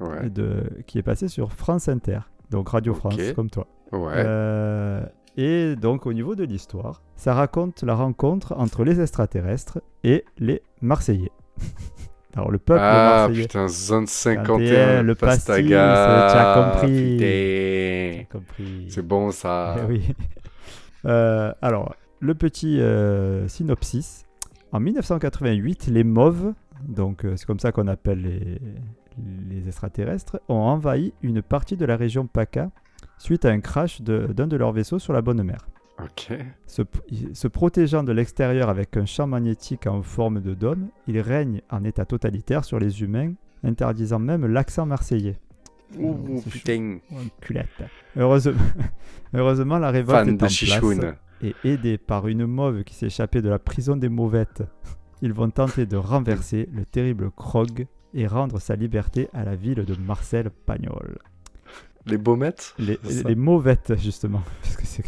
Ouais, 0.00 0.30
de, 0.30 0.64
qui 0.86 0.98
est 0.98 1.02
passé 1.02 1.28
sur 1.28 1.52
France 1.52 1.88
Inter, 1.88 2.20
donc 2.50 2.70
Radio 2.70 2.94
France, 2.94 3.16
comme 3.36 3.50
toi. 3.50 3.66
ouais. 3.92 4.12
Euh, 4.16 5.04
et 5.36 5.76
donc, 5.76 6.06
au 6.06 6.12
niveau 6.12 6.34
de 6.34 6.44
l'histoire, 6.44 7.02
ça 7.16 7.34
raconte 7.34 7.82
la 7.82 7.94
rencontre 7.94 8.54
entre 8.56 8.84
les 8.84 9.00
extraterrestres 9.00 9.80
et 10.04 10.24
les 10.38 10.62
Marseillais. 10.80 11.30
Alors, 12.34 12.50
le 12.50 12.58
peuple 12.58 12.80
ah 12.82 13.26
marseillais. 13.26 13.42
putain, 13.42 13.68
zone 13.68 14.06
51, 14.06 14.56
51, 14.58 15.02
le 15.02 15.14
pastis, 15.14 15.44
Pastaga. 15.46 16.30
tu 16.30 16.38
as 16.38 16.72
compris. 16.72 17.14
Putain, 17.14 17.26
J'ai 17.26 18.28
compris. 18.30 18.86
c'est 18.88 19.06
bon 19.06 19.30
ça. 19.30 19.76
Eh 19.82 19.86
oui. 19.86 20.02
Euh, 21.06 21.52
alors, 21.60 21.94
le 22.20 22.34
petit 22.34 22.80
euh, 22.80 23.48
synopsis. 23.48 24.26
En 24.72 24.78
1988, 24.78 25.88
les 25.88 26.04
mauves, 26.04 26.54
donc 26.86 27.24
euh, 27.24 27.34
c'est 27.36 27.46
comme 27.46 27.58
ça 27.58 27.72
qu'on 27.72 27.88
appelle 27.88 28.22
les, 28.22 28.60
les 29.48 29.66
extraterrestres, 29.66 30.40
ont 30.48 30.60
envahi 30.60 31.12
une 31.22 31.42
partie 31.42 31.76
de 31.76 31.84
la 31.84 31.96
région 31.96 32.28
PACA 32.28 32.70
suite 33.20 33.44
à 33.44 33.50
un 33.50 33.60
crash 33.60 34.00
d'un 34.00 34.46
de, 34.46 34.56
leurs 34.56 34.72
vaisseaux 34.72 34.98
sur 34.98 35.12
la 35.12 35.20
Bonne 35.20 35.42
Mer. 35.42 35.68
Se, 36.66 36.82
se 37.34 37.46
protégeant 37.46 38.02
de 38.02 38.12
l'extérieur 38.12 38.70
avec 38.70 38.96
un 38.96 39.04
champ 39.04 39.26
magnétique 39.26 39.86
en 39.86 40.02
forme 40.02 40.40
de 40.40 40.54
dôme, 40.54 40.88
ils 41.06 41.20
règnent 41.20 41.60
en 41.70 41.84
état 41.84 42.06
totalitaire 42.06 42.64
sur 42.64 42.78
les 42.78 43.02
humains, 43.02 43.34
interdisant 43.62 44.18
même 44.18 44.46
l'accent 44.46 44.86
marseillais. 44.86 45.38
Ouh, 45.98 46.40
putain, 46.48 46.98
Oh, 47.12 47.16
une 47.22 47.30
culette. 47.40 47.68
Heureusement, 48.16 48.58
heureusement, 49.34 49.78
la 49.78 49.90
révolte 49.90 50.18
fan 50.20 50.28
est 50.28 50.30
en 50.30 50.34
de 50.34 50.38
place 50.38 50.52
Chichoun. 50.52 51.14
et 51.42 51.54
aidés 51.64 51.98
par 51.98 52.26
une 52.28 52.46
mauve 52.46 52.84
qui 52.84 52.94
s'est 52.94 53.06
échappée 53.06 53.42
de 53.42 53.50
la 53.50 53.58
prison 53.58 53.96
des 53.96 54.08
mauvettes, 54.08 54.62
ils 55.20 55.34
vont 55.34 55.50
tenter 55.50 55.84
de 55.84 55.96
renverser 55.98 56.70
le 56.72 56.86
terrible 56.86 57.30
Krog 57.30 57.86
et 58.14 58.26
rendre 58.26 58.58
sa 58.60 58.76
liberté 58.76 59.28
à 59.34 59.44
la 59.44 59.56
ville 59.56 59.84
de 59.84 59.94
Marcel 59.96 60.50
Pagnol. 60.64 61.18
Les 62.10 62.18
baumettes 62.18 62.74
Les, 62.78 63.34
mauvettes, 63.34 63.94
justement. 63.98 64.42
Parce 64.62 64.76
que 64.76 64.86
c'est 64.86 65.04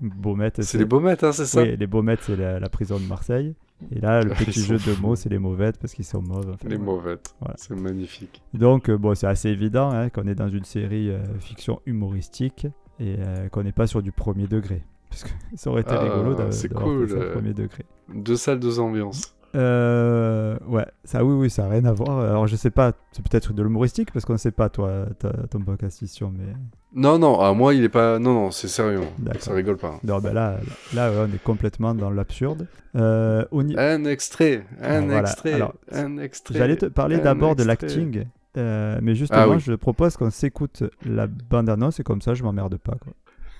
Baumettes, 0.00 0.62
C'est 0.62 0.76
les 0.76 0.84
baumettes, 0.84 1.24
hein, 1.24 1.32
c'est 1.32 1.46
ça 1.46 1.62
Oui, 1.62 1.74
les 1.74 1.86
baumettes, 1.86 2.20
c'est 2.22 2.36
la, 2.36 2.60
la 2.60 2.68
prison 2.68 2.98
de 2.98 3.04
Marseille. 3.06 3.54
Et 3.90 4.00
là, 4.00 4.22
le 4.22 4.30
petit 4.34 4.60
jeu 4.60 4.76
de 4.76 5.00
mots, 5.00 5.16
c'est 5.16 5.28
les 5.28 5.38
mauvettes 5.38 5.78
parce 5.78 5.94
qu'ils 5.94 6.04
sont 6.04 6.22
mauves. 6.22 6.50
enfin, 6.54 6.68
Les 6.68 6.78
mauvettes. 6.78 7.34
Voilà. 7.40 7.54
C'est 7.58 7.74
magnifique. 7.74 8.42
Donc, 8.54 8.88
euh, 8.88 8.98
bon, 8.98 9.14
c'est 9.14 9.26
assez 9.26 9.48
évident 9.48 9.90
hein, 9.90 10.10
qu'on 10.10 10.26
est 10.26 10.34
dans 10.34 10.48
une 10.48 10.64
série 10.64 11.10
euh, 11.10 11.22
fiction 11.40 11.80
humoristique 11.86 12.66
et 13.00 13.16
euh, 13.18 13.48
qu'on 13.48 13.62
n'est 13.62 13.72
pas 13.72 13.86
sur 13.86 14.02
du 14.02 14.12
premier 14.12 14.46
degré. 14.46 14.82
Parce 15.10 15.24
que 15.24 15.30
ça 15.54 15.70
aurait 15.70 15.82
été 15.82 15.92
Ah, 15.94 16.00
rigolo 16.00 16.34
d'avoir 16.34 16.84
cool, 16.84 17.08
fait 17.08 17.14
ça 17.14 17.26
au 17.26 17.32
premier 17.32 17.54
degré. 17.54 17.84
Deux 18.14 18.36
salles, 18.36 18.60
deux 18.60 18.78
ambiances. 18.80 19.35
Euh, 19.56 20.56
ouais, 20.66 20.84
ça, 21.04 21.24
oui, 21.24 21.34
oui, 21.34 21.50
ça 21.50 21.62
n'a 21.62 21.68
rien 21.70 21.84
à 21.86 21.92
voir. 21.92 22.18
Alors, 22.20 22.46
je 22.46 22.56
sais 22.56 22.70
pas, 22.70 22.92
c'est 23.12 23.26
peut-être 23.26 23.52
de 23.52 23.62
l'humoristique 23.62 24.12
parce 24.12 24.24
qu'on 24.24 24.34
ne 24.34 24.38
sait 24.38 24.50
pas, 24.50 24.68
toi, 24.68 25.06
ta- 25.18 25.32
ton 25.50 25.60
podcast 25.60 25.98
fiction, 25.98 26.32
mais. 26.36 26.52
Non, 26.94 27.18
non, 27.18 27.40
à 27.40 27.52
moi, 27.52 27.74
il 27.74 27.82
est 27.84 27.88
pas. 27.88 28.18
Non, 28.18 28.34
non, 28.34 28.50
c'est 28.50 28.68
sérieux. 28.68 29.00
Ça 29.38 29.52
rigole 29.54 29.76
pas. 29.76 29.98
Non, 30.04 30.18
ben 30.18 30.32
là, 30.32 30.58
là, 30.94 31.10
on 31.26 31.32
est 31.34 31.42
complètement 31.42 31.94
dans 31.94 32.10
l'absurde. 32.10 32.66
Euh, 32.96 33.44
Un 33.52 34.04
extrait, 34.04 34.64
un 34.82 35.02
voilà. 35.02 35.20
extrait, 35.22 35.52
Alors, 35.54 35.74
un 35.92 36.18
extrait. 36.18 36.58
J'allais 36.58 36.76
te 36.76 36.86
parler 36.86 37.18
d'abord 37.18 37.56
de 37.56 37.64
l'acting, 37.64 38.24
euh, 38.56 38.98
mais 39.02 39.14
justement, 39.14 39.40
Ah 39.42 39.48
oui. 39.48 39.60
je 39.60 39.72
propose 39.74 40.16
qu'on 40.16 40.30
s'écoute 40.30 40.84
la 41.04 41.26
bande-annonce 41.26 42.00
et 42.00 42.02
comme 42.02 42.22
ça, 42.22 42.34
je 42.34 42.42
m'emmerde 42.42 42.76
pas. 42.78 42.94
Quoi. 43.02 43.12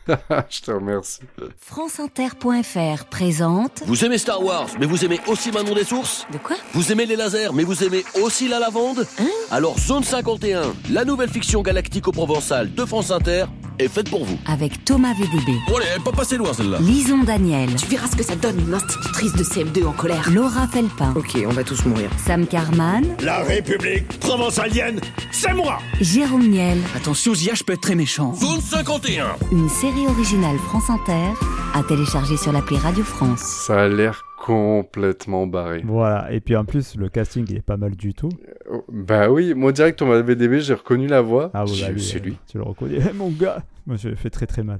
Je 0.49 0.61
te 0.61 0.71
remercie. 0.71 1.21
franceinter.fr 1.61 3.05
présente. 3.07 3.83
Vous 3.87 4.05
aimez 4.05 4.19
Star 4.19 4.42
Wars, 4.42 4.69
mais 4.79 4.87
vous 4.87 5.05
aimez 5.05 5.21
aussi 5.27 5.51
Manon 5.51 5.75
des 5.75 5.85
Sources? 5.85 6.27
De 6.33 6.38
quoi? 6.38 6.57
Vous 6.75 6.92
aimez 6.92 7.07
les 7.07 7.16
lasers, 7.16 7.53
mais 7.53 7.64
vous 7.64 7.83
aimez 7.83 8.05
aussi 8.23 8.49
la 8.49 8.59
lavande? 8.59 9.07
Hein? 9.19 9.27
Alors 9.51 9.79
Zone 9.79 10.05
51, 10.05 10.75
la 10.90 11.05
nouvelle 11.05 11.31
fiction 11.31 11.62
galactique 11.62 12.07
au 12.09 12.12
Provençal 12.12 12.73
de 12.73 12.85
France 12.85 13.11
Inter, 13.11 13.47
est 13.79 13.89
faite 13.89 14.11
pour 14.11 14.25
vous. 14.25 14.39
avec 14.47 14.85
Thomas 14.85 15.12
VDB, 15.15 15.53
Bon 15.69 15.77
allez, 15.77 15.87
elle 15.95 16.01
est 16.01 16.05
pas 16.05 16.12
passée 16.12 16.37
loin 16.37 16.53
celle-là. 16.53 16.79
Lison 16.81 17.23
Daniel, 17.25 17.75
Tu 17.77 17.87
verras 17.87 18.09
ce 18.09 18.17
que 18.17 18.23
ça 18.25 18.37
donne 18.37 18.59
une 18.61 18.75
institutrice 18.75 19.33
de 19.35 19.43
CM2 19.45 19.87
en 19.87 19.93
colère. 19.93 20.29
Laura 20.31 20.67
Felpin, 20.69 21.12
Ok, 21.17 21.37
on 21.47 21.53
va 21.53 21.65
tous 21.65 21.85
mourir. 21.85 22.11
Sam 22.25 22.47
Carman, 22.47 23.05
La 23.23 23.39
République 23.43 24.07
provençalienne, 24.21 25.01
c'est 25.33 25.53
moi 25.55 25.79
Jérôme 26.01 26.49
Niel. 26.49 26.79
Attention, 26.97 27.35
Zia, 27.35 27.55
je 27.55 27.65
peux 27.65 27.73
être 27.75 27.81
très 27.81 27.95
méchant. 27.95 28.35
Zone 28.35 28.61
51 28.61 29.37
Une 29.53 29.69
série 29.69 30.07
originale 30.07 30.57
France 30.59 30.89
Inter 30.91 31.33
à 31.75 31.83
télécharger 31.83 32.37
sur 32.37 32.53
l'appli 32.53 32.77
Radio 32.79 33.05
France. 33.05 33.41
Ça 33.41 33.83
a 33.85 33.89
l'air 33.89 34.25
complètement 34.46 35.48
barré. 35.48 35.82
Voilà, 35.85 36.30
et 36.32 36.38
puis 36.38 36.54
en 36.54 36.64
plus, 36.64 36.94
le 36.94 37.09
casting 37.09 37.44
il 37.48 37.56
est 37.56 37.62
pas 37.62 37.76
mal 37.76 37.96
du 37.96 38.14
tout. 38.14 38.28
Oh, 38.70 38.85
Bah 38.88 39.28
oui, 39.28 39.54
moi 39.54 39.72
direct, 39.72 40.00
on 40.02 40.06
m'a 40.06 40.20
VDB, 40.22 40.61
j'ai 40.61 40.74
reconnu 40.74 41.09
la 41.09 41.20
voix. 41.20 41.50
Ah, 41.52 41.64
bah, 41.64 41.90
lui, 41.90 42.00
c'est 42.00 42.18
euh, 42.18 42.24
lui. 42.24 42.38
Tu 42.46 42.56
le 42.59 42.62
reconnais, 42.62 42.98
Eh, 43.11 43.12
mon 43.16 43.30
gars 43.30 43.64
Moi, 43.88 43.96
je 43.96 44.14
fais 44.14 44.30
très 44.30 44.46
très 44.46 44.62
mal. 44.62 44.78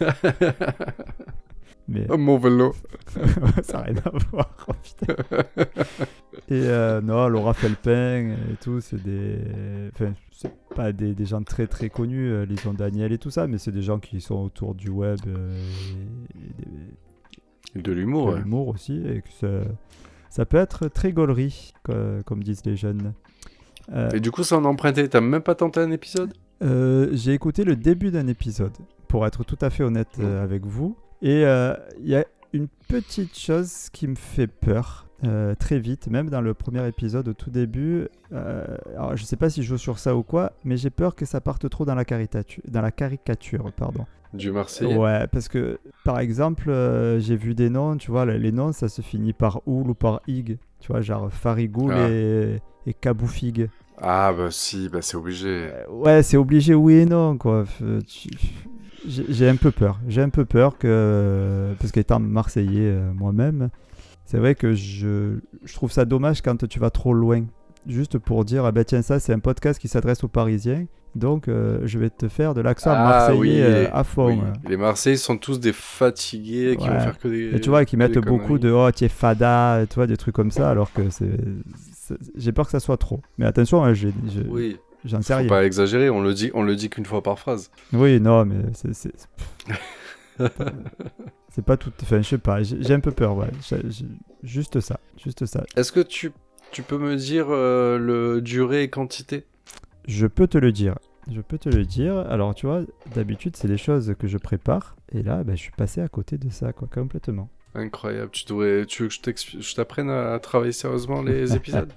Mais 1.88 2.06
Oh, 2.08 2.16
mon 2.16 2.38
vélo. 2.38 2.74
ça 3.62 3.78
n'a 3.78 3.82
rien 3.82 3.94
à 4.06 4.10
voir. 4.30 4.56
oh, 4.68 4.72
putain. 4.82 5.14
Et 6.48 6.62
euh, 6.64 7.00
non, 7.02 7.28
Laura 7.28 7.52
Felpin 7.52 8.30
et 8.30 8.56
tout, 8.62 8.80
c'est 8.80 9.02
des. 9.02 9.36
Enfin, 9.92 10.14
c'est 10.30 10.52
pas 10.74 10.92
des, 10.92 11.12
des 11.14 11.26
gens 11.26 11.42
très 11.42 11.66
très 11.66 11.90
connus, 11.90 12.30
euh, 12.30 12.46
Lison 12.46 12.72
Daniel 12.72 13.12
et 13.12 13.18
tout 13.18 13.30
ça, 13.30 13.46
mais 13.46 13.58
c'est 13.58 13.70
des 13.72 13.82
gens 13.82 13.98
qui 13.98 14.20
sont 14.20 14.36
autour 14.36 14.74
du 14.74 14.88
web 14.88 15.18
euh, 15.26 15.54
De 17.74 17.92
l'humour, 17.92 18.28
de 18.28 18.32
ouais. 18.34 18.38
l'humour 18.40 18.68
aussi, 18.68 18.98
et 19.06 19.22
que 19.22 19.28
ça, 19.40 19.48
ça 20.28 20.44
peut 20.44 20.58
être 20.58 20.88
très 20.88 21.12
gaulerie, 21.12 21.72
co- 21.84 21.92
comme 22.26 22.42
disent 22.42 22.64
les 22.66 22.76
jeunes. 22.76 23.14
Euh, 23.92 24.10
Et 24.10 24.20
du 24.20 24.30
coup, 24.30 24.42
ça 24.44 24.56
en 24.58 24.64
a 24.64 24.68
emprunté. 24.68 25.08
T'as 25.08 25.20
même 25.20 25.42
pas 25.42 25.54
tenté 25.54 25.80
un 25.80 25.90
épisode? 25.90 26.32
Euh, 26.62 27.08
J'ai 27.12 27.32
écouté 27.32 27.64
le 27.64 27.74
début 27.76 28.10
d'un 28.10 28.26
épisode, 28.26 28.76
pour 29.08 29.26
être 29.26 29.42
tout 29.44 29.58
à 29.60 29.70
fait 29.70 29.82
honnête 29.84 30.18
euh, 30.20 30.42
avec 30.42 30.64
vous. 30.66 30.96
Et 31.22 31.42
il 31.42 32.08
y 32.08 32.14
a 32.16 32.24
une 32.52 32.68
petite 32.88 33.36
chose 33.38 33.88
qui 33.90 34.06
me 34.08 34.14
fait 34.16 34.46
peur 34.48 35.06
très 35.58 35.78
vite, 35.78 36.08
même 36.08 36.28
dans 36.30 36.40
le 36.40 36.52
premier 36.52 36.86
épisode 36.88 37.28
au 37.28 37.32
tout 37.32 37.50
début. 37.50 38.08
alors, 38.32 39.16
je 39.16 39.24
sais 39.24 39.36
pas 39.36 39.48
si 39.50 39.62
je 39.62 39.68
joue 39.68 39.78
sur 39.78 39.98
ça 39.98 40.16
ou 40.16 40.22
quoi, 40.24 40.52
mais 40.64 40.76
j'ai 40.76 40.90
peur 40.90 41.14
que 41.14 41.24
ça 41.24 41.40
parte 41.40 41.68
trop 41.70 41.84
dans 41.84 41.94
la 41.94 42.04
caricature. 42.04 42.62
Dans 42.68 42.82
la 42.82 42.90
caricature 42.90 43.72
pardon. 43.72 44.04
Du 44.34 44.50
Marseillais 44.50 44.96
Ouais, 44.96 45.26
parce 45.28 45.48
que 45.48 45.78
par 46.04 46.18
exemple, 46.18 46.70
euh, 46.70 47.20
j'ai 47.20 47.36
vu 47.36 47.54
des 47.54 47.68
noms, 47.70 47.96
tu 47.96 48.10
vois, 48.10 48.24
les 48.24 48.52
noms 48.52 48.72
ça 48.72 48.88
se 48.88 49.02
finit 49.02 49.32
par 49.32 49.60
oul 49.66 49.90
ou 49.90 49.94
par 49.94 50.20
ig. 50.26 50.58
Tu 50.80 50.88
vois, 50.90 51.00
genre 51.00 51.30
Farigoul 51.32 51.92
Ah. 51.94 52.08
et, 52.08 52.58
et 52.86 52.94
Kaboufig. 52.94 53.68
Ah, 53.98 54.32
bah 54.36 54.50
si, 54.50 54.88
bah 54.88 55.00
c'est 55.02 55.16
obligé. 55.16 55.70
Ouais, 55.90 56.22
c'est 56.22 56.36
obligé, 56.36 56.74
oui 56.74 56.94
et 56.94 57.06
non, 57.06 57.36
quoi. 57.38 57.64
Tu- 58.06 58.30
J'ai 59.06 59.24
j'ai 59.28 59.48
un 59.48 59.56
peu 59.56 59.70
peur. 59.70 60.00
J'ai 60.08 60.22
un 60.22 60.28
peu 60.30 60.44
peur 60.44 60.78
que. 60.78 61.74
Parce 61.78 61.92
qu'étant 61.92 62.18
Marseillais 62.18 62.90
euh, 62.90 63.12
moi-même, 63.12 63.68
c'est 64.24 64.38
vrai 64.38 64.54
que 64.54 64.74
je... 64.74 65.38
je 65.64 65.74
trouve 65.74 65.92
ça 65.92 66.04
dommage 66.04 66.40
quand 66.42 66.66
tu 66.66 66.78
vas 66.80 66.90
trop 66.90 67.12
loin. 67.14 67.44
Juste 67.86 68.18
pour 68.18 68.44
dire, 68.44 68.64
ah 68.64 68.70
ben 68.72 68.84
tiens, 68.84 69.02
ça, 69.02 69.18
c'est 69.18 69.32
un 69.32 69.38
podcast 69.40 69.80
qui 69.80 69.88
s'adresse 69.88 70.22
aux 70.22 70.28
Parisiens. 70.28 70.86
Donc, 71.14 71.48
euh, 71.48 71.80
je 71.84 71.98
vais 71.98 72.08
te 72.10 72.28
faire 72.28 72.54
de 72.54 72.60
l'accent 72.62 72.90
Ah 72.94 73.04
marseillais 73.04 73.38
oui, 73.38 73.60
euh, 73.60 73.82
les- 73.82 73.86
à 73.88 74.02
fond. 74.04 74.28
oui. 74.28 74.38
Les 74.68 74.76
Marseillais 74.78 75.16
sont 75.16 75.36
tous 75.36 75.60
des 75.60 75.72
fatigués 75.74 76.76
qui 76.78 76.88
Ouais. 76.88 76.94
vont 76.94 77.00
faire 77.00 77.18
que 77.18 77.28
des. 77.28 77.56
Et 77.56 77.60
tu 77.60 77.68
vois, 77.68 77.84
qui 77.84 77.96
mettent 77.98 78.18
beaucoup 78.18 78.58
de 78.58 78.70
oh, 78.70 78.90
tu 78.92 79.04
es 79.04 79.08
fada, 79.08 79.84
tu 79.90 79.96
vois, 79.96 80.06
des 80.06 80.16
trucs 80.16 80.34
comme 80.34 80.50
ça, 80.50 80.70
alors 80.70 80.92
que 80.92 81.10
c'est. 81.10 81.28
J'ai 82.36 82.52
peur 82.52 82.64
que 82.66 82.70
ça 82.72 82.80
soit 82.80 82.96
trop. 82.96 83.20
Mais 83.36 83.44
attention, 83.46 83.84
hein, 83.84 83.92
j'ai- 83.94 84.12
Oui. 84.48 84.78
j'en 85.04 85.20
sais 85.20 85.34
Faut 85.34 85.40
rien. 85.40 85.48
pas 85.48 85.64
exagérer, 85.64 86.08
on 86.08 86.22
le 86.22 86.32
dit, 86.34 86.50
on 86.54 86.62
le 86.62 86.76
dit 86.76 86.88
qu'une 86.88 87.04
fois 87.06 87.22
par 87.22 87.38
phrase. 87.38 87.70
Oui, 87.92 88.18
non, 88.20 88.44
mais 88.46 88.56
c'est. 88.72 88.94
c'est- 88.94 89.12
pas- 91.66 91.76
tout. 91.76 91.92
Enfin, 92.02 92.22
je 92.22 92.28
sais 92.28 92.38
pas, 92.38 92.62
j'ai 92.62 92.94
un 92.94 93.00
peu 93.00 93.10
peur, 93.12 93.36
ouais. 93.36 93.48
Juste 94.42 94.80
ça, 94.80 94.98
juste 95.22 95.44
ça. 95.46 95.64
Est-ce 95.76 95.92
que 95.92 96.00
tu, 96.00 96.32
tu 96.72 96.82
peux 96.82 96.98
me 96.98 97.16
dire 97.16 97.46
euh, 97.50 97.98
le 97.98 98.40
durée 98.40 98.82
et 98.82 98.88
quantité? 98.88 99.44
Je 100.08 100.26
peux 100.26 100.48
te 100.48 100.58
le 100.58 100.72
dire. 100.72 100.98
Je 101.30 101.40
peux 101.40 101.58
te 101.58 101.68
le 101.68 101.84
dire. 101.84 102.18
Alors, 102.18 102.54
tu 102.54 102.66
vois, 102.66 102.82
d'habitude, 103.14 103.56
c'est 103.56 103.68
des 103.68 103.76
choses 103.76 104.14
que 104.18 104.26
je 104.26 104.38
prépare. 104.38 104.96
Et 105.12 105.22
là, 105.22 105.44
ben, 105.44 105.54
je 105.54 105.62
suis 105.62 105.70
passé 105.72 106.00
à 106.00 106.08
côté 106.08 106.38
de 106.38 106.48
ça, 106.50 106.72
quoi, 106.72 106.88
complètement. 106.92 107.48
Incroyable. 107.74 108.30
Tu 108.32 108.44
devrais, 108.46 108.86
tu 108.86 109.04
veux 109.04 109.08
que 109.08 109.32
je 109.60 109.74
t'apprenne 109.74 110.10
à 110.10 110.38
travailler 110.40 110.72
sérieusement 110.72 111.22
les 111.22 111.54
épisodes? 111.56 111.92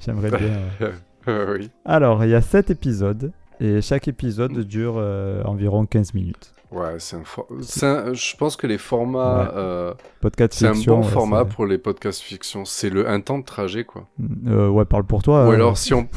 J'aimerais 0.00 0.30
bien. 0.30 0.92
Euh, 1.28 1.56
oui. 1.58 1.70
Alors, 1.84 2.24
il 2.24 2.30
y 2.30 2.34
a 2.34 2.40
7 2.40 2.70
épisodes. 2.70 3.32
Et 3.60 3.82
chaque 3.82 4.06
épisode 4.06 4.56
dure 4.60 4.94
euh, 4.98 5.42
environ 5.42 5.84
15 5.84 6.14
minutes. 6.14 6.54
Ouais, 6.70 6.96
c'est 6.98 7.16
un, 7.16 7.24
for- 7.24 7.46
un- 7.50 8.12
Je 8.12 8.36
pense 8.36 8.56
que 8.56 8.66
les 8.66 8.78
formats. 8.78 9.44
Ouais. 9.44 9.50
euh, 9.56 9.94
Podcast 10.20 10.52
c'est 10.54 10.66
un 10.66 10.72
bon 10.72 10.98
ouais, 11.02 11.08
format 11.08 11.44
pour 11.46 11.66
les 11.66 11.78
podcasts 11.78 12.20
fiction. 12.20 12.64
C'est 12.64 12.90
le 12.90 13.08
un 13.08 13.20
temps 13.20 13.38
de 13.38 13.44
trajet, 13.44 13.84
quoi. 13.84 14.06
Euh, 14.46 14.68
ouais, 14.68 14.84
parle 14.84 15.04
pour 15.04 15.22
toi. 15.22 15.46
Ou 15.46 15.50
euh, 15.50 15.54
alors, 15.54 15.78
si 15.78 15.94
on. 15.94 16.08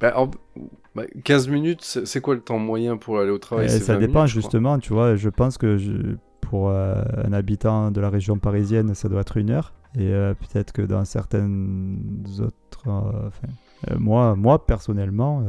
Bah, 0.00 0.14
en- 0.16 0.30
bah, 0.94 1.02
15 1.24 1.48
minutes, 1.48 1.82
c'est 2.04 2.20
quoi 2.20 2.34
le 2.34 2.40
temps 2.40 2.58
moyen 2.58 2.96
pour 2.96 3.18
aller 3.18 3.30
au 3.30 3.38
travail? 3.38 3.66
Eh, 3.66 3.80
ça 3.80 3.94
20 3.94 3.98
dépend 4.00 4.20
minutes, 4.20 4.32
justement, 4.34 4.78
tu 4.78 4.92
vois. 4.92 5.16
Je 5.16 5.28
pense 5.28 5.58
que 5.58 5.76
je- 5.76 6.16
pour 6.40 6.68
euh, 6.70 7.02
un 7.24 7.32
habitant 7.32 7.90
de 7.90 8.00
la 8.00 8.10
région 8.10 8.38
parisienne, 8.38 8.94
ça 8.94 9.08
doit 9.08 9.20
être 9.22 9.36
une 9.36 9.50
heure. 9.50 9.72
Et 9.96 10.10
peut-être 10.10 10.72
que 10.72 10.82
dans 10.82 11.04
certaines 11.04 12.24
autres. 12.40 12.80
enfin, 12.88 13.48
moi, 13.98 14.34
moi, 14.36 14.66
personnellement, 14.66 15.44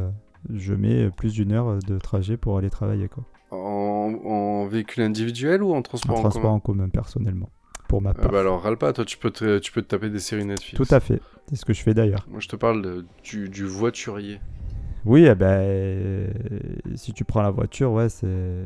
je 0.53 0.73
mets 0.75 1.10
plus 1.10 1.34
d'une 1.34 1.51
heure 1.51 1.79
de 1.88 1.97
trajet 1.97 2.38
pour 2.38 2.58
aller 2.60 2.69
travailler. 2.69 3.08
Quoi. 3.08 3.23
En, 3.55 4.13
en 4.25 4.67
véhicule 4.67 5.03
individuel 5.03 5.63
ou 5.63 5.73
en 5.73 5.77
En 5.77 5.81
transport 5.81 6.17
en, 6.17 6.21
transport 6.21 6.41
commun 6.43 6.55
en 6.55 6.59
commun, 6.59 6.89
personnellement. 6.89 7.49
Pour 7.87 8.01
ma 8.01 8.11
Ah 8.11 8.13
part. 8.13 8.31
bah 8.31 8.39
alors, 8.39 8.61
râle 8.61 8.77
pas, 8.77 8.93
toi 8.93 9.05
tu 9.05 9.17
peux, 9.17 9.29
te, 9.31 9.59
tu 9.59 9.71
peux 9.71 9.81
te 9.81 9.87
taper 9.87 10.09
des 10.09 10.19
séries 10.19 10.45
Netflix. 10.45 10.75
Tout 10.75 10.93
à 10.93 10.99
fait. 10.99 11.21
C'est 11.47 11.55
ce 11.55 11.65
que 11.65 11.73
je 11.73 11.81
fais 11.83 11.93
d'ailleurs. 11.93 12.25
Moi 12.29 12.39
je 12.39 12.47
te 12.47 12.55
parle 12.55 12.81
de- 12.81 13.05
du, 13.23 13.49
du 13.49 13.65
voiturier. 13.65 14.39
Oui, 15.05 15.27
eh 15.29 15.35
ben, 15.35 15.45
euh, 15.61 16.27
si 16.95 17.13
tu 17.13 17.23
prends 17.23 17.43
la 17.43 17.51
voiture, 17.51 17.91
ouais, 17.91 18.09
c'est. 18.09 18.65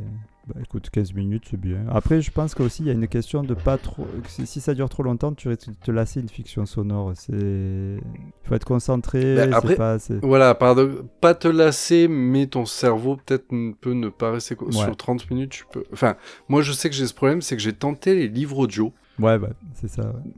Bah, 0.53 0.59
écoute, 0.63 0.89
15 0.89 1.13
minutes, 1.13 1.43
c'est 1.51 1.59
bien. 1.59 1.85
Après, 1.89 2.21
je 2.21 2.31
pense 2.31 2.55
qu'aussi, 2.55 2.81
il 2.81 2.87
y 2.87 2.89
a 2.89 2.93
une 2.93 3.07
question 3.07 3.43
de 3.43 3.53
pas 3.53 3.77
trop. 3.77 4.07
si 4.27 4.59
ça 4.59 4.73
dure 4.73 4.89
trop 4.89 5.03
longtemps, 5.03 5.31
tu 5.33 5.47
risques 5.47 5.69
de 5.69 5.75
te 5.83 5.91
lasser 5.91 6.19
une 6.21 6.29
fiction 6.29 6.65
sonore. 6.65 7.11
C'est. 7.15 7.33
Il 7.33 8.01
faut 8.43 8.55
être 8.55 8.65
concentré. 8.65 9.35
Bah, 9.35 9.57
après, 9.57 9.75
pas, 9.75 9.97
voilà, 10.23 10.55
pardon, 10.55 11.07
pas 11.21 11.35
te 11.35 11.47
lasser, 11.47 12.07
mais 12.07 12.47
ton 12.47 12.65
cerveau 12.65 13.17
peut-être 13.17 13.47
peut 13.79 13.93
ne 13.93 14.09
pas 14.09 14.31
rester 14.31 14.55
Ouais. 14.59 14.71
sur 14.71 14.95
30 14.97 15.29
minutes. 15.29 15.51
Tu 15.51 15.65
peux... 15.71 15.83
Enfin, 15.93 16.15
moi 16.47 16.61
je 16.61 16.71
sais 16.71 16.89
que 16.89 16.95
j'ai 16.95 17.05
ce 17.07 17.13
problème, 17.13 17.41
c'est 17.41 17.55
que 17.55 17.61
j'ai 17.61 17.73
tenté 17.73 18.15
les 18.15 18.27
livres 18.27 18.57
audio. 18.57 18.91
Ouais, 19.19 19.37
bah, 19.37 19.49
c'est 19.75 19.87
ça. 19.89 20.03
ouais. 20.03 20.31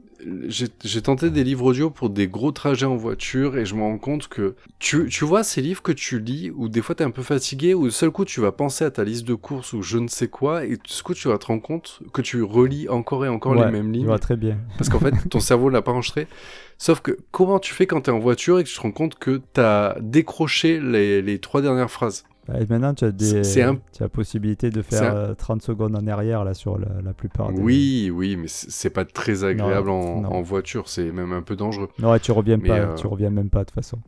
J'ai 0.48 1.02
tenté 1.02 1.30
des 1.30 1.42
livres 1.44 1.64
audio 1.66 1.90
pour 1.90 2.10
des 2.10 2.28
gros 2.28 2.52
trajets 2.52 2.86
en 2.86 2.96
voiture 2.96 3.56
et 3.56 3.64
je 3.66 3.74
me 3.74 3.80
rends 3.80 3.98
compte 3.98 4.28
que 4.28 4.54
tu, 4.78 5.08
tu 5.08 5.24
vois 5.24 5.42
ces 5.42 5.60
livres 5.62 5.82
que 5.82 5.92
tu 5.92 6.20
lis 6.20 6.50
où 6.50 6.68
des 6.68 6.80
fois 6.80 6.94
t'es 6.94 7.04
un 7.04 7.10
peu 7.10 7.22
fatigué 7.22 7.74
ou 7.74 7.90
seul 7.90 8.10
coup 8.10 8.24
tu 8.24 8.40
vas 8.40 8.52
penser 8.52 8.84
à 8.84 8.90
ta 8.90 9.04
liste 9.04 9.26
de 9.26 9.34
courses 9.34 9.72
ou 9.72 9.82
je 9.82 9.98
ne 9.98 10.08
sais 10.08 10.28
quoi 10.28 10.64
et 10.64 10.76
du 10.76 11.02
coup 11.04 11.14
tu 11.14 11.28
vas 11.28 11.38
te 11.38 11.46
rendre 11.46 11.62
compte 11.62 12.00
que 12.12 12.22
tu 12.22 12.42
relis 12.42 12.88
encore 12.88 13.24
et 13.24 13.28
encore 13.28 13.54
Ouais, 13.54 13.66
les 13.66 13.72
mêmes 13.72 13.92
lignes 13.92 14.18
très 14.18 14.36
bien. 14.36 14.58
parce 14.78 14.88
qu'en 14.88 15.00
fait 15.00 15.14
ton 15.28 15.40
cerveau 15.40 15.68
l'a 15.68 15.82
pas 15.82 15.92
enregistré. 15.92 16.28
Sauf 16.78 17.00
que 17.00 17.16
comment 17.30 17.58
tu 17.58 17.74
fais 17.74 17.86
quand 17.86 18.02
t'es 18.02 18.10
en 18.10 18.18
voiture 18.18 18.58
et 18.58 18.64
que 18.64 18.68
tu 18.68 18.74
te 18.74 18.80
rends 18.80 18.92
compte 18.92 19.16
que 19.16 19.40
t'as 19.52 19.98
décroché 20.00 20.80
les, 20.80 21.22
les 21.22 21.38
trois 21.38 21.62
dernières 21.62 21.90
phrases? 21.90 22.24
Et 22.48 22.66
maintenant, 22.68 22.92
tu 22.92 23.04
as, 23.04 23.12
des... 23.12 23.24
C'est- 23.24 23.44
c'est 23.44 23.62
un- 23.62 23.76
tu 23.76 24.02
as 24.02 24.06
la 24.06 24.08
possibilité 24.08 24.70
de 24.70 24.82
faire 24.82 25.02
un- 25.12 25.16
euh, 25.16 25.34
30 25.34 25.62
secondes 25.62 25.94
en 25.96 26.06
arrière 26.08 26.44
là, 26.44 26.54
sur 26.54 26.76
la, 26.78 26.88
la 27.04 27.12
plupart 27.12 27.52
des. 27.52 27.60
Oui, 27.62 28.10
oui, 28.12 28.36
mais 28.36 28.48
c'est 28.48 28.90
pas 28.90 29.04
très 29.04 29.44
agréable 29.44 29.90
en, 29.90 30.22
non. 30.22 30.28
en 30.32 30.42
voiture, 30.42 30.88
c'est 30.88 31.12
même 31.12 31.32
un 31.32 31.42
peu 31.42 31.54
dangereux. 31.56 31.88
Non, 32.00 32.18
tu 32.18 32.32
reviens 32.32 32.56
Mais, 32.60 32.68
pas, 32.68 32.78
euh, 32.78 32.94
tu 32.96 33.06
reviens 33.06 33.30
même 33.30 33.48
pas 33.48 33.60
de 33.60 33.64
toute 33.66 33.74
façon. 33.74 33.98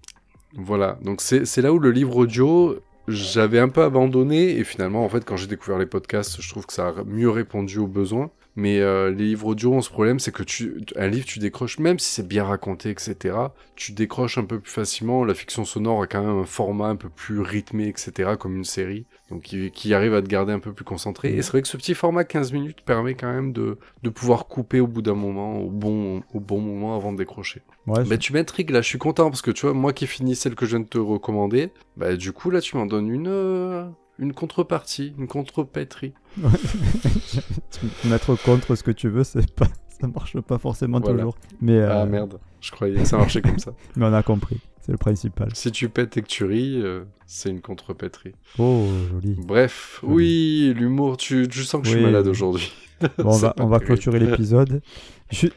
Voilà, 0.56 0.98
donc 1.02 1.20
c'est 1.20 1.44
c'est 1.46 1.62
là 1.62 1.72
où 1.72 1.78
le 1.78 1.90
livre 1.90 2.16
audio, 2.16 2.76
j'avais 3.08 3.58
un 3.58 3.68
peu 3.68 3.82
abandonné, 3.82 4.56
et 4.58 4.64
finalement, 4.64 5.04
en 5.04 5.08
fait, 5.08 5.24
quand 5.24 5.36
j'ai 5.36 5.46
découvert 5.48 5.78
les 5.78 5.86
podcasts, 5.86 6.40
je 6.40 6.48
trouve 6.48 6.66
que 6.66 6.72
ça 6.72 6.88
a 6.88 7.04
mieux 7.04 7.30
répondu 7.30 7.78
aux 7.78 7.88
besoins. 7.88 8.30
Mais 8.56 8.78
euh, 8.80 9.10
les 9.10 9.24
livres 9.24 9.48
audio 9.48 9.74
ont 9.74 9.80
ce 9.82 9.90
problème, 9.90 10.20
c'est 10.20 10.32
que 10.32 10.44
tu, 10.44 10.84
un 10.96 11.08
livre, 11.08 11.26
tu 11.26 11.40
décroches, 11.40 11.78
même 11.80 11.98
si 11.98 12.12
c'est 12.12 12.26
bien 12.26 12.44
raconté, 12.44 12.90
etc., 12.90 13.36
tu 13.74 13.92
décroches 13.92 14.38
un 14.38 14.44
peu 14.44 14.60
plus 14.60 14.70
facilement. 14.70 15.24
La 15.24 15.34
fiction 15.34 15.64
sonore 15.64 16.02
a 16.02 16.06
quand 16.06 16.22
même 16.22 16.38
un 16.38 16.44
format 16.44 16.86
un 16.86 16.96
peu 16.96 17.08
plus 17.08 17.40
rythmé, 17.40 17.88
etc., 17.88 18.32
comme 18.38 18.56
une 18.56 18.64
série, 18.64 19.06
donc 19.30 19.42
qui, 19.42 19.72
qui 19.72 19.92
arrive 19.92 20.14
à 20.14 20.22
te 20.22 20.28
garder 20.28 20.52
un 20.52 20.60
peu 20.60 20.72
plus 20.72 20.84
concentré. 20.84 21.34
Et 21.34 21.42
c'est 21.42 21.50
vrai 21.50 21.62
que 21.62 21.68
ce 21.68 21.76
petit 21.76 21.94
format 21.94 22.22
15 22.24 22.52
minutes 22.52 22.82
permet 22.84 23.14
quand 23.14 23.32
même 23.32 23.52
de, 23.52 23.78
de 24.02 24.10
pouvoir 24.10 24.46
couper 24.46 24.78
au 24.78 24.86
bout 24.86 25.02
d'un 25.02 25.14
moment, 25.14 25.58
au 25.58 25.70
bon, 25.70 26.22
au 26.32 26.38
bon 26.40 26.60
moment 26.60 26.94
avant 26.96 27.12
de 27.12 27.18
décrocher. 27.18 27.62
Ouais, 27.86 28.04
Bah, 28.04 28.18
tu 28.18 28.32
m'intrigues 28.32 28.70
là, 28.70 28.82
je 28.82 28.88
suis 28.88 28.98
content 28.98 29.30
parce 29.30 29.42
que 29.42 29.50
tu 29.50 29.66
vois, 29.66 29.74
moi 29.74 29.92
qui 29.92 30.06
finis 30.06 30.36
celle 30.36 30.54
que 30.54 30.64
je 30.64 30.76
viens 30.76 30.84
de 30.84 30.88
te 30.88 30.98
recommander, 30.98 31.70
bah 31.96 32.16
du 32.16 32.32
coup 32.32 32.50
là 32.50 32.60
tu 32.60 32.76
m'en 32.76 32.86
donnes 32.86 33.08
une, 33.10 33.28
euh, 33.28 33.84
une 34.18 34.32
contrepartie, 34.32 35.14
une 35.18 35.26
contrepétrie. 35.26 36.12
tu 36.42 37.86
peux 38.02 38.08
mettre 38.08 38.34
contre 38.42 38.74
ce 38.74 38.82
que 38.82 38.90
tu 38.90 39.08
veux, 39.08 39.24
c'est 39.24 39.50
pas, 39.54 39.66
ça 40.00 40.06
marche 40.08 40.38
pas 40.40 40.58
forcément 40.58 41.00
Voilà. 41.00 41.16
toujours. 41.16 41.36
Mais, 41.60 41.78
euh, 41.78 42.02
Ah 42.02 42.06
merde, 42.06 42.38
je 42.60 42.70
croyais 42.70 42.96
que 42.96 43.04
ça 43.04 43.16
marchait 43.18 43.42
comme 43.42 43.58
ça. 43.58 43.72
mais 43.96 44.06
on 44.06 44.12
a 44.12 44.22
compris, 44.22 44.60
c'est 44.80 44.92
le 44.92 44.98
principal. 44.98 45.48
Si 45.54 45.70
tu 45.72 45.88
pètes 45.88 46.16
et 46.16 46.22
que 46.22 46.26
tu 46.28 46.44
ris, 46.44 46.80
euh, 46.82 47.04
c'est 47.26 47.50
une 47.50 47.60
contrepétrie. 47.60 48.32
Oh, 48.58 48.86
joli. 49.12 49.36
Bref, 49.38 49.98
Joli. 50.02 50.14
oui, 50.14 50.74
l'humour, 50.76 51.16
tu, 51.16 51.48
tu 51.48 51.64
sens 51.64 51.82
que 51.82 51.88
je 51.88 51.92
suis 51.94 52.02
malade 52.02 52.26
aujourd'hui. 52.26 52.72
Bon, 53.18 53.30
on 53.32 53.36
va, 53.38 53.54
on 53.58 53.66
va 53.66 53.80
clôturer 53.80 54.18
l'épisode. 54.20 54.80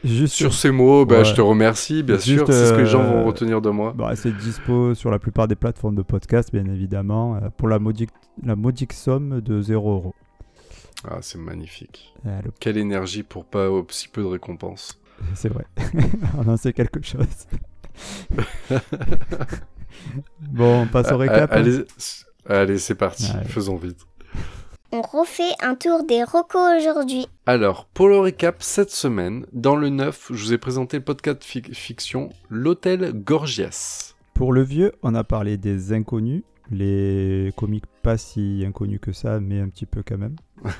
Juste 0.04 0.34
Sur 0.34 0.52
ces 0.54 0.70
mots, 0.70 1.04
bah, 1.06 1.18
Ouais. 1.18 1.24
je 1.24 1.34
te 1.34 1.40
remercie, 1.40 2.02
bien 2.02 2.16
Juste, 2.16 2.26
sûr, 2.26 2.46
c'est 2.48 2.66
ce 2.66 2.72
que 2.72 2.78
les 2.78 2.86
gens 2.86 3.02
euh, 3.02 3.10
vont 3.10 3.24
retenir 3.24 3.60
de 3.60 3.70
moi. 3.70 3.92
Bah, 3.96 4.14
c'est 4.16 4.36
dispo 4.36 4.94
sur 4.94 5.10
la 5.10 5.18
plupart 5.18 5.46
des 5.48 5.54
plateformes 5.56 5.94
de 5.94 6.02
podcast, 6.02 6.50
bien 6.52 6.64
évidemment, 6.66 7.36
euh, 7.36 7.48
pour 7.56 7.68
la 7.68 7.78
modique, 7.78 8.10
la 8.44 8.56
modique 8.56 8.92
somme 8.92 9.40
de 9.40 9.60
0 9.60 9.90
euros. 9.92 10.14
Ah, 11.08 11.18
c'est 11.20 11.38
magnifique. 11.38 12.12
Euh, 12.26 12.40
le- 12.44 12.50
Quelle 12.58 12.76
énergie 12.76 13.22
pour 13.22 13.44
pas 13.44 13.70
aussi 13.70 14.08
peu 14.08 14.22
de 14.22 14.26
récompenses. 14.26 15.00
C'est 15.34 15.48
vrai. 15.48 15.64
on 16.38 16.48
en 16.48 16.56
sait 16.56 16.72
quelque 16.72 17.00
chose. 17.04 17.26
bon, 20.40 20.82
on 20.82 20.86
passe 20.86 21.10
au 21.12 21.16
récap. 21.16 21.50
ah, 21.52 21.56
Allez, 21.56 21.84
allez 22.48 22.78
c'est 22.78 22.94
parti, 22.94 23.30
Allez. 23.34 23.48
faisons 23.48 23.76
vite. 23.76 23.98
On 24.90 25.02
refait 25.02 25.52
un 25.60 25.74
tour 25.74 26.04
des 26.04 26.24
recos 26.24 26.78
aujourd'hui. 26.78 27.26
Alors, 27.44 27.84
pour 27.92 28.08
le 28.08 28.18
récap, 28.20 28.62
cette 28.62 28.90
semaine, 28.90 29.44
dans 29.52 29.76
le 29.76 29.90
9, 29.90 30.28
je 30.32 30.42
vous 30.44 30.52
ai 30.54 30.58
présenté 30.58 30.96
le 30.96 31.04
podcast 31.04 31.42
fic- 31.44 31.74
fiction 31.74 32.30
L'Hôtel 32.48 33.12
Gorgias. 33.12 34.14
Pour 34.32 34.52
le 34.52 34.62
vieux, 34.62 34.92
on 35.02 35.14
a 35.14 35.24
parlé 35.24 35.58
des 35.58 35.92
inconnus, 35.92 36.42
les 36.70 37.52
comiques 37.56 37.84
pas 38.02 38.16
si 38.16 38.64
inconnus 38.66 39.00
que 39.02 39.12
ça, 39.12 39.40
mais 39.40 39.60
un 39.60 39.68
petit 39.68 39.84
peu 39.84 40.02
quand 40.02 40.16
même. 40.16 40.36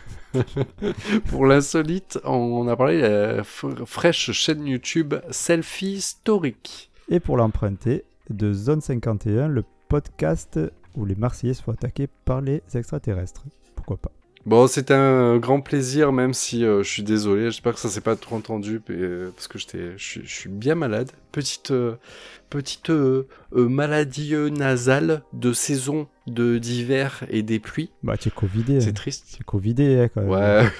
pour 1.29 1.45
l'insolite, 1.45 2.19
on 2.25 2.67
a 2.67 2.77
parlé 2.77 3.03
de 3.03 3.37
la 3.37 3.45
fraîche 3.45 4.31
chaîne 4.33 4.67
YouTube 4.67 5.15
Selfie 5.31 5.93
Historique. 5.93 6.91
Et 7.11 7.21
pour 7.21 7.37
l'emprunter, 7.37 8.05
de 8.31 8.55
Zone 8.55 8.81
51, 8.81 9.49
le 9.49 9.65
podcast 9.89 10.59
où 10.97 11.05
les 11.05 11.15
Marseillais 11.15 11.55
se 11.55 11.63
font 11.63 11.73
attaquer 11.73 12.09
par 12.25 12.41
les 12.41 12.63
extraterrestres. 12.75 13.45
Pourquoi 13.89 14.11
pas 14.11 14.15
Bon, 14.45 14.67
c'était 14.67 14.93
un 14.93 15.39
grand 15.39 15.63
plaisir, 15.63 16.13
même 16.13 16.35
si 16.35 16.63
euh, 16.63 16.83
je 16.83 16.91
suis 16.91 17.03
désolé. 17.03 17.45
J'espère 17.45 17.73
que 17.73 17.81
ça 17.81 17.89
s'est 17.89 18.03
pas 18.03 18.17
trop 18.17 18.37
entendu, 18.37 18.83
euh, 18.91 19.31
parce 19.35 19.49
que 19.49 19.59
j'étais, 19.59 19.93
je 19.97 20.21
suis- 20.27 20.51
bien 20.51 20.75
malade. 20.75 21.11
Petite, 21.33 21.71
euh, 21.71 21.95
petite 22.51 22.91
maladie 23.51 24.35
nasale 24.53 25.23
de 25.33 25.55
saison 25.55 26.07
de 26.27 26.59
d'hiver 26.59 27.25
et 27.31 27.43
des 27.43 27.61
pluies. 27.61 27.91
Bah, 28.03 28.19
tu 28.19 28.29
es 28.29 28.31
Covidé. 28.31 28.83
C'est 28.83 28.91
hein. 28.91 28.93
triste. 28.93 29.27
Tu 29.35 29.41
es 29.41 29.45
Covidé, 29.45 30.01
hein, 30.01 30.09
quand 30.15 30.21
même. 30.21 30.71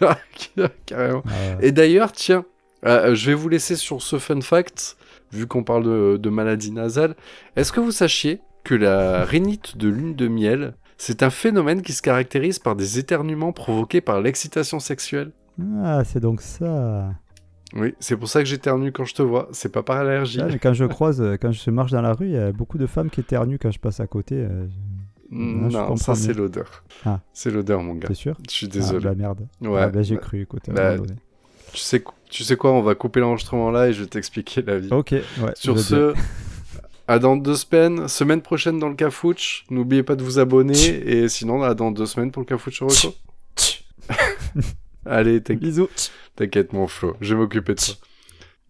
Ouais, 0.00 0.68
carrément. 0.86 1.22
Ah, 1.28 1.58
Et 1.60 1.70
d'ailleurs, 1.70 2.10
tiens, 2.10 2.44
je 2.84 3.26
vais 3.26 3.34
vous 3.34 3.48
laisser 3.48 3.76
sur 3.76 4.02
ce 4.02 4.18
fun 4.18 4.40
fact, 4.40 4.96
vu 5.32 5.46
qu'on 5.46 5.62
parle 5.62 5.84
de, 5.84 6.16
de 6.16 6.30
maladie 6.30 6.72
nasale. 6.72 7.14
Est-ce 7.54 7.70
que 7.70 7.78
vous 7.80 7.92
sachiez 7.92 8.40
que 8.64 8.74
la 8.74 9.24
rhinite 9.24 9.76
de 9.76 9.88
lune 9.88 10.16
de 10.16 10.26
miel, 10.26 10.74
c'est 10.98 11.22
un 11.22 11.30
phénomène 11.30 11.82
qui 11.82 11.92
se 11.92 12.02
caractérise 12.02 12.58
par 12.58 12.76
des 12.76 12.98
éternuements 12.98 13.52
provoqués 13.52 14.00
par 14.00 14.20
l'excitation 14.20 14.80
sexuelle 14.80 15.32
Ah, 15.82 16.02
c'est 16.04 16.20
donc 16.20 16.40
ça. 16.40 17.10
Oui, 17.74 17.94
c'est 17.98 18.16
pour 18.16 18.28
ça 18.28 18.40
que 18.40 18.46
j'éternue 18.48 18.92
quand 18.92 19.04
je 19.04 19.14
te 19.14 19.22
vois, 19.22 19.48
c'est 19.52 19.70
pas 19.72 19.82
par 19.82 19.96
allergie. 19.98 20.40
Ah, 20.40 20.46
mais 20.50 20.58
quand 20.58 20.72
je 20.72 20.84
croise, 20.84 21.20
euh, 21.20 21.36
quand 21.40 21.50
je 21.52 21.70
marche 21.70 21.90
dans 21.90 22.00
la 22.00 22.12
rue, 22.12 22.26
il 22.26 22.32
y 22.32 22.38
a 22.38 22.52
beaucoup 22.52 22.78
de 22.78 22.86
femmes 22.86 23.10
qui 23.10 23.20
éternuent 23.20 23.58
quand 23.60 23.70
je 23.72 23.78
passe 23.80 24.00
à 24.00 24.06
côté. 24.06 24.36
euh, 24.36 24.66
Mm, 25.28 25.70
je 25.70 25.76
non, 25.76 25.80
comprends 25.80 25.96
ça 25.96 26.14
c'est 26.14 26.32
l'odeur. 26.32 26.84
Ah. 27.04 27.18
C'est 27.32 27.50
l'odeur, 27.50 27.82
mon 27.82 27.94
gars. 27.94 28.06
T'es 28.06 28.14
sûr? 28.14 28.36
Je 28.48 28.52
suis 28.54 28.68
Ah, 28.70 28.74
désolé. 28.74 29.04
bah 29.06 29.14
merde. 29.16 29.48
Ouais. 29.60 29.80
Ah, 29.82 29.88
bah, 29.88 30.02
j'ai 30.02 30.14
bah, 30.14 30.20
cru, 30.20 30.40
écoute. 30.42 30.62
bah, 30.72 30.94
tu, 31.72 31.80
sais, 31.80 32.04
tu 32.30 32.44
sais 32.44 32.54
quoi, 32.56 32.72
on 32.72 32.80
va 32.80 32.94
couper 32.94 33.18
l'enregistrement 33.18 33.72
là 33.72 33.88
et 33.88 33.92
je 33.92 34.02
vais 34.02 34.08
t'expliquer 34.08 34.62
la 34.62 34.78
vie. 34.78 34.88
Ok, 34.92 35.10
ouais. 35.10 35.24
Sur 35.56 35.80
ce. 35.80 36.14
À 37.08 37.18
dans 37.18 37.36
deux 37.36 37.54
semaines, 37.56 38.08
semaine 38.08 38.42
prochaine 38.42 38.78
dans 38.78 38.88
le 38.88 38.94
Cafouche. 38.96 39.64
N'oubliez 39.70 40.02
pas 40.02 40.16
de 40.16 40.22
vous 40.24 40.38
abonner 40.38 40.74
et 40.78 41.28
sinon, 41.28 41.62
à 41.62 41.74
dans 41.74 41.90
deux 41.90 42.06
semaines 42.06 42.30
pour 42.32 42.40
le 42.42 42.46
Cafouche 42.46 42.82
Reco. 42.82 43.14
Allez, 45.06 45.40
t'inqui- 45.40 45.60
Bisous. 45.66 45.88
t'inquiète 46.34 46.72
mon 46.72 46.86
Flo, 46.88 47.16
je 47.20 47.34
vais 47.34 47.40
m'occuper 47.40 47.74
de 47.74 47.80
ça. 47.80 47.92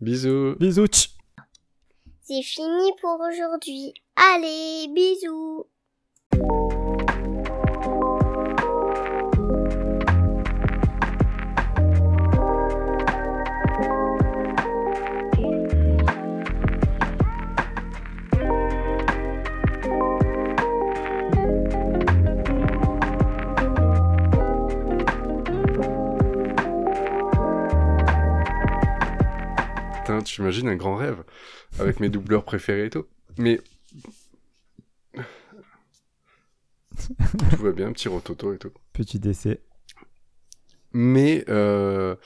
Bisous. 0.00 0.54
Bisous. 0.60 0.86
C'est 2.22 2.42
fini 2.42 2.90
pour 3.00 3.18
aujourd'hui. 3.20 3.94
Allez, 4.16 4.88
bisous. 4.94 5.66
Imagines 30.38 30.68
un 30.68 30.76
grand 30.76 30.96
rêve 30.96 31.22
avec 31.78 32.00
mes 32.00 32.08
doubleurs 32.08 32.44
préférés 32.44 32.86
et 32.86 32.90
tout. 32.90 33.06
Mais. 33.38 33.60
tout 35.14 35.22
va 37.62 37.72
bien, 37.72 37.92
petit 37.92 38.08
rototo 38.08 38.52
et 38.52 38.58
tout. 38.58 38.72
Petit 38.92 39.18
décès. 39.18 39.62
Mais 40.92 41.44
euh, 41.48 42.16